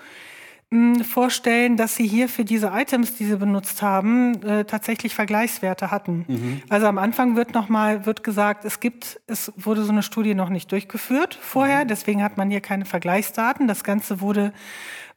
[0.71, 5.91] mh, vorstellen, dass sie hier für diese Items, die sie benutzt haben, äh, tatsächlich Vergleichswerte
[5.91, 6.61] hatten.
[6.69, 10.33] Also am Anfang wird noch mal wird gesagt, es gibt, es wurde so eine Studie
[10.33, 13.67] noch nicht durchgeführt vorher, deswegen hat man hier keine Vergleichsdaten.
[13.67, 14.53] Das Ganze wurde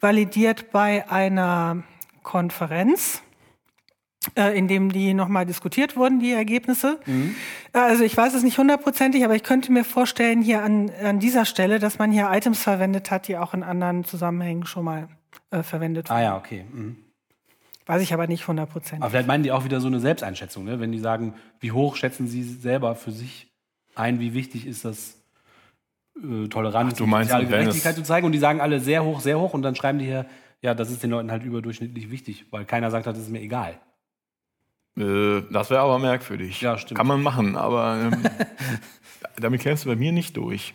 [0.00, 1.82] validiert bei einer
[2.22, 3.22] Konferenz
[4.36, 6.98] äh, in dem die nochmal diskutiert wurden, die Ergebnisse.
[7.06, 11.18] Äh, Also ich weiß es nicht hundertprozentig, aber ich könnte mir vorstellen, hier an, an
[11.18, 15.08] dieser Stelle, dass man hier Items verwendet hat, die auch in anderen Zusammenhängen schon mal
[15.50, 16.18] äh, verwendet wurden.
[16.18, 16.64] Ah ja, okay.
[16.72, 16.96] Mhm.
[17.86, 19.02] Weiß ich aber nicht hundertprozentig.
[19.02, 20.78] Aber vielleicht meinen die auch wieder so eine Selbsteinschätzung, ne?
[20.78, 23.48] wenn die sagen, wie hoch schätzen sie selber für sich
[23.94, 25.18] ein, wie wichtig ist das,
[26.16, 28.26] äh, Toleranz, Ach, du meinst, soziale Gerechtigkeit zu zeigen.
[28.26, 29.52] Und die sagen alle sehr hoch, sehr hoch.
[29.54, 30.26] Und dann schreiben die hier,
[30.60, 33.40] ja, das ist den Leuten halt überdurchschnittlich wichtig, weil keiner sagt hat, das ist mir
[33.40, 33.80] egal.
[34.96, 36.60] Äh, das wäre aber merkwürdig.
[36.60, 36.98] Ja, stimmt.
[36.98, 38.22] Kann man machen, aber ähm,
[39.36, 40.74] damit kämst du bei mir nicht durch.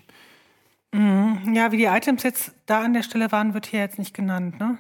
[0.93, 4.59] Ja, wie die Items jetzt da an der Stelle waren, wird hier jetzt nicht genannt.
[4.59, 4.77] Ne?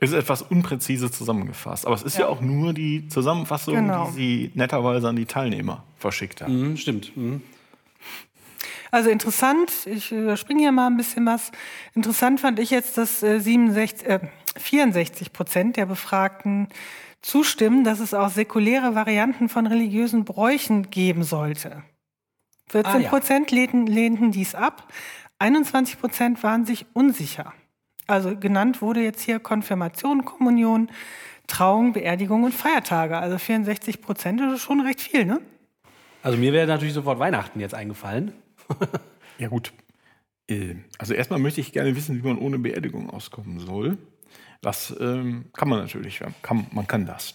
[0.00, 4.06] Es ist etwas unpräzise zusammengefasst, aber es ist ja, auch nur die Zusammenfassung, Genau.
[4.06, 6.70] die sie netterweise an die Teilnehmer verschickt haben.
[6.70, 7.16] Mhm, stimmt.
[7.16, 7.42] Mhm.
[8.90, 11.50] Also interessant, ich überspringe hier mal ein bisschen was.
[11.94, 14.20] Interessant fand ich jetzt, dass äh, 67, äh,
[14.56, 16.68] 64 Prozent der Befragten
[17.22, 21.82] zustimmen, dass es auch säkuläre Varianten von religiösen Bräuchen geben sollte.
[22.70, 23.08] 14 Ah, ja.
[23.08, 24.92] Prozent lehnten, lehnten dies ab,
[25.38, 27.52] 21 Prozent waren sich unsicher.
[28.06, 30.90] Also genannt wurde jetzt hier Konfirmation, Kommunion,
[31.46, 33.16] Trauung, Beerdigung und Feiertage.
[33.18, 35.40] Also 64 Prozent ist schon recht viel, ne?
[36.22, 38.32] Also mir wäre natürlich sofort Weihnachten jetzt eingefallen.
[39.38, 39.72] Ja gut.
[40.50, 43.96] Äh, Also erstmal möchte ich gerne wissen, wie man ohne Beerdigung auskommen soll.
[44.60, 47.34] Das ähm, kann man natürlich, kann, man kann das.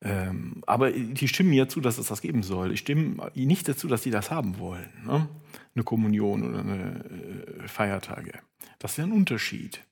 [0.00, 2.72] Ähm, aber die stimmen ja zu, dass es das geben soll.
[2.72, 4.90] Ich stimme nicht dazu, dass sie das haben wollen.
[5.04, 5.28] Ne?
[5.74, 7.04] Eine Kommunion oder eine
[7.64, 8.32] äh, Feiertage.
[8.78, 9.84] Das ist ja ein Unterschied.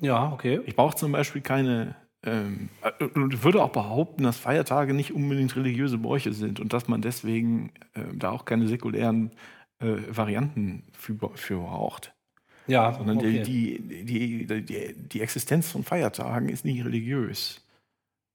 [0.00, 0.60] Ja, okay.
[0.66, 1.96] Ich brauche zum Beispiel keine.
[2.24, 6.88] Ähm, äh, und würde auch behaupten, dass Feiertage nicht unbedingt religiöse Bräuche sind und dass
[6.88, 9.32] man deswegen äh, da auch keine säkulären
[9.80, 12.14] äh, Varianten für, für braucht.
[12.66, 13.42] Ja, Sondern okay.
[13.42, 17.64] die, die, die, die, Existenz von Feiertagen ist nicht religiös.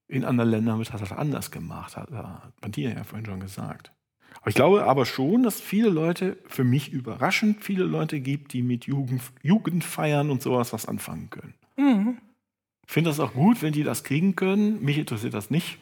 [0.10, 3.92] In anderen Ländern wird das anders gemacht, hat hat Bantina ja vorhin schon gesagt.
[4.40, 8.62] Aber ich glaube aber schon, dass viele Leute, für mich überraschend viele Leute gibt, die
[8.62, 11.54] mit Jugend, Jugendfeiern und sowas was anfangen können.
[12.88, 14.84] Ich finde das auch gut, wenn die das kriegen können.
[14.84, 15.78] Mich interessiert das nicht.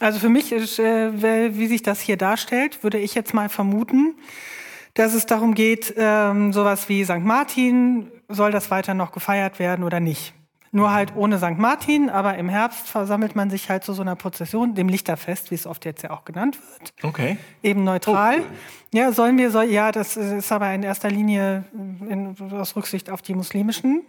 [0.00, 4.14] Also für mich, ist, äh, wie sich das hier darstellt, würde ich jetzt mal vermuten,
[4.98, 7.20] dass es darum geht, ähm, sowas wie St.
[7.20, 10.34] Martin, soll das weiter noch gefeiert werden oder nicht?
[10.72, 11.56] Nur halt ohne St.
[11.56, 15.54] Martin, aber im Herbst versammelt man sich halt zu so einer Prozession, dem Lichterfest, wie
[15.54, 16.92] es oft jetzt ja auch genannt wird.
[17.02, 17.38] Okay.
[17.62, 18.42] Eben neutral.
[18.92, 23.22] Ja, sollen wir, soll, ja, das ist aber in erster Linie in, aus Rücksicht auf
[23.22, 24.02] die muslimischen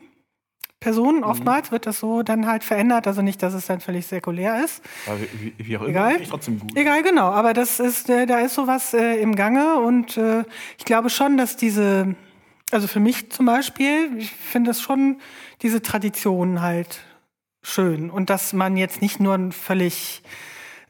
[0.79, 1.23] Personen.
[1.23, 3.05] Oftmals wird das so dann halt verändert.
[3.05, 4.81] Also nicht, dass es dann völlig säkulär ist.
[5.07, 6.21] Aber wie, wie auch immer, Egal.
[6.29, 6.75] trotzdem gut.
[6.75, 7.29] Egal, genau.
[7.31, 10.43] Aber das ist, äh, da ist sowas äh, im Gange und äh,
[10.77, 12.15] ich glaube schon, dass diese,
[12.71, 15.19] also für mich zum Beispiel, ich finde es schon
[15.61, 17.01] diese Tradition halt
[17.61, 20.23] schön und dass man jetzt nicht nur ein völlig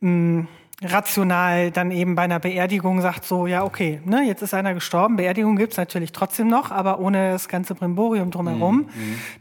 [0.02, 0.46] mh,
[0.82, 5.18] rational dann eben bei einer Beerdigung sagt so, ja okay, ne, jetzt ist einer gestorben,
[5.18, 8.90] Beerdigung gibt's natürlich trotzdem noch, aber ohne das ganze Brimborium drumherum,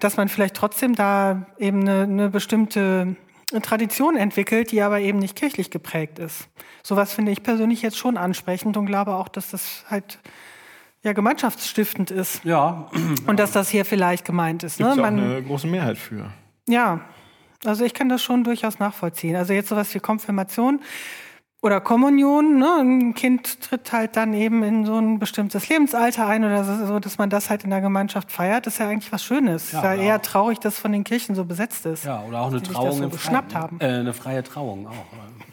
[0.00, 3.14] dass man vielleicht trotzdem da eben eine, eine bestimmte
[3.62, 6.48] Tradition entwickelt, die aber eben nicht kirchlich geprägt ist.
[6.82, 10.18] Sowas finde ich persönlich jetzt schon ansprechend und glaube auch, dass das halt
[11.02, 12.90] ja gemeinschaftsstiftend ist Ja,
[13.26, 14.78] und dass das hier vielleicht gemeint ist.
[14.78, 14.92] Gibt Ne?
[14.94, 16.30] es auch Man, eine große Mehrheit für.
[16.68, 17.00] ja,
[17.64, 19.34] also ich kann das schon durchaus nachvollziehen.
[19.34, 20.80] Also jetzt sowas wie Konfirmation
[21.60, 22.76] oder Kommunion, ne?
[22.80, 27.18] ein Kind tritt halt dann eben in so ein bestimmtes Lebensalter ein oder so, dass
[27.18, 29.72] man das halt in der Gemeinschaft feiert, ist ja eigentlich was Schönes.
[29.72, 32.04] Ja, Ja, ja eher traurig, dass von den Kirchen so besetzt ist.
[32.04, 33.62] ja, oder auch eine Die sich Trauung so im geschnappt Freien.
[33.64, 33.80] haben.
[33.80, 34.92] Äh, eine freie Trauung auch.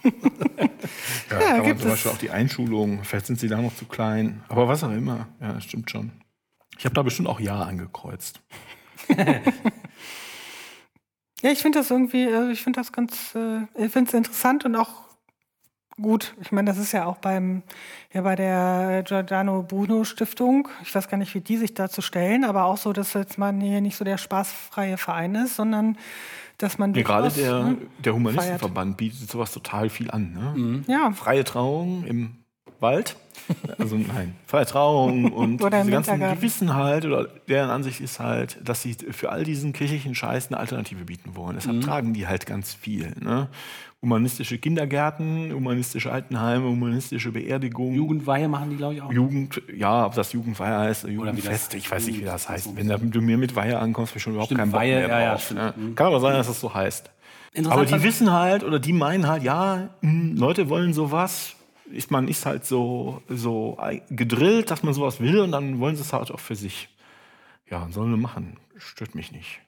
[1.32, 1.94] Ja, Ja, kann man gibt zum es.
[1.96, 4.44] Beispiel auch die Einschulung, vielleicht sind sie da noch zu klein.
[4.48, 5.28] Aber was auch immer.
[5.42, 6.12] Ja, das stimmt schon.
[6.78, 8.42] Ich habe da bestimmt auch Ja angekreuzt.
[11.42, 14.66] Ja, ich finde das irgendwie, also ich finde das ganz, äh, ich finde es interessant
[14.66, 15.05] und auch
[16.02, 16.36] gut.
[16.42, 17.64] Ich meine, das ist ja auch beim,
[18.14, 20.68] ja bei der Giordano Bruno Stiftung.
[20.84, 23.62] Ich weiß gar nicht, wie die sich dazu stellen, aber auch so, dass jetzt man
[23.62, 25.98] hier nicht so der spaßfreie Verein ist, sondern
[26.58, 30.34] dass man Ja, gerade der, ne, der Humanistenverband bietet sowas total viel an.
[30.34, 30.84] Ne?
[30.88, 32.38] ja, Freie Trauung im
[32.80, 33.16] Wald.
[33.78, 36.40] Also nein, freie Trauung und Oder diese ganzen Wintergarten.
[36.40, 40.58] Gewissen halt, oder deren Ansicht ist halt, dass sie für all diesen kirchlichen Scheiß eine
[40.60, 41.52] Alternative bieten wollen.
[41.56, 41.60] Mhm.
[41.60, 43.14] Deshalb tragen die halt ganz viel.
[43.20, 43.48] Ne?
[44.02, 47.96] Humanistische Kindergärten, humanistische Altenheime, humanistische Beerdigungen.
[47.96, 49.12] Jugendweihe machen die, glaube ich, auch.
[49.12, 52.50] Jugend, ja, ob das Jugendweihe heißt, oder wie das- Jugendfest, ich weiß nicht, wie das
[52.50, 52.70] heißt.
[52.76, 55.08] Wenn du mir mit Weihe ankommst, habe ich schon überhaupt Stimmt, keinen Bock Weihe, mehr
[55.10, 55.44] ja, ja, drauf.
[55.46, 55.60] stimmt.
[55.78, 55.92] ne?
[55.96, 57.12] Kann aber sein, dass das so heißt.
[57.70, 61.55] Aber die wissen halt, oder die meinen halt, ja, mh, Leute wollen sowas.
[61.92, 63.78] Ist, man ist halt so, so
[64.10, 66.90] gedrillt, dass man sowas will und dann wollen sie es halt auch für sich.
[67.70, 68.58] Ja, sollen wir machen.
[68.78, 69.62] Stört mich nicht.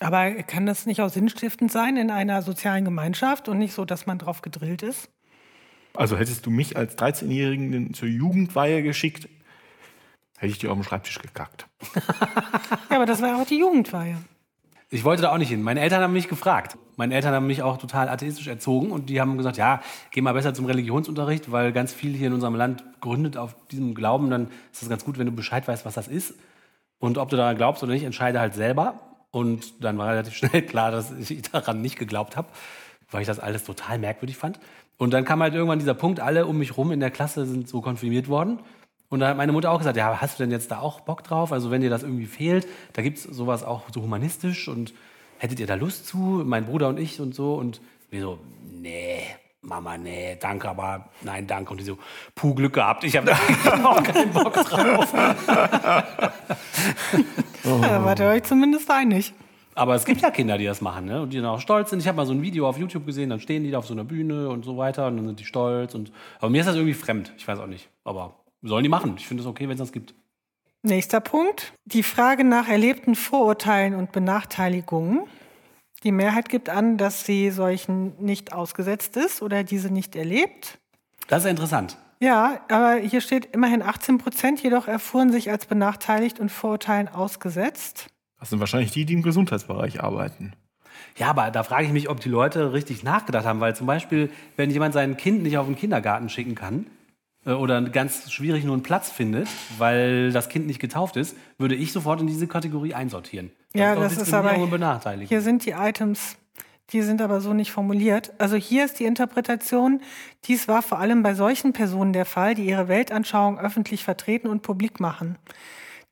[0.00, 4.06] aber kann das nicht auch sinnstiftend sein in einer sozialen Gemeinschaft und nicht so, dass
[4.06, 5.08] man drauf gedrillt ist?
[5.94, 9.28] Also hättest du mich als 13-Jährigen zur Jugendweihe geschickt,
[10.38, 11.66] hätte ich dir auf den Schreibtisch gekackt.
[12.90, 14.16] Ja, aber das war ja auch die Jugendweihe.
[14.94, 15.60] Ich wollte da auch nicht hin.
[15.60, 16.78] Meine Eltern haben mich gefragt.
[16.94, 19.80] Meine Eltern haben mich auch total atheistisch erzogen und die haben gesagt, ja,
[20.12, 23.96] geh mal besser zum Religionsunterricht, weil ganz viel hier in unserem Land gründet auf diesem
[23.96, 24.30] Glauben.
[24.30, 26.34] Dann ist es ganz gut, wenn du Bescheid weißt, was das ist.
[27.00, 29.00] Und ob du daran glaubst oder nicht, entscheide halt selber.
[29.32, 32.46] Und dann war relativ schnell klar, dass ich daran nicht geglaubt habe,
[33.10, 34.60] weil ich das alles total merkwürdig fand.
[34.96, 37.68] Und dann kam halt irgendwann dieser Punkt, alle um mich rum in der Klasse sind
[37.68, 38.60] so konfirmiert worden.
[39.14, 41.22] Und da hat meine Mutter auch gesagt, ja, hast du denn jetzt da auch Bock
[41.22, 41.52] drauf?
[41.52, 44.92] Also wenn dir das irgendwie fehlt, da gibt's sowas auch so humanistisch und
[45.38, 46.42] hättet ihr da Lust zu?
[46.44, 47.54] Mein Bruder und ich und so.
[47.54, 48.40] Und wir so,
[48.72, 49.20] nee,
[49.62, 51.70] Mama, nee, danke, aber nein, danke.
[51.70, 51.96] Und die so,
[52.34, 55.14] puh, Glück gehabt, ich habe da auch keinen Bock drauf.
[57.64, 59.32] Ja, da wart ihr euch zumindest einig.
[59.76, 61.22] Aber es gibt ja Kinder, die das machen, ne?
[61.22, 62.00] Und die dann auch stolz sind.
[62.00, 63.94] Ich habe mal so ein Video auf YouTube gesehen, dann stehen die da auf so
[63.94, 65.94] einer Bühne und so weiter und dann sind die stolz.
[65.94, 67.32] Und aber mir ist das irgendwie fremd.
[67.38, 67.88] Ich weiß auch nicht.
[68.04, 68.34] Aber
[68.68, 69.14] sollen die machen.
[69.18, 70.14] Ich finde es okay, wenn es das gibt.
[70.82, 71.72] Nächster Punkt.
[71.86, 75.20] Die Frage nach erlebten Vorurteilen und Benachteiligungen.
[76.02, 80.78] Die Mehrheit gibt an, dass sie solchen nicht ausgesetzt ist oder diese nicht erlebt.
[81.28, 81.96] Das ist interessant.
[82.20, 88.08] Ja, aber hier steht immerhin 18 Prozent, jedoch erfuhren sich als benachteiligt und Vorurteilen ausgesetzt.
[88.38, 90.52] Das sind wahrscheinlich die, die im Gesundheitsbereich arbeiten.
[91.16, 94.30] Ja, aber da frage ich mich, ob die Leute richtig nachgedacht haben, weil zum Beispiel,
[94.56, 96.86] wenn jemand sein Kind nicht auf den Kindergarten schicken kann
[97.46, 101.92] oder ganz schwierig nur einen Platz findet, weil das Kind nicht getauft ist, würde ich
[101.92, 103.50] sofort in diese Kategorie einsortieren.
[103.74, 104.54] Ja, doch das ist aber-.
[105.20, 106.36] Hier sind die Items,
[106.90, 108.32] die sind aber so nicht formuliert.
[108.38, 110.00] Also hier ist die Interpretation,
[110.44, 114.62] dies war vor allem bei solchen Personen der Fall, die ihre Weltanschauung öffentlich vertreten und
[114.62, 115.36] publik machen.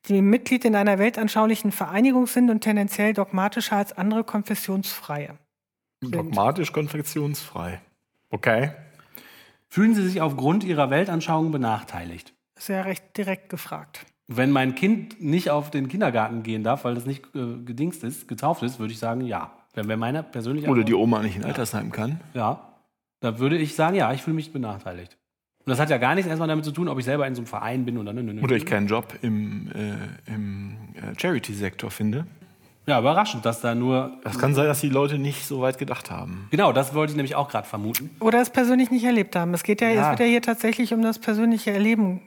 [0.07, 5.37] Die Mitglied in einer weltanschaulichen Vereinigung sind und tendenziell dogmatischer als andere Konfessionsfreie.
[6.01, 7.79] Dogmatisch konfektionsfrei.
[8.29, 8.71] Okay.
[9.73, 12.35] Fühlen Sie sich aufgrund Ihrer Weltanschauung benachteiligt?
[12.55, 14.05] Ist ja recht direkt gefragt.
[14.27, 18.27] Wenn mein Kind nicht auf den Kindergarten gehen darf, weil das nicht äh, gedingst ist,
[18.27, 19.51] getauft ist, würde ich sagen, ja.
[19.73, 22.21] Wenn wir meine persönliche Oder die Oma nicht in Altersheim kann.
[22.35, 22.75] Ja,
[23.19, 25.17] da würde ich sagen, ja, ich fühle mich benachteiligt.
[25.65, 27.39] Und das hat ja gar nichts erstmal damit zu tun, ob ich selber in so
[27.39, 28.43] einem Verein bin oder nö, nö, nö.
[28.43, 32.27] Oder ich keinen Job im, äh, im äh, Charity-Sektor finde.
[32.85, 34.11] Ja, überraschend, dass da nur.
[34.23, 36.47] Das kann sein, dass die Leute nicht so weit gedacht haben.
[36.51, 38.09] Genau, das wollte ich nämlich auch gerade vermuten.
[38.19, 39.53] Oder es persönlich nicht erlebt haben.
[39.53, 40.01] Es geht ja, Ja.
[40.03, 42.21] es wird ja hier tatsächlich um das persönliche Erleben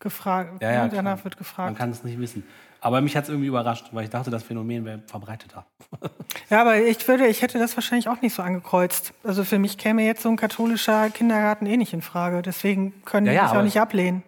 [0.00, 0.52] gefragt.
[0.54, 0.58] Mhm.
[0.60, 1.02] Ja, ja, klar.
[1.02, 1.76] Danach wird Man gefragt.
[1.78, 2.44] kann es nicht wissen.
[2.80, 5.66] Aber mich hat es irgendwie überrascht, weil ich dachte, das Phänomen wäre verbreiteter.
[6.50, 9.12] Ja, aber ich würde, ich hätte das wahrscheinlich auch nicht so angekreuzt.
[9.24, 12.40] Also für mich käme jetzt so ein katholischer Kindergarten eh nicht in Frage.
[12.42, 14.22] Deswegen können Ja, die ja, mich auch nicht ablehnen.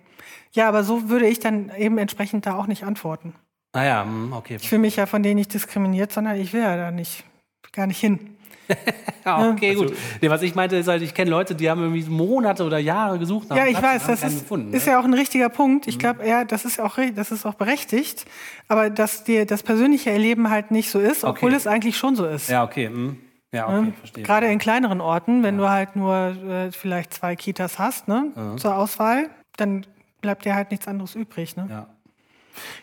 [0.52, 3.34] Ja, aber so würde ich dann eben entsprechend da auch nicht antworten.
[3.74, 4.56] Naja, hm, okay.
[4.60, 7.24] Ich fühle mich ja von denen nicht diskriminiert, sondern ich will ja da nicht,
[7.72, 8.36] gar nicht hin.
[9.24, 9.92] Ja, okay, gut.
[10.22, 13.18] Nee, was ich meinte, ist halt, ich kenne Leute, die haben irgendwie Monate oder Jahre
[13.18, 14.92] gesucht nach Ja, ich Platz weiß, das ist, gefunden, ist ne?
[14.92, 15.86] ja auch ein richtiger Punkt.
[15.88, 18.24] Ich glaube, ja, das ist auch, das ist auch berechtigt.
[18.68, 21.56] Aber dass dir das persönliche Erleben halt nicht so ist, obwohl Okay.
[21.56, 22.48] es eigentlich schon so ist.
[22.48, 22.86] Ja, okay.
[22.86, 23.18] hm.
[23.52, 23.92] Ja, okay, Ne?
[23.98, 24.24] verstehe.
[24.24, 28.74] Gerade in kleineren Orten, wenn du halt nur äh, vielleicht zwei Kitas hast ne, zur
[28.76, 29.84] Auswahl, dann
[30.22, 31.56] bleibt dir halt nichts anderes übrig.
[31.56, 31.66] Ne?
[31.68, 31.86] Ja.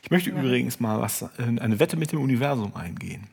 [0.04, 1.28] Ich möchte übrigens mal was, äh,
[1.60, 3.28] eine Wette mit dem Universum eingehen.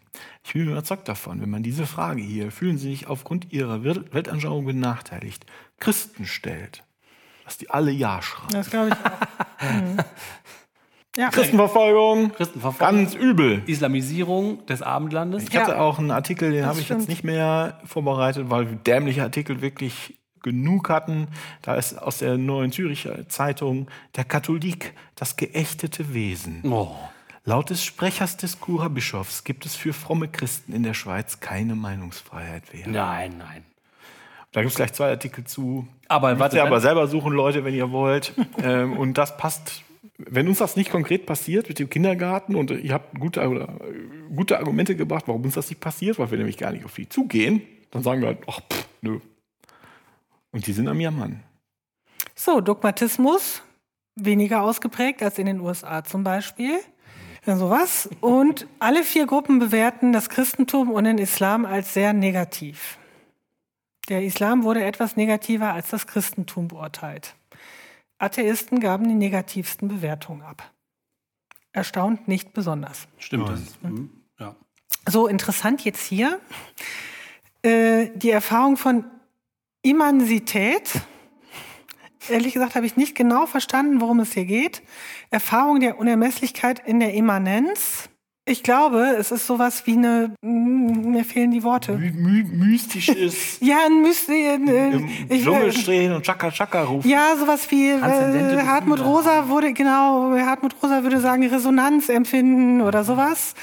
[0.45, 4.05] Ich bin überzeugt davon, wenn man diese Frage hier, fühlen Sie sich aufgrund Ihrer Wel-
[4.12, 5.45] Weltanschauung benachteiligt,
[5.81, 6.83] Christen stellt,
[7.45, 8.53] dass die alle Ja schreiben.
[8.53, 9.71] Das glaube ich auch.
[9.73, 9.97] Mhm.
[11.16, 12.97] Ja, Christenverfolgung, Christenverfolgung.
[13.05, 13.62] ganz übel.
[13.66, 15.45] Islamisierung des Abendlandes.
[15.49, 15.79] Ich hatte Ja.
[15.81, 17.03] auch einen Artikel, den habe ich stimmt.
[17.03, 21.27] jetzt nicht mehr vorbereitet, weil dämliche Artikel wirklich genug hatten.
[21.62, 26.62] Da ist aus der Neuen Züricher Zeitung der Katholik, das geächtete Wesen.
[26.65, 26.95] Oh.
[27.45, 32.62] Laut des Sprechers des Kura-Bischofs gibt es für fromme Christen in der Schweiz keine Meinungsfreiheit
[32.73, 32.89] mehr.
[32.89, 33.65] Nein, nein.
[34.53, 35.87] Da gibt es gleich zwei Artikel zu.
[36.09, 38.33] Aber warte, ihr aber selber suchen, Leute, wenn ihr wollt.
[38.62, 39.83] ähm, und das passt.
[40.16, 43.69] Wenn uns das nicht konkret passiert mit dem Kindergarten und ihr habt gute,
[44.35, 47.09] gute Argumente gebracht, warum uns das nicht passiert, weil wir nämlich gar nicht auf die
[47.09, 49.19] zugehen, dann sagen wir halt, ach, pff, nö.
[50.55, 51.43] Und die sind am Jammern.
[52.36, 53.62] So, Dogmatismus,
[54.14, 56.78] weniger ausgeprägt als in den USA zum Beispiel.
[57.44, 58.09] Ja, sowas.
[58.20, 62.98] Und alle vier Gruppen bewerten das Christentum und den Islam als sehr negativ.
[64.09, 67.35] Der Islam wurde etwas negativer als das Christentum beurteilt.
[68.18, 70.70] Atheisten gaben die negativsten Bewertungen ab.
[71.72, 73.09] Erstaunt nicht besonders.
[73.18, 73.48] Stimmt.
[73.48, 74.09] Das ist, hm,
[74.39, 74.55] ja.
[75.09, 76.39] So interessant jetzt hier
[77.62, 79.05] äh, die Erfahrung von
[79.85, 80.90] Immansität.
[82.28, 84.82] Ehrlich gesagt habe ich nicht genau verstanden, worum es hier geht.
[85.31, 88.09] Erfahrung der Unermesslichkeit in der Immanenz.
[88.47, 91.93] Ich glaube, es ist sowas wie eine, mm, mir fehlen die Worte.
[91.93, 97.09] My my mystisches Ja, ein Mysti äh, Dschungel äh, stehen und Chaka Chaka rufen.
[97.09, 103.02] ja, sowas wie äh, Hartmut Rosa wurde, genau, Hartmut Rosa würde sagen Resonanz empfinden oder
[103.05, 103.55] sowas.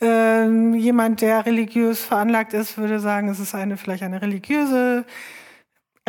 [0.00, 5.04] Ähm, jemand, der religiös veranlagt ist, würde sagen, es ist eine, vielleicht eine religiöse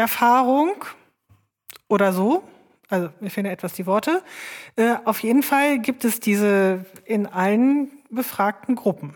[0.01, 0.83] Erfahrung
[1.87, 2.43] oder so.
[2.89, 4.21] Also, mir fehlen etwas die Worte.
[4.75, 9.15] Äh, auf jeden Fall gibt es diese in allen befragten Gruppen.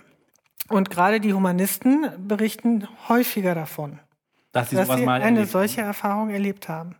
[0.69, 3.99] Und gerade die Humanisten berichten häufiger davon
[4.51, 6.95] Dass sie dass sowas sie mal eine erlebt solche Erfahrung erlebt haben.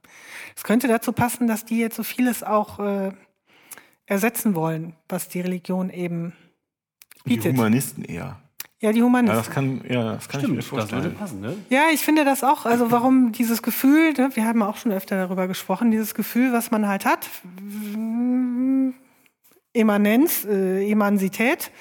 [0.56, 3.12] Es könnte dazu passen, dass die jetzt so vieles auch äh,
[4.06, 6.34] ersetzen wollen, was die Religion eben
[7.26, 7.54] Die bietet.
[7.54, 8.40] Humanisten eher.
[8.82, 9.38] Ja, die Ja, Humanisten.
[9.38, 11.16] das kann, ja, das kann ich mir Stimmt, das würde vorstellen.
[11.16, 11.56] passen, ne?
[11.70, 12.66] Ja, ich finde das auch.
[12.66, 16.72] Also warum dieses Gefühl, ne, wir haben auch schon öfter darüber gesprochen, dieses Gefühl, was
[16.72, 17.28] man halt hat,
[19.74, 21.72] Immanenz, äh, Immansität,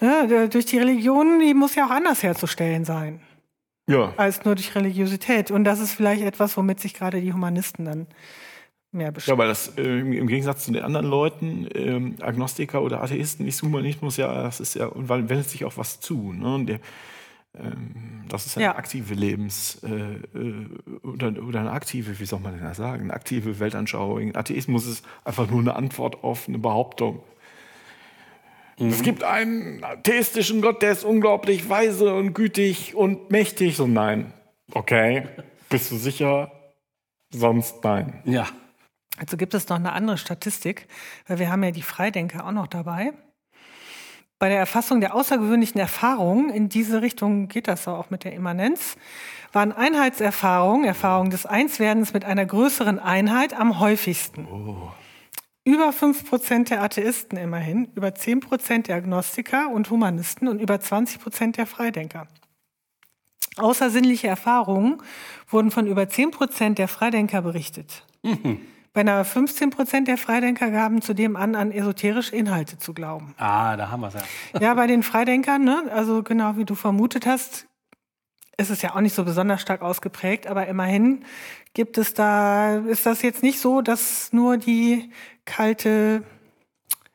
[0.00, 3.20] ja, d- durch die Religion, die muss ja auch anders herzustellen sein
[3.88, 4.12] Ja.
[4.16, 5.50] als nur durch Religiosität.
[5.50, 8.06] Und das ist vielleicht etwas, womit sich gerade die Humanisten dann
[8.92, 9.38] mehr Ja, beschäftigen.
[9.38, 14.16] weil das äh, im Gegensatz zu den anderen Leuten, ähm, Agnostiker oder Atheisten, ist Humanismus
[14.16, 16.32] ja, das ist ja, und weil wendet sich auch was zu.
[16.32, 16.54] Ne?
[16.54, 16.80] Und der,
[17.58, 18.76] ähm, das ist eine Ja.
[18.76, 20.66] aktive Lebens- äh, äh,
[21.02, 24.34] oder, oder eine aktive, wie soll man denn das sagen, eine aktive Weltanschauung.
[24.36, 27.20] Atheismus ist einfach nur eine Antwort auf eine Behauptung.
[28.82, 33.76] Es gibt einen atheistischen Gott, der ist unglaublich weise und gütig und mächtig.
[33.76, 34.32] So, nein.
[34.72, 35.24] Okay.
[35.68, 36.50] Bist du sicher?
[37.30, 38.22] Sonst nein.
[38.24, 38.46] Ja.
[39.20, 40.88] Also gibt es noch eine andere Statistik,
[41.28, 43.12] weil wir haben ja die Freidenker auch noch dabei.
[44.38, 48.96] Bei der Erfassung der außergewöhnlichen Erfahrungen, in diese Richtung geht das auch mit der Immanenz,
[49.52, 54.48] waren Einheitserfahrungen, Erfahrungen des Einswerdens mit einer größeren Einheit am häufigsten.
[55.64, 61.66] Über 5% der Atheisten immerhin, über 10% der Agnostiker und Humanisten und über 20% der
[61.66, 62.26] Freidenker.
[63.58, 65.02] Außersinnliche Erfahrungen
[65.50, 68.06] wurden von über 10% der Freidenker berichtet.
[68.22, 73.34] Bei einer 15% der Freidenker gaben zudem an, an esoterische Inhalte zu glauben.
[73.38, 74.60] Ah, da haben wir es ja.
[74.60, 77.66] Ja, bei den Freidenkern, ne, also genau wie du vermutet hast,
[78.56, 81.24] ist es ja auch nicht so besonders stark ausgeprägt, aber immerhin
[81.72, 85.10] gibt es da, ist das jetzt nicht so, dass nur die
[85.44, 86.24] kalte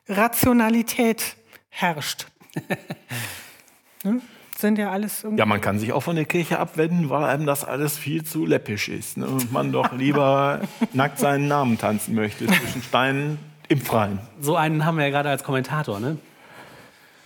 [0.08, 1.36] Rationalität
[1.68, 2.26] herrscht.
[4.02, 4.20] ne?
[4.58, 5.38] Sind ja alles irgendwie.
[5.40, 8.46] Ja, man kann sich auch von der Kirche abwenden, weil einem das alles viel zu
[8.46, 9.18] läppisch ist.
[9.18, 9.26] Ne?
[9.26, 10.60] Und man doch lieber
[10.94, 13.38] nackt seinen Namen tanzen möchte zwischen Steinen
[13.68, 14.18] im Freien.
[14.40, 16.16] So einen haben wir ja gerade als Kommentator, ne?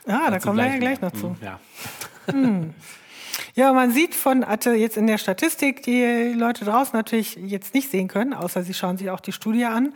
[0.09, 1.37] ah, da kommen wir ja gleich noch zu.
[1.37, 1.61] Hm, Ja.
[3.55, 7.91] Ja, man sieht von Athe jetzt in der Statistik, die Leute draußen natürlich jetzt nicht
[7.91, 9.93] sehen können, außer sie schauen sich auch die Studie an,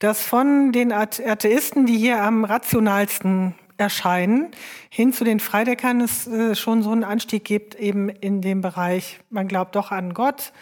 [0.00, 4.50] dass von den Athe- Atheisten, die hier am rationalsten erscheinen,
[4.90, 9.20] hin zu den Freideckern es äh, schon so einen Anstieg gibt, eben in dem Bereich,
[9.30, 10.52] man glaubt doch an Gott.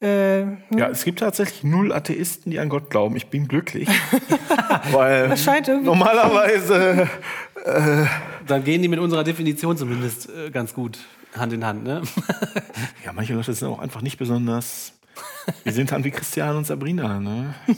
[0.00, 0.40] Äh,
[0.76, 3.14] Ja, es gibt tatsächlich null Atheisten, die an Gott glauben.
[3.16, 3.88] Ich bin glücklich.
[4.90, 7.08] weil Das scheint irgendwie- normalerweise
[8.46, 10.98] Dann gehen die mit unserer Definition zumindest äh, ganz gut
[11.36, 12.02] Hand in Hand, ne?
[13.04, 14.92] Ja, manche Leute sind auch einfach nicht besonders.
[15.64, 17.54] Wir sind dann wie Christian und Sabrina, ne?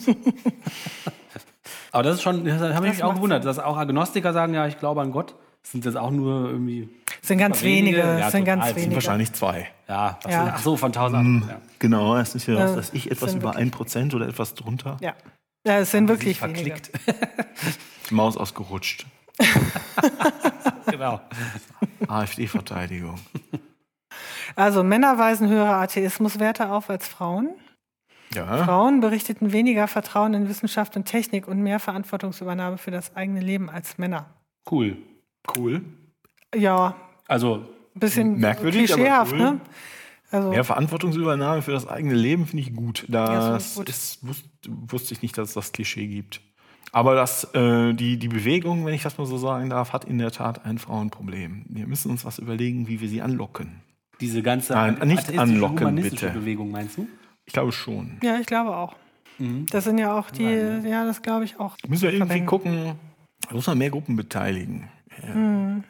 [1.94, 4.52] Aber das ist schon, das habe ich Das mich auch gewundert, dass auch Agnostiker sagen,
[4.52, 5.34] ja, ich glaube an Gott.
[5.62, 6.90] Das sind jetzt auch nur irgendwie,
[7.22, 8.96] sind ganz Wenige, wenige, ja, sind ganz Sind wenige.
[8.96, 9.68] Wahrscheinlich zwei.
[9.88, 10.30] ja, Ja.
[10.30, 11.46] Sind, ach so, von tausend.
[11.48, 11.60] Ja.
[11.78, 14.96] Genau, es ist ja, was weiß ich, etwas sind über ein Prozent oder etwas drunter.
[15.00, 15.14] Ja.
[15.66, 16.76] ja, es sind wirklich wenige.
[16.76, 16.90] Verklickt.
[18.10, 19.06] Die Maus ausgerutscht.
[20.90, 21.20] genau.
[22.08, 23.18] AfD-Verteidigung.
[24.56, 27.50] Also Männer weisen höhere Atheismuswerte auf als Frauen.
[28.34, 28.64] Ja.
[28.64, 33.70] Frauen berichteten weniger Vertrauen in Wissenschaft und Technik und mehr Verantwortungsübernahme für das eigene Leben
[33.70, 34.26] als Männer.
[34.70, 34.96] Cool.
[35.56, 35.82] Cool.
[36.54, 36.96] Ja,
[37.28, 39.38] Also, ein bisschen Merkwürdig, aber klischeehaft, cool.
[39.38, 39.60] ne?
[40.30, 43.06] Also, Mehr Verantwortungsübernahme für das eigene Leben finde ich gut.
[43.08, 43.88] Ja, Das ich gut.
[43.88, 46.40] Ist, wus wusste ich nicht, dass es das Klischee gibt.
[46.92, 50.18] Aber das, äh, die, die Bewegung, wenn ich das mal so sagen darf, hat in
[50.18, 51.66] der Tat ein Frauenproblem.
[51.68, 53.82] Wir müssen uns was überlegen, wie wir sie anlocken.
[54.20, 56.38] diese ganze Nein, nicht anlocken, humanistische bitte.
[56.40, 57.06] Bewegung, meinst du?
[57.46, 58.18] Ich glaube schon.
[58.22, 58.94] ja, ich glaube auch.
[59.38, 59.66] Mhm.
[59.70, 61.76] Das sind ja auch die, ja, das glaube ich auch.
[61.88, 62.94] Müssen wir irgendwie gucken,
[63.48, 64.88] da muss man mehr Gruppen beteiligen.
[65.26, 65.34] Ja.
[65.34, 65.84] Mhm.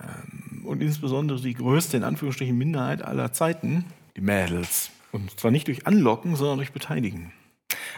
[0.00, 3.84] Ähm, Und insbesondere die größte, in Anführungsstrichen, Minderheit aller Zeiten,
[4.16, 4.90] die Mädels.
[5.12, 7.32] Und zwar nicht durch Anlocken, sondern durch Beteiligen.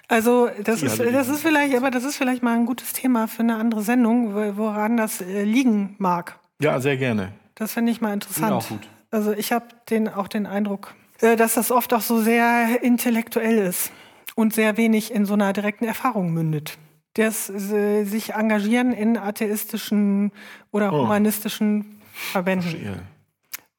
[0.08, 3.42] Also das ist, das ist vielleicht, aber das ist vielleicht mal ein gutes Thema für
[3.42, 6.38] eine andere Sendung, wo- woran das äh, liegen mag.
[6.60, 7.32] Ja, sehr gerne.
[7.56, 8.52] Das finde ich mal interessant.
[8.52, 8.88] auch gut.
[9.10, 13.92] Also ich habe den, auch den Eindruck, dass das oft auch so sehr intellektuell ist
[14.34, 16.78] und sehr wenig in so einer direkten Erfahrung mündet.
[17.14, 20.32] Das äh, sich engagieren in atheistischen
[20.70, 21.02] oder Oh.
[21.02, 23.02] humanistischen Verbänden.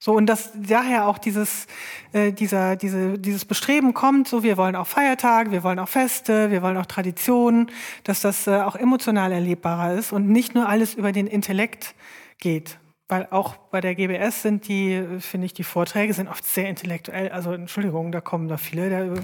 [0.04, 1.68] So, und dass daher auch dieses,
[2.12, 6.50] äh, dieser, diese, dieses Bestreben kommt, so wir wollen auch Feiertage, wir wollen auch Feste,
[6.50, 7.70] wir wollen auch Traditionen,
[8.04, 11.94] dass das äh, auch emotional erlebbarer ist und nicht nur alles über den Intellekt
[12.40, 12.80] geht.
[13.12, 17.28] Weil auch bei der GBS sind die, finde ich, die Vorträge sind oft sehr intellektuell.
[17.30, 19.22] Also Entschuldigung, da kommen da viele, da,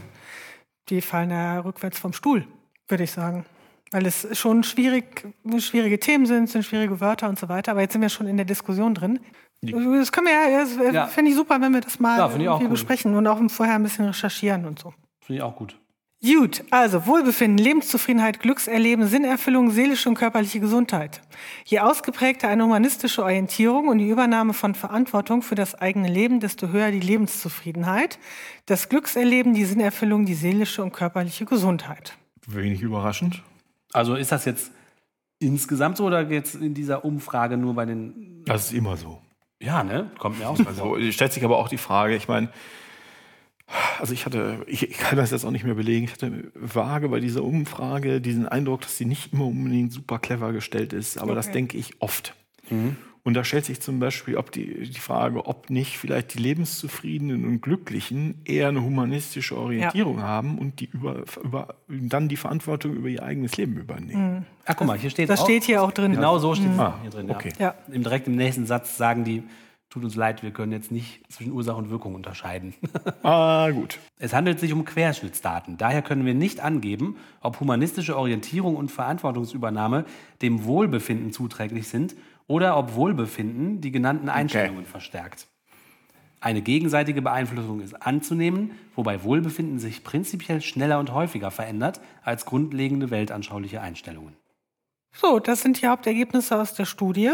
[0.89, 2.45] die fallen da rückwärts vom Stuhl,
[2.89, 3.45] würde ich sagen.
[3.91, 5.25] Weil es schon schwierig,
[5.59, 7.71] schwierige Themen sind, sind schwierige Wörter und so weiter.
[7.71, 9.21] Aber jetzt sind wir schon in der Diskussion drin.
[9.61, 11.07] Das können wir ja, das Ja.
[11.07, 12.69] finde ich super, wenn wir das mal Ja, gut.
[12.69, 14.93] besprechen und auch vorher ein bisschen recherchieren und so.
[15.21, 15.79] Finde ich auch gut.
[16.23, 21.21] Gut, also Wohlbefinden, Lebenszufriedenheit, Glückserleben, Sinnerfüllung, seelische und körperliche Gesundheit.
[21.63, 26.69] Je ausgeprägter eine humanistische Orientierung und die Übernahme von Verantwortung für das eigene Leben, desto
[26.69, 28.17] höher die Lebenszufriedenheit,
[28.65, 32.17] das Glückserleben, die Sinnerfüllung, die seelische und körperliche Gesundheit.
[32.47, 33.43] Wenig überraschend.
[33.93, 34.71] Also ist das jetzt
[35.37, 38.43] insgesamt so oder jetzt in dieser Umfrage nur bei den.
[38.45, 39.21] Das ist immer so.
[39.59, 40.09] Ja, ne?
[40.17, 40.65] Kommt mir auch so.
[40.65, 42.49] Also stellt sich aber auch die Frage, ich meine,
[43.99, 47.09] also ich hatte, ich, ich kann das jetzt auch nicht mehr belegen, ich hatte vage
[47.09, 51.35] bei dieser Umfrage diesen Eindruck, dass sie nicht immer unbedingt super clever gestellt ist, aber
[51.35, 51.53] das Okay.
[51.53, 52.33] denke ich oft.
[53.23, 57.45] Und da stellt sich zum Beispiel ob die, die Frage, ob nicht vielleicht die Lebenszufriedenen
[57.45, 63.09] und Glücklichen eher eine humanistische Orientierung haben und die über, über, dann die Verantwortung über
[63.09, 64.45] ihr eigenes Leben übernehmen.
[64.65, 65.45] Ach, guck mal, hier steht Das auch.
[65.45, 66.13] steht hier auch drin.
[66.13, 67.29] Genau so steht es Ah, hier drin.
[67.29, 67.51] okay.
[67.59, 67.75] Ja.
[67.87, 67.93] Ja.
[67.93, 69.43] Im, direkt im nächsten Satz sagen die,
[69.89, 72.73] tut uns leid, wir können jetzt nicht zwischen Ursache und Wirkung unterscheiden.
[73.23, 73.99] Ah, gut.
[74.19, 75.77] Es handelt sich um Querschnittsdaten.
[75.77, 80.05] Daher können wir nicht angeben, ob humanistische Orientierung und Verantwortungsübernahme
[80.41, 82.15] dem Wohlbefinden zuträglich sind
[82.47, 85.47] oder ob Wohlbefinden die genannten Einstellungen verstärkt.
[86.39, 93.09] Eine gegenseitige Beeinflussung ist anzunehmen, wobei Wohlbefinden sich prinzipiell schneller und häufiger verändert als grundlegende
[93.09, 94.35] weltanschauliche Einstellungen.
[95.11, 97.31] So, das sind die Hauptergebnisse aus der Studie.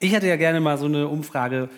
[0.00, 1.68] Ich hätte ja gerne mal so eine Umfrage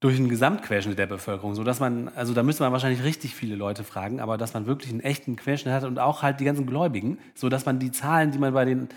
[0.00, 3.56] durch einen Gesamtquerschnitt der Bevölkerung, so dass man, also da müsste man wahrscheinlich richtig viele
[3.56, 6.66] Leute fragen, aber dass man wirklich einen echten Querschnitt hat und auch halt die ganzen
[6.66, 8.88] Gläubigen, so dass man die Zahlen, die man bei den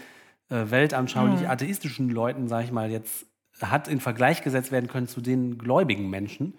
[0.49, 3.27] äh, weltanschaulich atheistischen Leuten, sage ich mal, jetzt
[3.61, 6.53] hat, in Vergleich gesetzt werden können zu den gläubigen Menschen.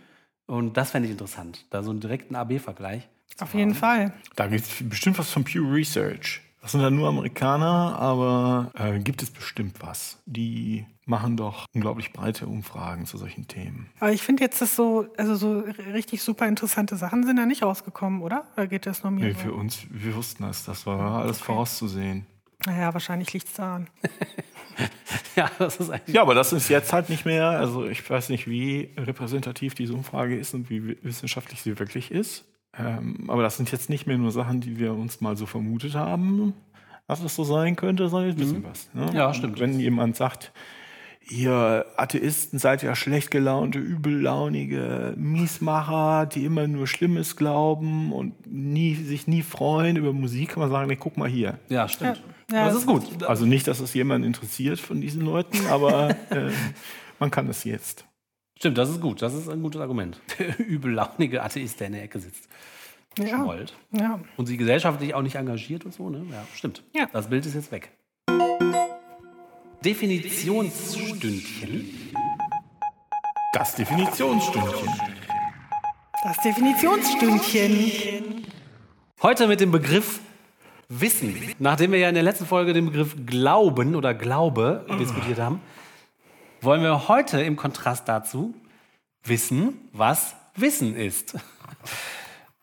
[0.46, 3.08] Und das fände ich interessant, da so einen direkten AB-Vergleich.
[3.40, 4.12] Auf jeden Fall.
[4.36, 6.42] Da gibt es bestimmt was von Pew Research.
[6.60, 10.18] Das sind dann nur Amerikaner, aber äh, gibt es bestimmt was.
[10.26, 13.90] Die machen doch unglaublich breite Umfragen zu solchen Themen.
[13.98, 15.58] Aber ich finde jetzt das so, also so
[15.92, 18.44] richtig super interessante Sachen sind da nicht rausgekommen, oder?
[18.56, 19.38] Oder geht das nur mir Nee, so?
[19.40, 20.64] für uns, wir wussten das.
[20.64, 22.24] Das war alles vorauszusehen.
[22.64, 23.88] Naja, wahrscheinlich liegt es daran.
[25.36, 26.14] Ja, das ist eigentlich.
[26.14, 27.50] Ja, aber das ist jetzt halt nicht mehr.
[27.50, 32.44] Also ich weiß nicht, wie repräsentativ diese Umfrage ist und wie wissenschaftlich sie wirklich ist.
[32.76, 35.94] Ähm, aber das sind jetzt nicht mehr nur Sachen, die wir uns mal so vermutet
[35.94, 36.54] haben,
[37.06, 38.92] dass es so sein könnte, sondern wir wissen was.
[38.94, 39.10] Ne?
[39.14, 39.54] Ja, stimmt.
[39.54, 40.52] Und wenn jemand sagt,
[41.30, 48.94] ihr Atheisten seid ja schlecht gelaunte, übellaunige Miesmacher, die immer nur Schlimmes glauben und nie,
[48.94, 51.58] sich nie freuen über Musik, kann man sagen, nee, guck mal hier.
[51.68, 52.18] Ja, stimmt.
[52.18, 52.56] Ja.
[52.56, 53.22] Ja, das das ist gut.
[53.22, 56.50] Also nicht, dass es jemand interessiert von diesen Leuten, aber äh,
[57.20, 58.04] man kann es jetzt.
[58.58, 59.22] Stimmt, das ist gut.
[59.22, 60.20] Das ist ein gutes Argument.
[60.38, 62.48] Der übellaunige Atheist, der in der Ecke sitzt.
[63.18, 63.28] Ja.
[63.28, 63.74] Schmollt.
[63.92, 64.20] ja.
[64.36, 66.24] Und sie gesellschaftlich auch nicht engagiert und so, ne?
[66.30, 66.82] Ja, stimmt.
[66.94, 67.08] Ja.
[67.12, 67.90] Das Bild ist jetzt weg.
[69.84, 72.12] Definitionsstündchen.
[73.54, 74.88] Das Definitionsstündchen.
[76.22, 78.46] Das Definitionsstündchen.
[79.22, 80.20] Heute mit dem Begriff
[80.90, 81.34] Wissen.
[81.58, 85.62] Nachdem wir ja in der letzten Folge den Begriff Glauben oder Glaube diskutiert haben,
[86.60, 88.52] wollen wir heute im Kontrast dazu
[89.24, 91.38] wissen, was Wissen ist.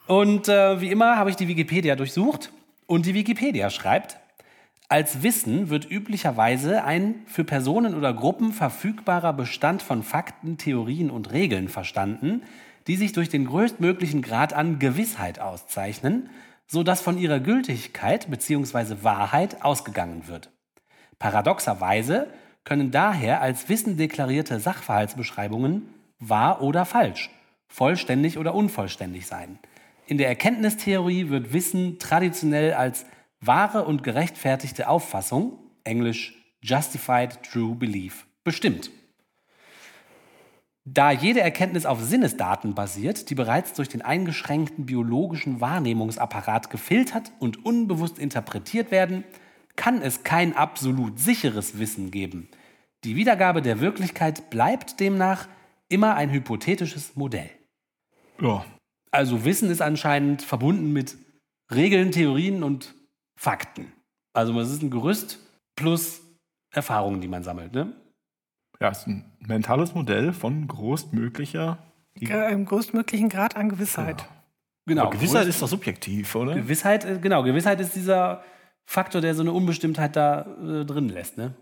[0.05, 2.51] Und äh, wie immer habe ich die Wikipedia durchsucht
[2.85, 4.19] und die Wikipedia schreibt,
[4.89, 11.31] als Wissen wird üblicherweise ein für Personen oder Gruppen verfügbarer Bestand von Fakten, Theorien und
[11.31, 12.43] Regeln verstanden,
[12.87, 16.29] die sich durch den größtmöglichen Grad an Gewissheit auszeichnen,
[16.67, 19.03] so dass von ihrer Gültigkeit bzw.
[19.03, 20.51] Wahrheit ausgegangen wird.
[21.19, 22.27] Paradoxerweise
[22.63, 25.89] können daher als Wissen deklarierte Sachverhaltsbeschreibungen
[26.19, 27.29] wahr oder falsch,
[27.67, 29.59] vollständig oder unvollständig sein.
[30.05, 33.05] In der Erkenntnistheorie wird Wissen traditionell als
[33.39, 38.91] wahre und gerechtfertigte Auffassung, englisch justified true belief, bestimmt.
[40.89, 47.65] Da jede Erkenntnis auf Sinnesdaten basiert, die bereits durch den eingeschränkten biologischen Wahrnehmungsapparat gefiltert und
[47.65, 49.25] unbewusst interpretiert werden,
[49.75, 52.47] kann es kein absolut sicheres Wissen geben.
[53.03, 55.47] Die Wiedergabe der Wirklichkeit bleibt demnach
[55.89, 57.49] immer ein hypothetisches Modell.
[58.41, 58.65] Ja,
[59.11, 61.17] Also Wissen ist anscheinend verbunden mit
[61.69, 62.95] Regeln, Theorien und
[63.37, 63.93] Fakten.
[64.33, 65.39] Also es ist ein Gerüst
[65.77, 66.21] plus
[66.71, 67.71] Erfahrungen, die man sammelt.
[67.73, 67.93] Ne?
[68.79, 71.77] ja, ist ein mentales Modell von größtmöglicher.
[72.19, 74.27] Im größtmöglichen Grad an Gewissheit.
[74.85, 75.03] Genau.
[75.03, 76.55] Aber Gewissheit Größt- ist doch subjektiv, oder?
[76.55, 78.43] Gewissheit, äh, genau, Gewissheit ist dieser
[78.85, 81.37] Faktor, der so eine Unbestimmtheit da äh, drin lässt.
[81.37, 81.53] Ne?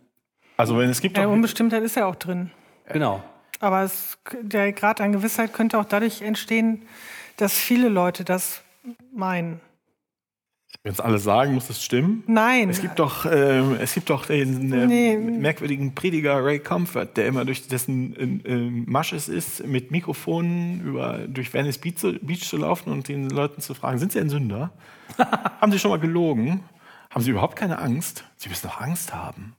[0.57, 2.51] Also wenn es gibt Ja, doch, Unbestimmtheit ist ja auch drin.
[2.87, 3.23] Genau.
[3.59, 6.83] Aber es, der Grad an Gewissheit könnte auch dadurch entstehen,
[7.37, 8.61] dass viele Leute das
[9.13, 9.59] meinen.
[10.85, 12.23] Wenn es alle sagen, muss es stimmen.
[12.27, 12.69] Nein.
[12.69, 15.17] Es gibt doch, ähm, es gibt doch den äh, Nee.
[15.17, 21.21] merkwürdigen Prediger Ray Comfort, der immer durch dessen äh, äh, Masches ist, mit Mikrofonen über,
[21.27, 24.29] durch Venice Beach zu, Beach zu laufen und den Leuten zu fragen, sind sie ein
[24.29, 24.73] Sünder?
[25.59, 26.59] haben sie schon mal gelogen?
[27.09, 28.23] Haben sie überhaupt keine Angst?
[28.37, 29.55] Sie müssen doch Angst haben.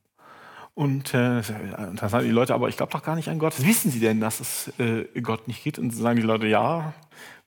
[0.74, 3.54] Und äh, dann sagen die Leute, aber ich glaube doch gar nicht an Gott.
[3.66, 5.80] Wissen Sie denn, dass es äh, Gott nicht gibt?
[5.80, 6.92] Und dann sagen die Leute, ja.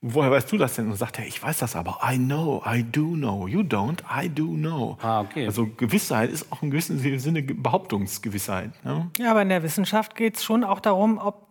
[0.01, 0.89] Woher weißt du das denn?
[0.89, 1.99] Und sagt er, ich weiß das aber.
[2.09, 3.47] I know, I do know.
[3.47, 4.97] You don't, I do know.
[5.01, 5.45] Ah, okay.
[5.45, 8.71] Also Gewissheit ist auch in gewissem Sinne Ge- Behauptungsgewissheit.
[8.85, 9.11] Ne?
[9.17, 11.47] Ja, aber in der Wissenschaft geht es schon auch darum, ob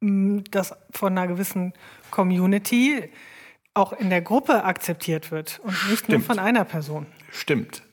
[0.00, 1.72] mh, das von einer gewissen
[2.10, 3.08] Community
[3.74, 7.06] auch in der Gruppe akzeptiert wird und nicht nur von einer Person.
[7.30, 7.84] Stimmt.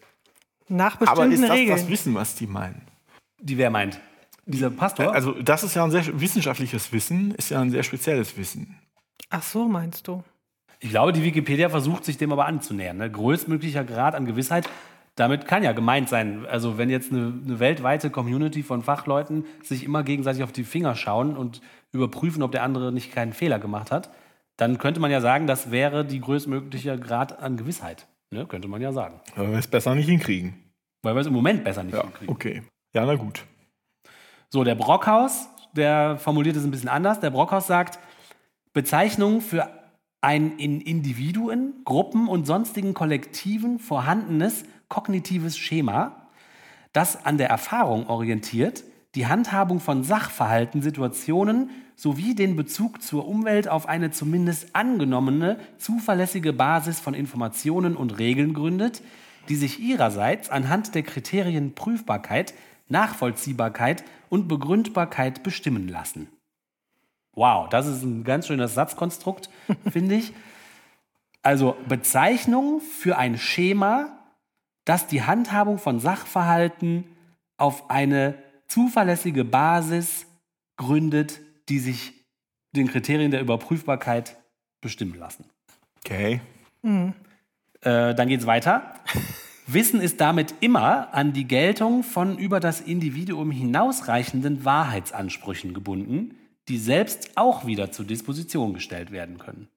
[0.67, 1.77] Nach Aber bestimmten ist das Regeln.
[1.77, 2.81] das Wissen, was die meinen?
[3.39, 3.99] Die wer meint?
[4.47, 5.13] Dieser Pastor?
[5.13, 8.75] Also das ist ja ein sehr wissenschaftliches Wissen, ist ja ein sehr spezielles Wissen.
[9.29, 10.23] Ach so, meinst du?
[10.79, 12.97] Ich glaube, die Wikipedia versucht sich dem aber anzunähern.
[12.97, 13.09] Ne?
[13.11, 14.69] Größtmöglicher Grad an Gewissheit.
[15.15, 19.83] Damit kann ja gemeint sein, also wenn jetzt eine, eine weltweite Community von Fachleuten sich
[19.83, 23.89] immer gegenseitig auf die Finger schauen und überprüfen, ob der andere nicht keinen Fehler gemacht
[23.89, 24.11] hat,
[24.57, 28.05] dann könnte man ja sagen, das wäre die größtmögliche Grad an Gewissheit.
[28.29, 28.45] Ne?
[28.45, 29.19] Könnte man ja sagen.
[29.35, 30.53] Aber wir es besser nicht hinkriegen.
[31.01, 32.29] Weil wir es im Moment besser nicht Ja, hinkriegen.
[32.35, 32.61] okay.
[32.93, 33.43] Ja, na gut.
[34.49, 37.19] So, der Brockhaus, der formuliert es ein bisschen anders.
[37.19, 37.97] Der Brockhaus sagt,
[38.77, 39.71] Bezeichnung für
[40.21, 46.27] ein in Individuen, Gruppen und sonstigen Kollektiven vorhandenes kognitives Schema,
[46.93, 48.83] das an der Erfahrung orientiert,
[49.15, 56.53] die Handhabung von Sachverhalten, Situationen sowie den Bezug zur Umwelt auf eine zumindest angenommene, zuverlässige
[56.53, 59.01] Basis von Informationen und Regeln gründet,
[59.49, 62.53] die sich ihrerseits anhand der Kriterien Prüfbarkeit,
[62.89, 66.27] Nachvollziehbarkeit und Begründbarkeit bestimmen lassen.
[67.37, 69.51] Wow, das ist ein ganz schönes Satzkonstrukt,
[69.91, 70.33] finde ich.
[71.43, 74.17] Also Bezeichnung für ein Schema,
[74.85, 77.05] dass die Handhabung von Sachverhalten
[77.57, 78.33] auf eine
[78.67, 80.25] zuverlässige Basis
[80.77, 81.39] gründet,
[81.69, 82.13] die sich
[82.75, 84.37] den Kriterien der Überprüfbarkeit
[84.81, 85.45] bestimmen lassen.
[85.99, 86.41] Okay.
[87.81, 88.95] Äh, dann geht's weiter.
[89.67, 96.35] Wissen ist damit immer an die Geltung von über das Individuum hinausreichenden Wahrheitsansprüchen gebunden,
[96.67, 99.67] die selbst auch wieder zur Disposition gestellt werden können.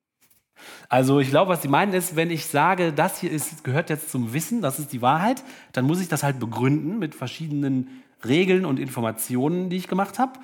[0.88, 4.10] Also ich glaube, was Sie meinen ist, wenn ich sage, das hier ist, gehört jetzt
[4.10, 5.42] zum Wissen, das ist die Wahrheit,
[5.72, 10.38] dann muss ich das halt begründen mit verschiedenen Regeln und Informationen, die ich gemacht habe.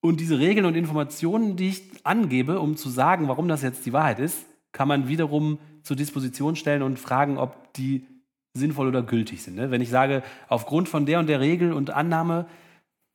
[0.00, 3.92] Und diese Regeln und Informationen, die ich angebe, um zu sagen, warum das jetzt die
[3.92, 8.06] Wahrheit ist, kann man wiederum zur Disposition stellen und fragen, ob die
[8.54, 9.56] sinnvoll oder gültig sind.
[9.56, 9.70] ne?
[9.70, 12.46] Wenn ich sage, aufgrund von der und der Regel und Annahme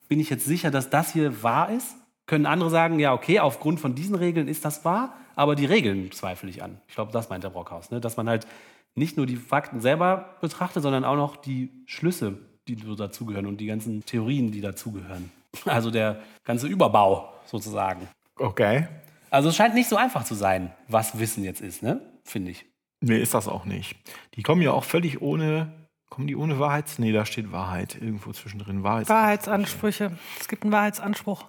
[0.08, 1.96] bin ich jetzt sicher, dass das hier wahr ist,
[2.26, 6.12] können andere sagen, ja, okay, aufgrund von diesen Regeln ist das wahr, aber die Regeln
[6.12, 6.80] zweifle ich an.
[6.88, 8.00] Ich glaube, das meint der Brockhaus, ne?
[8.00, 8.48] dass man halt
[8.96, 12.38] nicht nur die Fakten selber betrachtet, sondern auch noch die Schlüsse,
[12.68, 15.32] die so dazugehören und die ganzen Theorien, die dazugehören.
[15.66, 18.08] Also der ganze Überbau sozusagen.
[18.38, 18.88] Okay.
[19.30, 22.02] Also es scheint nicht so einfach zu sein, was Wissen jetzt ist, ne?
[22.24, 22.66] Finde ich.
[23.02, 23.96] Nee, ist das auch nicht.
[24.36, 25.74] Die kommen ja auch völlig ohne.
[26.10, 27.00] Kommen die ohne Wahrheits?
[27.00, 28.84] Nee, da steht Wahrheit irgendwo zwischendrin.
[28.84, 30.12] Wahrheits Wahrheitsansprüche.
[30.40, 31.46] Es gibt einen Wahrheitsanspruch.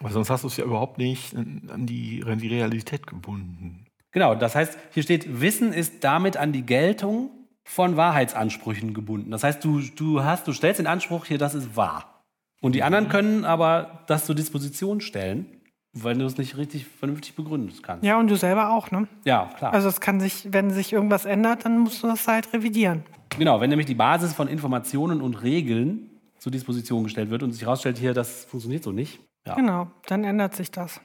[0.00, 3.86] Aber sonst hast du es ja überhaupt nicht an an die, an die Realität gebunden.
[4.12, 7.30] Genau, das heißt, hier steht, Wissen ist damit an die Geltung
[7.64, 9.30] von Wahrheitsansprüchen gebunden.
[9.30, 12.22] Das heißt, du, du, hast, du stellst den Anspruch hier, das ist wahr.
[12.60, 15.46] Und die anderen können aber das zur Disposition stellen,
[15.92, 18.04] weil du es nicht richtig vernünftig begründen kannst.
[18.04, 19.08] Ja, und du selber auch, ne?
[19.24, 19.72] Ja, klar.
[19.72, 23.02] Also es kann sich, wenn sich irgendwas ändert, dann musst du das halt revidieren.
[23.36, 27.62] genau, wenn nämlich die Basis von Informationen und Regeln zur Disposition gestellt wird und sich
[27.62, 29.20] herausstellt, hier, das funktioniert so nicht.
[29.46, 29.54] Ja.
[29.54, 31.00] Genau, dann ändert sich das.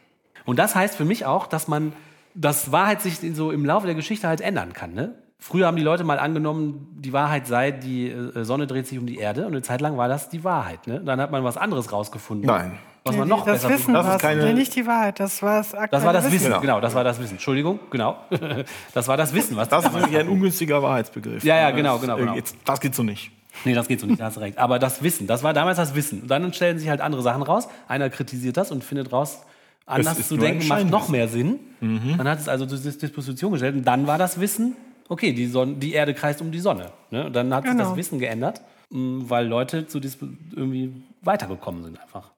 [0.46, 1.94] Und das heißt für mich auch, dass man,
[2.34, 4.94] dass Wahrheit sich so im Laufe der Geschichte halt ändern kann.
[4.94, 5.16] Ne?
[5.38, 9.06] Früher haben die Leute mal angenommen, die Wahrheit sei, die äh, Sonne dreht sich um
[9.06, 10.88] die Erde und eine Zeit lang war das die Wahrheit.
[10.88, 11.02] Ne?
[11.02, 12.48] Dann hat man was anderes rausgefunden.
[12.48, 12.78] Nein.
[13.06, 15.42] Was man noch das besser Wissen Das ist war keine- nee, nicht die Wahrheit, das
[15.42, 16.60] war das aktuelle Das war das Wissen, Genau.
[16.62, 16.82] genau.
[16.82, 17.34] das war das Wissen.
[17.34, 18.18] Entschuldigung, genau.
[18.94, 21.44] Das war das Wissen, was Das ist nämlich ein ungünstiger Wahrheitsbegriff.
[21.44, 22.36] Ja, ja, genau, Das, genau, äh, genau.
[22.36, 23.32] Jetzt, das geht so nicht.
[23.66, 24.58] Nee, das geht so nicht, da hast du recht.
[24.58, 26.22] Aber das Wissen, das war damals das Wissen.
[26.22, 27.68] Und dann stellen sich halt andere Sachen raus.
[27.88, 29.42] Einer kritisiert das und findet raus,
[29.86, 31.60] anders zu denken macht noch mehr Sinn.
[31.82, 33.76] Man hat es also zur Disposition gestellt.
[33.76, 34.76] Und dann war das Wissen,
[35.10, 36.92] okay, die, Sonne, die Erde kreist um die Sonne.
[37.12, 37.26] Ne?
[37.26, 37.86] Und dann hat sich Genau.
[37.90, 38.62] das Wissen geändert,
[38.92, 42.32] weil Leute zu irgendwie weitergekommen sind einfach.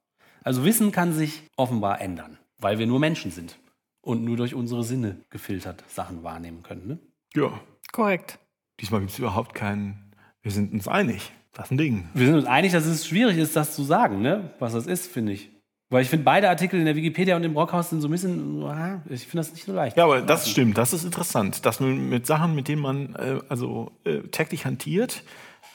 [0.43, 3.59] Also Wissen kann sich offenbar ändern, weil wir nur Menschen sind
[4.01, 6.87] und nur durch unsere Sinne gefiltert Sachen wahrnehmen können.
[6.87, 6.99] Ne?
[7.35, 7.59] Ja.
[7.91, 8.39] Korrekt.
[8.79, 10.13] Diesmal gibt es überhaupt keinen.
[10.41, 11.31] Wir sind uns einig.
[11.53, 12.09] Das ist ein Ding.
[12.13, 14.53] Wir sind uns einig, dass es schwierig ist, das zu sagen, ne?
[14.59, 15.49] was das ist, finde ich.
[15.89, 18.63] Weil ich finde, beide Artikel in der Wikipedia und im Brockhaus sind so ein bisschen,
[18.63, 19.97] ah, ich finde das nicht so leicht.
[19.97, 20.77] Ja, aber das stimmt.
[20.77, 25.23] Das ist interessant, dass man mit Sachen, mit denen man äh, also äh, täglich hantiert,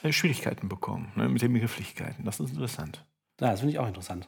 [0.02, 1.18] äh, Schwierigkeiten bekommt.
[1.18, 1.28] Ne?
[1.28, 2.24] Mit den Begrifflichkeiten.
[2.24, 3.04] Das ist interessant.
[3.42, 4.26] Ja, das finde ich auch interessant.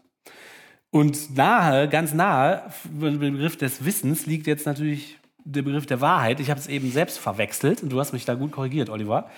[0.91, 6.41] Und nahe, ganz nahe, dem Begriff des Wissens liegt jetzt natürlich der Begriff der Wahrheit.
[6.41, 9.31] Ich habe es eben selbst verwechselt und du hast mich da gut korrigiert, Oliver.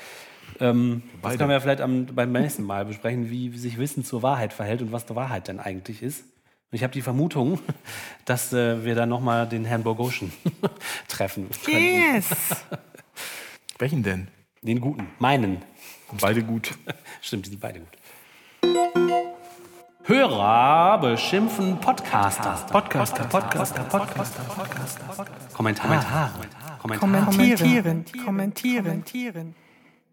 [0.58, 4.52] Ähm, das können wir vielleicht am, beim nächsten Mal besprechen, wie sich Wissen zur Wahrheit
[4.52, 6.22] verhält und was die Wahrheit denn eigentlich ist.
[6.22, 7.60] Und ich habe die Vermutung,
[8.24, 10.32] dass äh, wir dann nochmal den Herrn Bogoschen
[11.08, 11.80] treffen könnten.
[11.80, 12.26] Yes.
[13.78, 14.28] Welchen denn?
[14.62, 15.62] Den guten, meinen.
[16.20, 16.72] Beide gut.
[17.22, 18.99] Stimmt, die sind beide gut.
[20.10, 22.58] Hörer beschimpfen Podcaster.
[22.68, 25.24] Podcaster, Podcaster, Podcaster, Podcaster.
[25.54, 26.32] Kommentare.
[26.82, 26.98] Kommentare.
[26.98, 28.04] Kommentieren.
[28.24, 28.84] Kommentieren.
[28.84, 29.54] Kommentieren.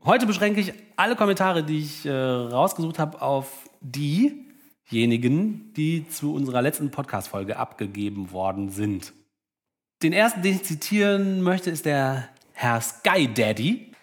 [0.06, 6.62] Heute beschränke ich alle Kommentare, die ich äh, rausgesucht habe, auf diejenigen, die zu unserer
[6.62, 9.14] letzten Podcast-Folge abgegeben worden sind.
[10.04, 13.94] Den ersten, den ich zitieren möchte, ist der Herr Sky Daddy.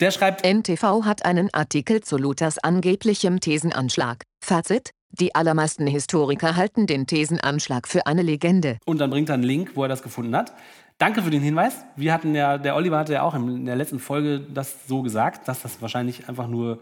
[0.00, 4.24] Der schreibt, NTV hat einen Artikel zu Luthers angeblichem Thesenanschlag.
[4.40, 8.78] Fazit: Die allermeisten Historiker halten den Thesenanschlag für eine Legende.
[8.84, 10.52] und dann bringt er einen Link, wo er das gefunden hat.
[10.98, 11.76] Danke für den Hinweis.
[11.96, 15.46] Wir hatten ja, der Oliver hatte ja auch in der letzten Folge das so gesagt,
[15.48, 16.80] dass das wahrscheinlich einfach nur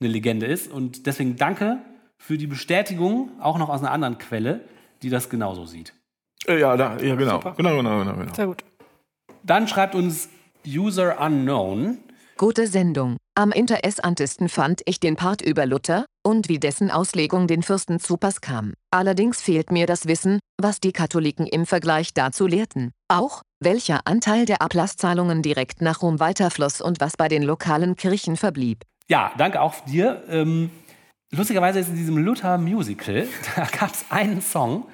[0.00, 0.70] eine Legende ist.
[0.70, 1.78] Und deswegen danke
[2.18, 4.60] für die Bestätigung, auch noch aus einer anderen Quelle,
[5.02, 5.94] die das genauso sieht.
[6.46, 7.38] Äh, ja, da, ja, genau.
[7.56, 8.34] Genau, genau, genau, genau.
[8.34, 8.64] Sehr gut.
[9.42, 10.28] Dann schreibt uns
[10.66, 11.98] User Unknown.
[12.36, 13.16] Gute Sendung.
[13.34, 18.16] Am interessantesten fand ich den Part über Luther und wie dessen Auslegung den Fürsten zu
[18.16, 18.72] Pass kam.
[18.90, 22.92] Allerdings fehlt mir das Wissen, was die Katholiken im Vergleich dazu lehrten.
[23.08, 28.36] Auch, welcher Anteil der Ablasszahlungen direkt nach Rom weiterfloss und was bei den lokalen Kirchen
[28.36, 28.82] verblieb.
[29.08, 30.24] Ja, danke auch dir.
[30.28, 30.70] Ähm,
[31.30, 33.26] lustigerweise ist in diesem Luther Musical,
[33.56, 34.86] da gab es einen Song,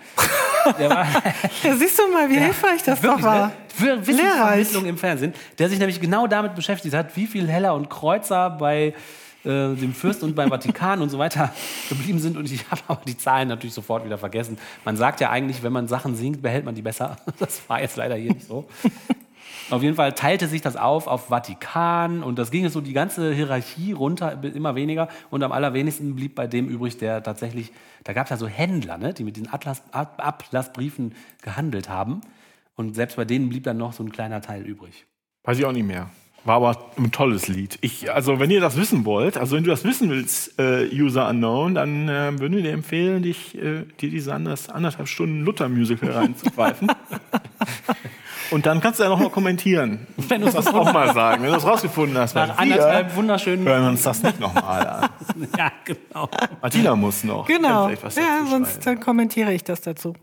[0.78, 1.06] Der war
[1.62, 3.46] Ja, siehst du mal, wie hilfreich das doch wirklich, war.
[3.48, 3.52] ne?
[3.68, 4.06] Für Lehrreich.
[4.08, 8.50] Wissensvermittlung im Fernsehen, der sich nämlich genau damit beschäftigt hat, wie viel Heller und Kreuzer
[8.50, 8.94] bei
[9.44, 11.52] äh, dem Fürst und beim Vatikan und so weiter
[11.88, 12.36] geblieben sind.
[12.36, 14.58] Und ich habe aber die Zahlen natürlich sofort wieder vergessen.
[14.84, 17.16] Man sagt ja eigentlich, wenn man Sachen singt, behält man die besser.
[17.38, 18.66] Das war jetzt leider hier nicht so.
[19.70, 23.32] Auf jeden Fall teilte sich das auf auf Vatikan und das ging so die ganze
[23.32, 25.08] Hierarchie runter, immer weniger.
[25.30, 27.72] Und am allerwenigsten blieb bei dem übrig, der tatsächlich,
[28.02, 32.20] da gab es ja so Händler, ne, die mit den Atlas, Ab- Ablassbriefen gehandelt haben.
[32.74, 35.06] Und selbst bei denen blieb dann noch so ein kleiner Teil übrig.
[35.44, 36.10] Weiß ich auch nicht mehr.
[36.44, 37.76] War aber ein tolles Lied.
[37.82, 41.28] Ich, also wenn ihr das wissen wollt, also wenn du das wissen willst, äh, User
[41.28, 46.10] Unknown, dann äh, würden wir dir empfehlen, dich, äh, dir diese anders, anderthalb Stunden Luther-Musical
[46.10, 46.90] reinzupfeifen.
[48.50, 50.06] Und dann kannst du ja noch mal kommentieren.
[50.16, 52.34] Wenn du das auch mal sagen, wenn du es rausgefunden hast.
[52.34, 53.64] Nach weil wir anderthalb wunderschönen.
[53.66, 55.10] hören uns das nicht nochmal an.
[55.56, 56.28] Ja, genau.
[56.60, 57.46] Martina muss noch.
[57.46, 57.86] Genau.
[57.86, 58.84] Vielleicht was Ja, sonst schreiben.
[58.84, 60.14] dann kommentiere ich das dazu.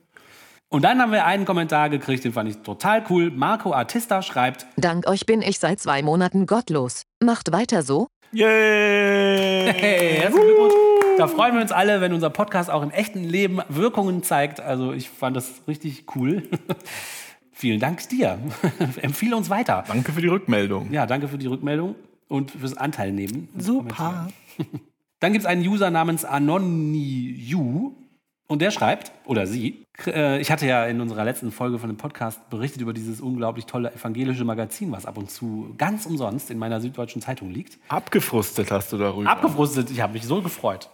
[0.70, 3.32] Und dann haben wir einen Kommentar gekriegt, den fand ich total cool.
[3.32, 7.04] Marco Artista schreibt, Dank euch bin ich seit zwei Monaten gottlos.
[7.24, 8.08] Macht weiter so.
[8.34, 9.72] Yay!
[9.72, 10.74] Hey, herzlichen Glückwunsch.
[11.18, 14.60] Da freuen wir uns alle, wenn unser Podcast auch im echten Leben Wirkungen zeigt.
[14.60, 16.44] Also ich fand das richtig cool.
[17.54, 18.38] Vielen Dank dir.
[19.02, 19.86] Empfehle uns weiter.
[19.88, 20.92] Danke für die Rückmeldung.
[20.92, 21.96] Ja, danke für die Rückmeldung
[22.28, 23.48] und fürs Anteilnehmen.
[23.58, 24.28] Super.
[25.22, 27.96] Dann gibt es einen User namens Anoniu
[28.48, 31.98] und der schreibt, oder sie, äh, ich hatte ja in unserer letzten Folge von dem
[31.98, 36.58] Podcast berichtet über dieses unglaublich tolle evangelische Magazin, was ab und zu ganz umsonst in
[36.58, 37.78] meiner Süddeutschen Zeitung liegt.
[37.90, 39.30] Abgefrustet hast du darüber.
[39.30, 40.90] Abgefrustet, ich habe mich so gefreut.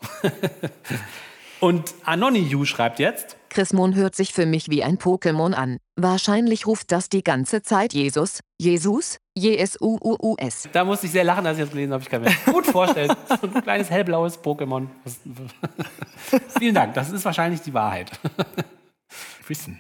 [1.59, 5.77] und Anoniu schreibt jetzt, Chrismon hört sich für mich wie ein Pokémon an.
[5.95, 10.69] Wahrscheinlich ruft das die ganze Zeit Jesus, Jesus, J-S-U-U-U-S.
[10.71, 12.03] da musste ich sehr lachen, als ich das gelesen habe.
[12.03, 13.11] Ich kann mir gut vorstellen,
[13.41, 14.87] so ein kleines hellblaues Pokémon.
[16.59, 18.11] Vielen Dank, das ist wahrscheinlich die Wahrheit.
[19.47, 19.79] Wissen.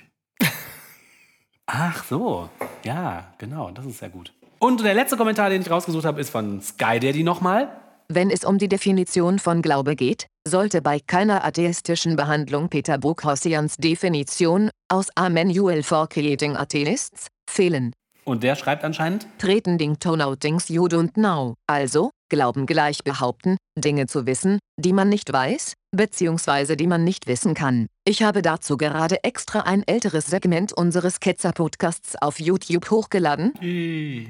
[1.67, 2.49] Ach so,
[2.83, 4.33] ja, genau, das ist sehr gut.
[4.59, 7.69] Und der letzte Kommentar, den ich rausgesucht habe, ist von Sky Daddy nochmal.
[8.09, 13.77] Wenn es um die Definition von Glaube geht, sollte bei keiner atheistischen Behandlung Peter Bruckhausians
[13.77, 17.93] Definition aus A Manual for Creating Atheists fehlen.
[18.25, 21.55] Und der schreibt anscheinend, Treten Ding Tonautings you don't know.
[21.67, 27.27] Also, Glauben gleich behaupten, Dinge zu wissen, die man nicht weiß, beziehungsweise die man nicht
[27.27, 27.85] wissen kann.
[28.05, 33.53] Ich habe dazu gerade extra ein älteres Segment unseres Ketzer-Podcasts auf YouTube hochgeladen,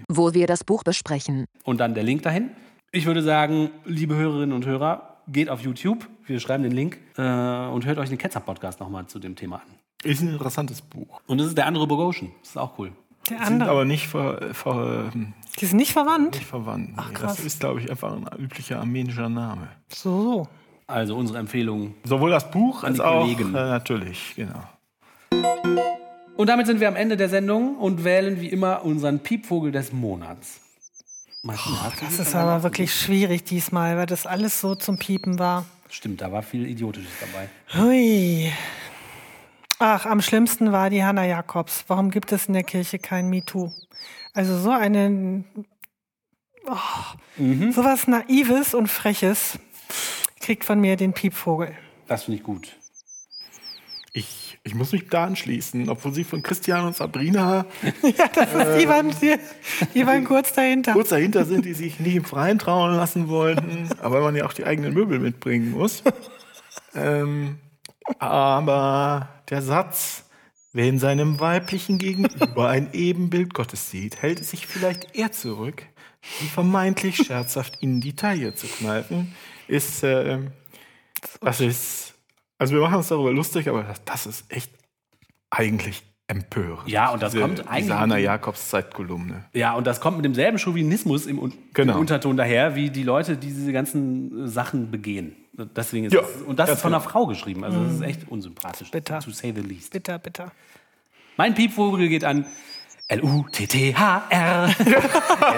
[0.10, 1.46] wo wir das Buch besprechen.
[1.64, 2.52] und dann der Link dahin.
[2.92, 7.22] Ich würde sagen, liebe Hörerinnen und Hörer, geht auf YouTube, wir schreiben den Link äh,
[7.22, 9.78] und hört euch den Ketzer-Podcast nochmal zu dem Thema an.
[10.04, 11.22] Ist ein interessantes Buch.
[11.28, 12.92] Und das ist der andere Bogosian, das ist auch cool.
[13.30, 13.72] Der Sind andere.
[13.72, 15.12] aber nicht, ver, ver,
[15.60, 16.36] Die sind nicht verwandt.
[16.36, 16.92] nicht verwandt.
[16.98, 17.38] Ach, Nee, krass.
[17.38, 19.70] Das ist, glaube ich, einfach ein üblicher armenischer Name.
[19.90, 20.48] So, so.
[20.88, 21.94] Also unsere Empfehlung.
[22.04, 24.64] Sowohl das Buch als auch äh, natürlich, genau.
[26.36, 29.94] Und damit sind wir am Ende der Sendung und wählen wie immer unseren Piepvogel des
[29.94, 30.60] Monats.
[31.44, 35.66] Du Das ist aber wirklich schwierig diesmal, weil das alles so zum Piepen war.
[35.90, 37.50] Stimmt, da war viel Idiotisches dabei.
[37.78, 38.52] Hui.
[39.86, 41.84] Ach, am schlimmsten war die Hanna Jakobs.
[41.90, 43.70] Warum gibt es in der Kirche kein MeToo?
[44.34, 45.44] Also so eine,
[46.66, 49.60] oh, sowas Naives und Freches
[50.40, 51.76] kriegt von mir den Piepvogel.
[52.08, 52.78] Das finde ich gut.
[54.14, 57.66] Ich, ich muss mich da anschließen, obwohl sie von Christian und Sabrina
[58.04, 59.36] Ja, das ist, die, waren, die,
[59.94, 60.94] die waren kurz dahinter.
[60.94, 64.54] kurz dahinter sind, die sich nicht im Freien trauen lassen wollten, aber man ja auch
[64.54, 66.04] die eigenen Möbel mitbringen muss.
[66.96, 67.58] ähm,
[68.20, 70.26] aber der Satz,
[70.74, 75.84] wer in seinem weiblichen Gegenüber ein Ebenbild Gottes sieht, hält es sich vielleicht eher zurück,
[76.42, 79.34] die vermeintlich scherzhaft in die Taille zu kneifen,
[79.68, 80.40] ist, äh,
[81.42, 82.14] das ist,
[82.58, 84.72] also wir machen uns darüber lustig, aber das, das ist echt
[85.50, 86.90] eigentlich empörend.
[86.90, 89.46] Ja, und das diese, kommt eigentlich- Diese Hannah Jakobs Zeitkolumne.
[89.54, 91.94] Ja, und das kommt mit demselben Chauvinismus im, Un Genau.
[91.96, 95.36] im Unterton daher, wie die Leute, die diese ganzen Sachen begehen.
[95.54, 97.12] Deswegen ist Ja, es, und das ist von einer genau.
[97.12, 97.64] Frau geschrieben.
[97.64, 99.20] Also das ist echt unsympathisch, Bitter.
[99.20, 99.92] to say the least.
[99.92, 100.52] Bitter, bitter.
[101.38, 102.46] Mein Piepvogel geht an
[103.08, 104.70] L-U-T-T-H-R.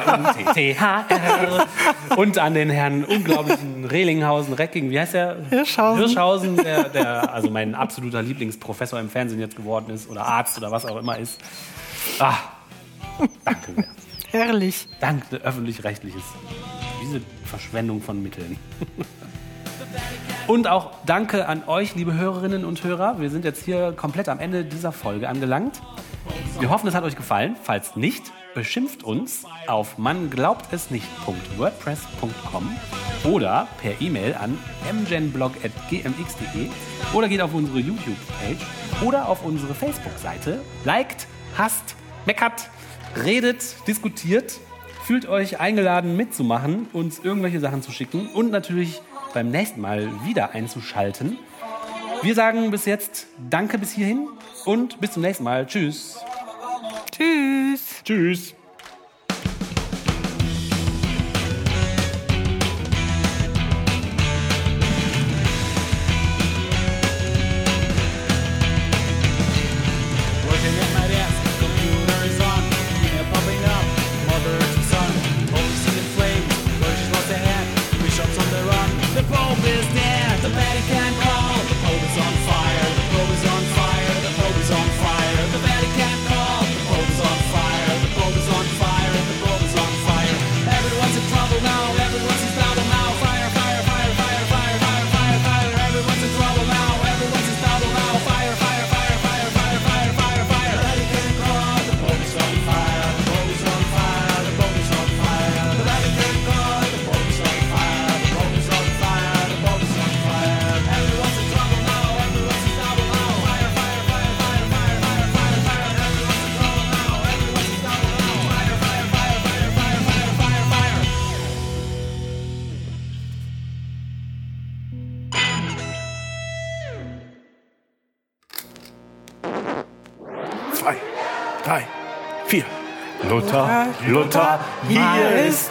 [0.05, 1.67] L-U-T-T-H-R.
[2.17, 5.37] Und an den Herrn unglaublichen Relinghausen, Recking, wie heißt der?
[5.49, 6.05] Hirschhausen.
[6.05, 10.71] Hirschhausen, der, der also mein absoluter Lieblingsprofessor im Fernsehen jetzt geworden ist oder Arzt oder
[10.71, 11.39] was auch immer ist.
[12.19, 12.35] Ah,
[13.45, 13.87] danke sehr.
[14.31, 14.87] Herrlich.
[14.99, 16.23] Danke, öffentlich-rechtliches.
[17.03, 18.57] Diese Verschwendung von Mitteln.
[20.47, 23.19] Und auch danke an euch, liebe Hörerinnen und Hörer.
[23.19, 25.81] Wir sind jetzt hier komplett am Ende dieser Folge angelangt.
[26.59, 27.55] Wir hoffen, es hat euch gefallen.
[27.63, 32.75] Falls nicht, beschimpft uns auf manglaubtesnicht.wordpress.com
[33.23, 34.59] oder per E-Mail an
[34.93, 36.69] mgenblog.gmx.de
[37.13, 38.63] oder geht auf unsere YouTube-Page
[39.03, 40.61] oder auf unsere Facebook-Seite.
[40.83, 41.25] Liked,
[41.57, 41.95] hasst,
[42.27, 42.69] meckert,
[43.23, 44.59] redet, diskutiert.
[45.05, 49.01] Fühlt euch eingeladen mitzumachen, uns irgendwelche Sachen zu schicken und natürlich
[49.35, 51.37] beim nächsten Mal wieder einzuschalten.
[52.23, 54.29] Wir sagen bis jetzt Danke bis hierhin
[54.63, 55.67] und bis zum nächsten Mal.
[55.67, 56.17] Tschüss.
[57.11, 58.01] Tschüss.
[58.03, 58.54] Tschüss.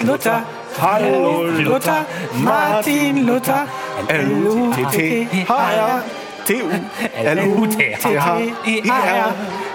[0.07, 0.45] Luther.
[0.81, 2.05] Hallo Luther,
[2.35, 3.67] Martin Luther.
[4.09, 6.03] L-U-T-T-H-R.
[6.45, 6.85] T-U-L-U-T-H-E-R.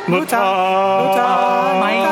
[0.07, 0.37] Luther,
[1.01, 2.03] Luther, mein